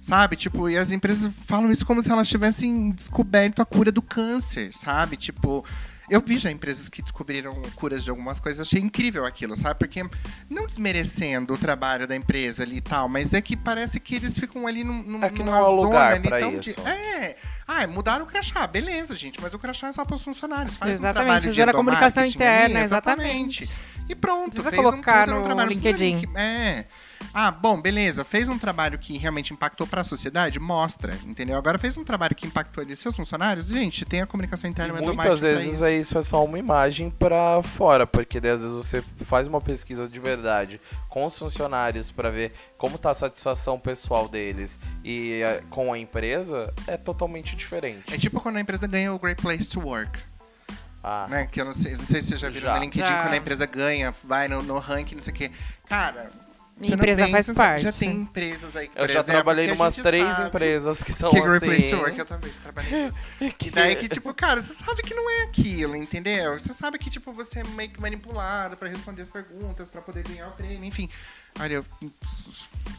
sabe? 0.00 0.36
Tipo 0.36 0.68
e 0.68 0.76
as 0.76 0.90
empresas 0.90 1.32
falam 1.44 1.70
isso 1.70 1.84
como 1.84 2.02
se 2.02 2.10
elas 2.10 2.28
tivessem 2.28 2.90
descoberto 2.90 3.60
a 3.60 3.66
cura 3.66 3.92
do 3.92 4.00
câncer 4.00 4.74
sabe? 4.74 5.16
Tipo 5.16 5.64
eu 6.10 6.20
vi 6.20 6.38
já 6.38 6.50
empresas 6.50 6.88
que 6.88 7.02
descobriram 7.02 7.54
curas 7.74 8.04
de 8.04 8.10
algumas 8.10 8.40
coisas, 8.40 8.66
achei 8.66 8.80
incrível 8.80 9.24
aquilo, 9.24 9.56
sabe? 9.56 9.78
Porque 9.78 10.04
não 10.48 10.66
desmerecendo 10.66 11.54
o 11.54 11.58
trabalho 11.58 12.06
da 12.06 12.16
empresa 12.16 12.62
ali 12.62 12.76
e 12.76 12.80
tal, 12.80 13.08
mas 13.08 13.34
é 13.34 13.40
que 13.40 13.56
parece 13.56 14.00
que 14.00 14.16
eles 14.16 14.38
ficam 14.38 14.66
ali 14.66 14.84
num, 14.84 15.02
num, 15.02 15.22
É 15.22 15.30
que 15.30 15.42
não 15.42 15.46
numa 15.46 15.58
é 15.58 15.62
zona 15.62 15.82
lugar 15.82 16.12
ali 16.14 16.28
tão 16.28 16.58
de-. 16.58 16.74
É. 16.80 17.36
Ah, 17.66 17.86
mudaram 17.86 18.24
o 18.24 18.28
crachá, 18.28 18.66
beleza, 18.66 19.14
gente, 19.14 19.40
mas 19.40 19.52
o 19.52 19.58
crachá 19.58 19.88
é 19.88 19.92
só 19.92 20.04
para 20.04 20.14
os 20.14 20.22
funcionários. 20.22 20.76
Faz 20.76 20.92
Exatamente, 20.92 21.10
um 21.10 21.14
trabalho 21.14 21.42
de 21.42 21.52
gera 21.52 21.72
comunicação 21.72 22.24
interna, 22.24 22.76
ali, 22.76 22.84
exatamente. 22.84 23.70
E 24.08 24.14
pronto, 24.14 24.52
Precisa 24.52 24.70
fez 24.70 24.82
colocar 24.82 25.28
um 25.28 25.36
no 25.36 25.42
trabalho. 25.42 25.70
Não 25.70 25.78
precisa 25.78 26.04
LinkedIn. 26.04 26.36
É. 26.36 26.86
Ah, 27.40 27.52
bom, 27.52 27.80
beleza. 27.80 28.24
Fez 28.24 28.48
um 28.48 28.58
trabalho 28.58 28.98
que 28.98 29.16
realmente 29.16 29.52
impactou 29.52 29.86
para 29.86 30.00
a 30.00 30.04
sociedade? 30.04 30.58
Mostra, 30.58 31.16
entendeu? 31.24 31.56
Agora 31.56 31.78
fez 31.78 31.96
um 31.96 32.02
trabalho 32.02 32.34
que 32.34 32.44
impactou 32.44 32.82
ali 32.82 32.96
seus 32.96 33.14
funcionários? 33.14 33.68
Gente, 33.68 34.04
tem 34.04 34.20
a 34.20 34.26
comunicação 34.26 34.68
interna 34.68 34.98
E 34.98 35.02
e 35.04 35.06
muitas 35.06 35.38
vezes 35.38 35.74
isso. 35.74 35.84
é 35.84 35.94
isso 35.96 36.18
é 36.18 36.22
só 36.22 36.44
uma 36.44 36.58
imagem 36.58 37.10
pra 37.10 37.62
fora, 37.62 38.08
porque 38.08 38.40
daí, 38.40 38.50
às 38.50 38.62
vezes 38.62 38.76
você 38.76 39.00
faz 39.20 39.46
uma 39.46 39.60
pesquisa 39.60 40.08
de 40.08 40.18
verdade 40.18 40.80
com 41.08 41.24
os 41.24 41.38
funcionários 41.38 42.10
pra 42.10 42.28
ver 42.28 42.52
como 42.76 42.98
tá 42.98 43.10
a 43.10 43.14
satisfação 43.14 43.78
pessoal 43.78 44.28
deles 44.28 44.80
e 45.04 45.40
eh, 45.40 45.62
com 45.70 45.92
a 45.92 45.98
empresa, 45.98 46.74
é 46.88 46.96
totalmente 46.96 47.54
diferente. 47.54 48.12
É 48.12 48.18
tipo 48.18 48.40
quando 48.40 48.56
a 48.56 48.60
empresa 48.60 48.88
ganha 48.88 49.14
o 49.14 49.18
Great 49.18 49.40
Place 49.40 49.68
to 49.68 49.78
Work. 49.78 50.18
Ah, 51.04 51.28
né? 51.30 51.46
Que 51.46 51.60
eu 51.60 51.64
não 51.66 51.72
sei, 51.72 51.94
não 51.94 52.04
sei 52.04 52.20
se 52.20 52.30
vocês 52.30 52.40
já 52.40 52.50
viram 52.50 52.66
Já. 52.66 52.74
no 52.74 52.80
LinkedIn 52.80 53.08
Já. 53.08 53.22
quando 53.22 53.34
a 53.34 53.36
empresa 53.36 53.64
ganha, 53.64 54.12
vai 54.24 54.48
no, 54.48 54.60
no 54.60 54.76
ranking, 54.80 55.14
não 55.14 55.22
sei 55.22 55.32
o 55.32 55.36
quê. 55.36 55.52
Cara, 55.88 56.32
você 56.80 56.94
Empresa 56.94 57.22
não 57.22 57.30
faz 57.30 57.46
pensa, 57.46 57.54
sabe, 57.54 57.78
Já 57.80 57.88
parte. 57.88 57.98
tem 58.00 58.10
empresas 58.10 58.76
aí, 58.76 58.90
eu 58.94 59.06
já 59.08 59.12
exemplo, 59.14 59.32
trabalhei 59.32 59.64
em 59.64 59.68
que 59.68 59.74
umas 59.74 59.96
três 59.96 60.38
empresas 60.38 61.02
que 61.02 61.12
são 61.12 61.30
Que 61.30 61.38
assim. 61.38 61.90
to 61.90 61.96
Work, 61.96 62.18
eu 62.18 62.24
também 62.24 62.52
trabalhei 62.62 63.06
nisso. 63.06 63.18
E 63.68 63.70
daí 63.70 63.96
que, 63.96 64.08
tipo, 64.08 64.32
cara, 64.32 64.62
você 64.62 64.74
sabe 64.74 65.02
que 65.02 65.14
não 65.14 65.28
é 65.28 65.42
aquilo, 65.44 65.96
entendeu? 65.96 66.58
Você 66.58 66.72
sabe 66.72 66.98
que, 66.98 67.10
tipo, 67.10 67.32
você 67.32 67.60
é 67.60 67.64
meio 67.64 67.90
que 67.90 68.00
manipulado 68.00 68.76
pra 68.76 68.88
responder 68.88 69.22
as 69.22 69.28
perguntas, 69.28 69.88
pra 69.88 70.00
poder 70.00 70.22
ganhar 70.26 70.48
o 70.48 70.52
prêmio, 70.52 70.84
enfim. 70.84 71.08
Olha, 71.60 71.74
eu 71.74 71.84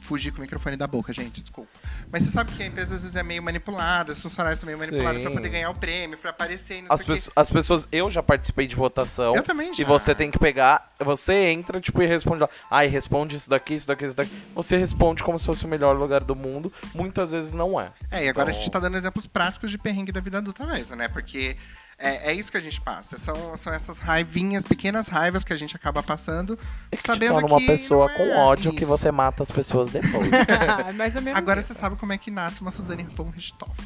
fugi 0.02 0.32
com 0.32 0.39
o 0.39 0.41
microfone 0.41 0.76
da 0.76 0.88
boca, 0.88 1.13
gente, 1.13 1.41
desculpa. 1.41 1.69
Mas 2.12 2.24
você 2.24 2.32
sabe 2.32 2.52
que 2.52 2.63
a 2.63 2.65
empresa 2.65 2.95
às 2.95 3.02
vezes 3.04 3.15
é 3.15 3.22
meio 3.24 3.41
manipulada, 3.43 4.12
os 4.12 4.22
funcionários 4.22 4.60
são 4.60 4.65
meio 4.67 4.78
manipulados 4.78 5.22
pra 5.22 5.30
Sim. 5.30 5.36
poder 5.38 5.50
ganhar 5.50 5.69
o 5.69 5.76
prêmio, 5.76 6.17
pra 6.17 6.32
aparecer 6.32 6.80
e 6.80 6.82
não 6.82 6.91
As, 6.93 7.04
pesso- 7.04 7.32
as 7.36 7.50
pessoas, 7.52 7.88
eu 7.91 8.10
já 8.10 8.22
participei 8.24 8.65
de 8.67 8.76
votação. 8.76 9.36
Eu 9.36 9.43
também 9.43 9.74
já. 9.74 9.82
E 9.84 9.86
você 9.86 10.13
tem 10.15 10.32
que 10.32 10.39
pegar, 10.39 10.91
você 11.00 11.34
entra, 11.52 11.80
tipo, 11.80 12.02
e 12.02 12.06
responde 12.08 12.41
lá. 12.41 12.50
Ai, 12.69 12.88
responde 12.88 13.36
isso 13.36 13.50
daqui, 13.50 13.76
isso 13.76 13.88
daqui, 13.88 14.06
isso 14.06 14.15
daqui. 14.17 14.32
Você 14.56 14.76
responde 14.78 15.24
como 15.24 15.38
se 15.38 15.45
fosse 15.45 15.65
o 15.65 15.67
melhor 15.67 15.95
lugar 15.95 16.24
do 16.24 16.36
mundo. 16.36 16.74
Muitas 16.93 17.32
vezes 17.32 17.54
não 17.54 17.80
é. 17.80 17.91
É, 18.12 18.26
e 18.26 18.30
agora 18.30 18.50
a 18.50 18.52
Então- 18.52 18.62
gente 18.62 18.72
tá 18.72 18.80
dando 18.80 18.98
exemplos 18.98 19.28
práticos 19.28 19.69
de 19.69 19.78
perrengue 19.78 20.12
da 20.12 20.19
vida 20.19 20.39
adulta 20.39 20.65
mesmo, 20.65 20.95
né? 20.95 21.08
Porque 21.08 21.56
é, 21.99 22.31
é 22.31 22.33
isso 22.33 22.49
que 22.51 22.57
a 22.57 22.62
gente 22.62 22.79
passa. 22.81 23.17
São, 23.17 23.55
são 23.57 23.73
essas 23.73 23.99
raivinhas, 23.99 24.63
pequenas 24.63 25.07
raivas 25.09 25.43
que 25.43 25.51
a 25.53 25.55
gente 25.55 25.75
acaba 25.75 26.01
passando, 26.01 26.57
É 26.91 26.95
que 26.95 27.03
te 27.03 27.07
sabendo 27.07 27.33
torna 27.33 27.47
uma 27.47 27.59
que 27.59 27.67
pessoa 27.67 28.07
não 28.07 28.15
com 28.15 28.23
é 28.23 28.38
ódio 28.38 28.71
que 28.73 28.83
isso. 28.83 28.88
você 28.91 29.12
mata 29.12 29.43
as 29.43 29.51
pessoas 29.51 29.89
depois. 29.89 30.29
Mais 30.95 31.15
ou 31.15 31.21
menos 31.21 31.38
Agora 31.38 31.59
isso. 31.59 31.73
você 31.73 31.79
sabe 31.79 31.95
como 31.97 32.13
é 32.13 32.17
que 32.17 32.31
nasce 32.31 32.62
uma 32.62 32.71
Suzane 32.71 33.03
von 33.03 33.29
Richthofen. 33.29 33.85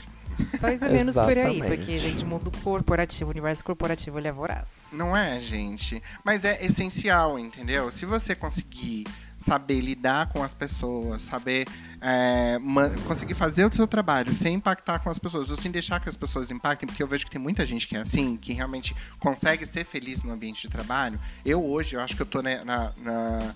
Mais 0.62 0.82
ou 0.82 0.90
menos 0.90 1.14
por 1.16 1.38
aí, 1.38 1.62
porque, 1.62 1.98
gente, 2.00 2.26
mundo 2.26 2.52
corporativo, 2.64 3.30
universo 3.30 3.64
corporativo, 3.64 4.18
ele 4.18 4.28
é 4.28 4.32
voraz. 4.32 4.70
Não 4.92 5.16
é, 5.16 5.40
gente? 5.40 6.02
Mas 6.24 6.44
é 6.44 6.64
essencial, 6.66 7.38
entendeu? 7.38 7.92
Se 7.92 8.04
você 8.06 8.34
conseguir 8.34 9.06
saber 9.44 9.82
lidar 9.82 10.28
com 10.28 10.42
as 10.42 10.54
pessoas, 10.54 11.24
saber 11.24 11.68
é, 12.02 12.60
conseguir 13.08 13.34
fazer 13.34 13.66
o 13.66 13.74
seu 13.74 13.88
trabalho 13.88 14.34
sem 14.34 14.56
impactar 14.56 15.00
com 15.00 15.10
as 15.10 15.18
pessoas, 15.18 15.50
ou 15.50 15.56
sem 15.56 15.72
deixar 15.72 16.00
que 16.00 16.10
as 16.10 16.18
pessoas 16.18 16.52
impactem, 16.52 16.88
porque 16.88 17.02
eu 17.02 17.08
vejo 17.08 17.26
que 17.26 17.32
tem 17.32 17.40
muita 17.40 17.66
gente 17.66 17.88
que 17.88 17.96
é 17.96 18.00
assim, 18.00 18.36
que 18.36 18.52
realmente 18.52 18.96
consegue 19.20 19.66
ser 19.66 19.86
feliz 19.86 20.24
no 20.24 20.34
ambiente 20.34 20.64
de 20.64 20.70
trabalho. 20.70 21.20
Eu 21.46 21.64
hoje, 21.64 21.96
eu 21.96 22.02
acho 22.02 22.16
que 22.16 22.22
eu 22.22 22.26
tô 22.26 22.42
né, 22.42 22.64
na, 22.64 22.92
na, 22.98 23.54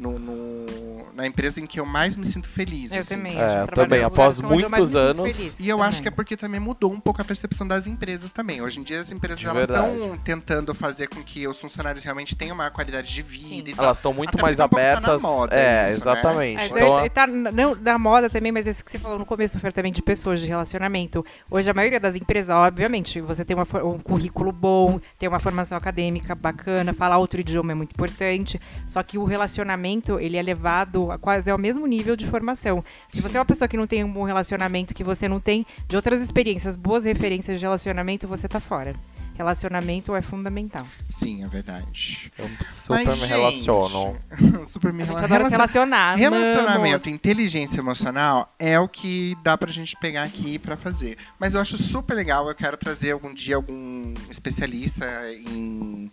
no- 0.00 0.18
no- 0.18 0.90
na 1.14 1.26
empresa 1.26 1.60
em 1.60 1.66
que 1.66 1.78
eu 1.78 1.84
mais 1.84 2.16
me 2.16 2.24
sinto 2.24 2.48
feliz. 2.48 2.92
Eu 2.92 3.00
assim. 3.00 3.16
também. 3.16 3.38
É, 3.38 3.62
eu 3.62 3.66
também, 3.68 4.02
após 4.02 4.40
muitos 4.40 4.94
anos- 4.96 5.36
feliz 5.36 5.60
E 5.60 5.68
eu 5.68 5.76
também. 5.76 5.88
acho 5.88 6.00
que 6.02 6.08
é 6.08 6.10
porque 6.10 6.34
também 6.36 6.58
mudou 6.58 6.90
um 6.90 6.98
pouco 7.00 7.20
a 7.20 7.24
percepção 7.24 7.66
das 7.68 7.86
empresas 7.86 8.32
também. 8.32 8.62
Hoje 8.62 8.80
em 8.80 8.82
dia 8.82 9.00
as 9.00 9.12
empresas 9.12 9.38
De 9.38 9.46
elas 9.46 9.68
estão 9.68 10.16
tentando 10.24 10.74
fazer 10.74 11.08
com 11.08 11.22
que 11.22 11.46
os 11.46 11.58
funcionários 11.60 12.02
realmente 12.04 12.34
tenham 12.34 12.56
maior 12.56 12.70
qualidade 12.70 13.12
de 13.12 13.20
vida 13.22 13.48
Sim. 13.48 13.64
e 13.66 13.74
tal. 13.74 13.84
Elas 13.84 13.98
estão 13.98 14.14
muito 14.14 14.30
Até 14.30 14.42
mais 14.42 14.58
um 14.58 14.62
tá 14.62 14.68
na 14.76 14.82
abertas. 14.82 15.22
moda 15.22 15.54
é, 15.56 15.92
isso, 15.94 16.04
né? 16.06 16.12
exatamente. 16.12 16.62
É, 16.62 16.66
Então, 16.66 17.08
tá 17.10 17.26
não, 17.26 17.76
da 17.76 17.98
moda 17.98 18.30
também, 18.30 18.50
mas 18.52 18.66
isso 18.66 18.82
que 18.84 18.90
você 18.90 18.98
falou 18.98 19.18
no 19.18 19.26
começo, 19.26 19.58
Fer, 19.58 19.72
também 19.74 19.92
de 19.92 20.00
pessoas, 20.00 20.40
de 20.40 20.46
relacionamento. 20.46 21.22
Hoje, 21.50 21.70
a 21.70 21.74
maioria 21.74 22.00
das 22.00 22.16
empresas, 22.16 22.54
obviamente, 22.56 23.20
você 23.20 23.44
tem 23.44 23.54
uma 23.56 23.66
um 23.84 23.98
currículo 23.98 24.52
bom, 24.52 24.98
tem 25.18 25.28
uma 25.28 25.38
formação 25.40 25.76
acadêmica 25.76 26.34
bacana, 26.34 26.92
falar 26.94 27.18
outro 27.18 27.40
idioma 27.40 27.72
é 27.72 27.74
muito 27.74 27.92
importante, 27.92 28.58
só 28.86 29.02
que 29.02 29.18
o 29.18 29.24
relacionamento, 29.24 29.89
ele 30.20 30.36
é 30.36 30.42
levado 30.42 31.10
a 31.10 31.18
quase 31.18 31.50
ao 31.50 31.58
mesmo 31.58 31.86
nível 31.86 32.14
de 32.16 32.26
formação. 32.26 32.84
Se 33.10 33.20
você 33.20 33.36
é 33.36 33.40
uma 33.40 33.44
pessoa 33.46 33.68
que 33.68 33.76
não 33.76 33.86
tem 33.86 34.04
um 34.04 34.12
bom 34.12 34.24
relacionamento, 34.24 34.94
que 34.94 35.02
você 35.04 35.28
não 35.28 35.40
tem 35.40 35.66
de 35.88 35.96
outras 35.96 36.20
experiências, 36.20 36.76
boas 36.76 37.04
referências 37.04 37.58
de 37.58 37.64
relacionamento, 37.64 38.26
você 38.28 38.46
tá 38.48 38.60
fora. 38.60 38.92
relacionamento 39.36 40.14
é 40.14 40.20
fundamental. 40.20 40.86
Sim, 41.08 41.42
é 41.44 41.48
verdade. 41.48 42.30
Eu 42.38 42.46
super 42.66 42.96
Mas, 43.06 43.08
me 43.08 43.14
gente, 43.14 43.28
relaciono. 43.28 44.16
super 44.68 44.92
me 44.92 45.02
A 45.02 45.06
gente 45.06 45.14
rela- 45.16 45.24
adora 45.26 45.44
se 45.44 45.50
relacion- 45.50 45.80
relacionar. 45.86 46.14
Relacionamento 46.16 46.68
e 46.68 46.90
amamos. 46.90 47.06
inteligência 47.06 47.78
emocional 47.78 48.54
é 48.58 48.78
o 48.78 48.86
que 48.86 49.34
dá 49.42 49.56
pra 49.56 49.72
gente 49.72 49.96
pegar 49.98 50.24
aqui 50.24 50.58
pra 50.58 50.76
fazer. 50.76 51.16
Mas 51.38 51.54
eu 51.54 51.60
acho 51.62 51.78
super 51.78 52.12
legal, 52.14 52.48
eu 52.50 52.54
quero 52.54 52.76
trazer 52.76 53.12
algum 53.12 53.32
dia 53.32 53.56
algum 53.56 54.12
especialista 54.30 55.06
em 55.32 56.10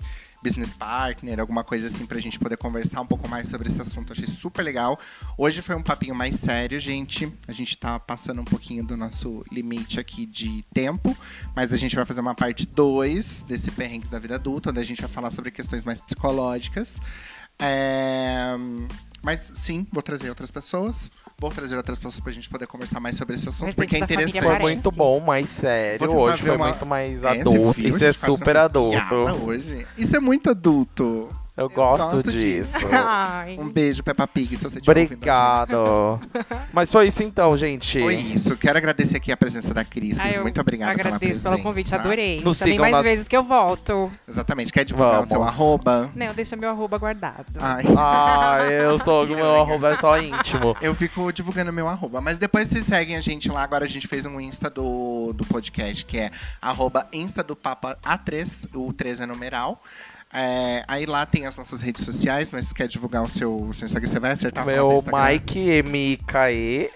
business 0.48 0.72
partner, 0.72 1.42
alguma 1.42 1.62
coisa 1.62 1.88
assim 1.88 2.06
pra 2.06 2.18
gente 2.20 2.40
poder 2.40 2.56
conversar 2.56 3.02
um 3.02 3.06
pouco 3.06 3.28
mais 3.28 3.50
sobre 3.50 3.68
esse 3.68 3.82
assunto. 3.82 4.14
Achei 4.14 4.26
super 4.26 4.64
legal. 4.64 4.98
Hoje 5.38 5.62
foi 5.62 5.76
um 5.76 5.84
papinho 5.84 6.16
mais 6.16 6.40
sério, 6.40 6.80
gente. 6.80 7.30
A 7.46 7.52
gente 7.52 7.78
tá 7.78 8.00
passando 8.00 8.40
um 8.40 8.46
pouquinho 8.46 8.82
do 8.82 8.96
nosso 8.96 9.44
limite 9.52 10.00
aqui 10.00 10.26
de 10.26 10.64
tempo, 10.74 11.18
mas 11.54 11.74
a 11.74 11.78
gente 11.78 11.98
vai 11.98 12.06
fazer 12.06 12.22
uma 12.22 12.34
parte 12.34 12.66
2 12.66 13.44
desse 13.44 13.70
perrengues 13.72 14.12
da 14.12 14.20
vida 14.20 14.36
adulta, 14.36 14.70
onde 14.70 14.80
a 14.80 14.86
gente 14.86 15.02
vai 15.02 15.10
falar 15.10 15.32
sobre 15.32 15.52
questões 15.52 15.84
mais 15.84 16.00
psicológicas. 16.00 17.02
É, 17.60 18.56
Mas 19.22 19.52
sim, 19.54 19.86
vou 19.92 20.02
trazer 20.02 20.30
outras 20.30 20.50
pessoas. 20.50 21.12
Vou 21.40 21.52
trazer 21.52 21.78
outras 21.78 22.00
pessoas 22.00 22.20
pra 22.20 22.32
gente 22.32 22.50
poder 22.50 22.66
conversar 22.66 23.00
mais 23.00 23.16
sobre 23.16 23.36
esse 23.36 23.48
assunto, 23.48 23.76
porque 23.76 23.96
é 23.98 24.00
interessante. 24.00 24.42
Foi 24.44 24.58
muito 24.60 24.92
bom, 24.92 25.20
mais 25.20 25.48
sério. 25.50 26.12
Hoje 26.12 26.42
foi 26.42 26.56
uma- 26.56 26.70
muito 26.70 26.86
mais 26.86 27.24
É, 27.24 27.42
adulto. 27.42 27.74
viu? 27.74 27.90
Isso 27.92 28.04
é 28.04 28.12
super 28.12 28.58
adulto. 28.58 28.98
Hoje. 29.46 29.86
Isso 29.96 30.16
é 30.16 30.20
muito 30.20 30.50
adulto. 30.50 31.30
Eu 31.58 31.68
gosto 31.70 32.12
gosto 32.12 32.32
disso. 32.32 32.78
Ai. 32.94 33.58
Um 33.60 33.68
beijo, 33.68 34.04
Peppa 34.04 34.28
Pig, 34.28 34.56
se 34.56 34.64
você 34.64 34.76
gente. 34.76 34.88
Obrigado. 34.90 36.22
Mas 36.72 36.92
foi 36.92 37.08
isso 37.08 37.24
então, 37.24 37.58
gente. 37.58 38.00
Foi 38.00 38.16
isso. 38.16 38.56
Quero 38.58 38.78
agradecer 38.78 39.18
aqui 39.18 39.32
a 39.32 39.38
presença 39.38 39.74
da 39.74 39.84
Cris. 39.84 40.20
Ah, 40.20 40.24
Cris, 40.24 40.38
eu 40.38 40.44
muito 40.44 40.62
obrigado 40.62 40.90
pela 40.96 41.02
Agradeço 41.16 41.20
presença. 41.42 41.50
pelo 41.50 41.64
convite, 41.64 41.96
adorei. 41.96 42.42
Nos 42.42 42.60
Também 42.60 42.78
mais 42.78 42.92
nas- 42.94 43.04
vezes 43.04 43.28
que 43.28 43.36
eu 43.36 43.44
volto. 43.44 44.12
Exatamente. 44.28 44.72
Quer 44.72 44.86
divulgar 44.86 45.24
o 45.24 45.26
seu 45.26 45.40
Vamos. 45.40 45.54
arroba? 45.54 46.12
Não, 46.16 46.34
deixa 46.34 46.56
meu 46.56 46.70
arroba 46.70 46.98
guardado. 46.98 47.46
Ai. 47.60 47.84
Ah, 47.98 48.60
eu 48.70 49.00
sou 49.00 49.24
o 49.26 49.28
meu 49.28 49.56
arroba 49.62 49.90
é 49.94 49.96
só 49.98 50.18
íntimo. 50.22 50.76
Eu 50.80 50.94
fico 50.94 51.32
divulgando 51.34 51.74
meu 51.74 51.88
arroba. 51.88 52.22
Mas 52.22 52.38
depois 52.38 52.70
vocês 52.70 52.86
seguem 52.86 53.16
a 53.18 53.22
gente 53.22 53.50
lá. 53.50 53.64
Agora 53.64 53.86
a 53.86 53.88
gente 53.88 54.08
fez 54.08 54.26
um 54.28 54.40
Insta 54.40 54.70
do, 54.70 55.34
do 55.34 55.44
podcast, 55.46 56.06
que 56.06 56.20
é 56.20 56.32
arroba 56.62 57.08
Insta 57.12 57.42
do 57.42 57.56
Papa 57.56 57.98
A3, 58.06 58.68
o 58.76 58.94
3 58.94 59.22
é 59.22 59.26
numeral. 59.26 59.82
É, 60.34 60.84
aí 60.88 61.06
lá 61.06 61.26
tem 61.26 61.46
as 61.46 61.58
nossas 61.58 61.82
redes 61.82 62.04
sociais, 62.04 62.50
mas 62.52 62.68
se 62.68 62.74
quer 62.76 62.88
divulgar 62.88 63.24
o 63.24 63.30
seu, 63.30 63.56
o 63.56 63.74
seu 63.74 63.86
Instagram, 63.86 64.10
você 64.10 64.20
vai 64.20 64.32
acertar 64.32 64.64
a 64.64 64.68
Meu 64.68 64.92
Instagram. 64.94 65.26
Mike 65.32 65.70
M-I-K-E 65.70 66.90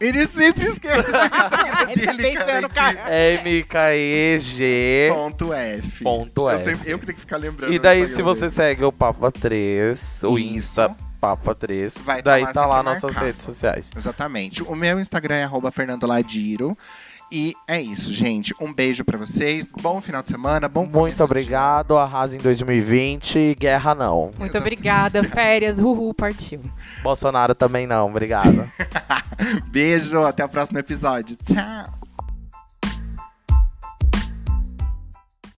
Ele 0.00 0.26
sempre 0.26 0.66
esquece 0.66 0.98
o 0.98 1.00
Instagram 1.00 1.90
Ele 1.92 2.04
tá 2.06 2.12
dele, 2.12 2.22
pensando, 2.22 2.68
cara. 2.70 2.96
cara. 2.96 3.14
M-K-E-G. 3.14 5.10
Ponto 5.14 5.52
F. 5.54 6.02
Ponto 6.04 6.40
eu, 6.50 6.56
F. 6.56 6.64
sempre- 6.64 6.90
eu 6.90 6.98
que 6.98 7.06
tenho 7.06 7.14
que 7.16 7.20
ficar 7.20 7.36
lembrando. 7.36 7.72
E 7.72 7.76
o 7.76 7.80
daí, 7.80 8.06
se 8.08 8.20
você 8.20 8.40
dele. 8.42 8.52
segue 8.52 8.84
o 8.84 8.92
Papa 8.92 9.30
3, 9.30 10.24
o 10.24 10.36
Isso. 10.38 10.56
Insta 10.56 10.96
Papa 11.20 11.54
3, 11.54 11.98
Vai 11.98 12.20
tá 12.20 12.32
daí 12.32 12.42
lá 12.42 12.52
tá 12.52 12.66
lá 12.66 12.78
sempre 12.78 12.92
nossas 12.94 13.16
redes 13.16 13.42
sociais. 13.44 13.90
Exatamente. 13.96 14.60
O 14.64 14.74
meu 14.74 14.98
Instagram 14.98 15.36
é 15.36 15.44
arroba 15.44 15.70
Fernando 15.70 16.04
Ladiro. 16.04 16.76
E 17.34 17.56
é 17.66 17.80
isso, 17.80 18.12
gente. 18.12 18.54
Um 18.60 18.74
beijo 18.74 19.06
pra 19.06 19.16
vocês. 19.16 19.72
Bom 19.80 20.02
final 20.02 20.20
de 20.20 20.28
semana. 20.28 20.68
Bom 20.68 20.84
Muito 20.84 21.24
obrigado, 21.24 21.96
arrasa 21.96 22.36
em 22.36 22.38
2020, 22.38 23.56
guerra 23.58 23.94
não. 23.94 24.30
Muito 24.38 24.58
obrigada. 24.58 25.24
Férias, 25.24 25.78
uhul, 25.78 26.12
partiu. 26.12 26.60
Bolsonaro 27.02 27.54
também 27.54 27.86
não, 27.86 28.10
obrigado. 28.10 28.70
Beijo, 29.72 30.20
até 30.20 30.44
o 30.44 30.48
próximo 30.48 30.78
episódio. 30.78 31.34
Tchau. 31.36 32.01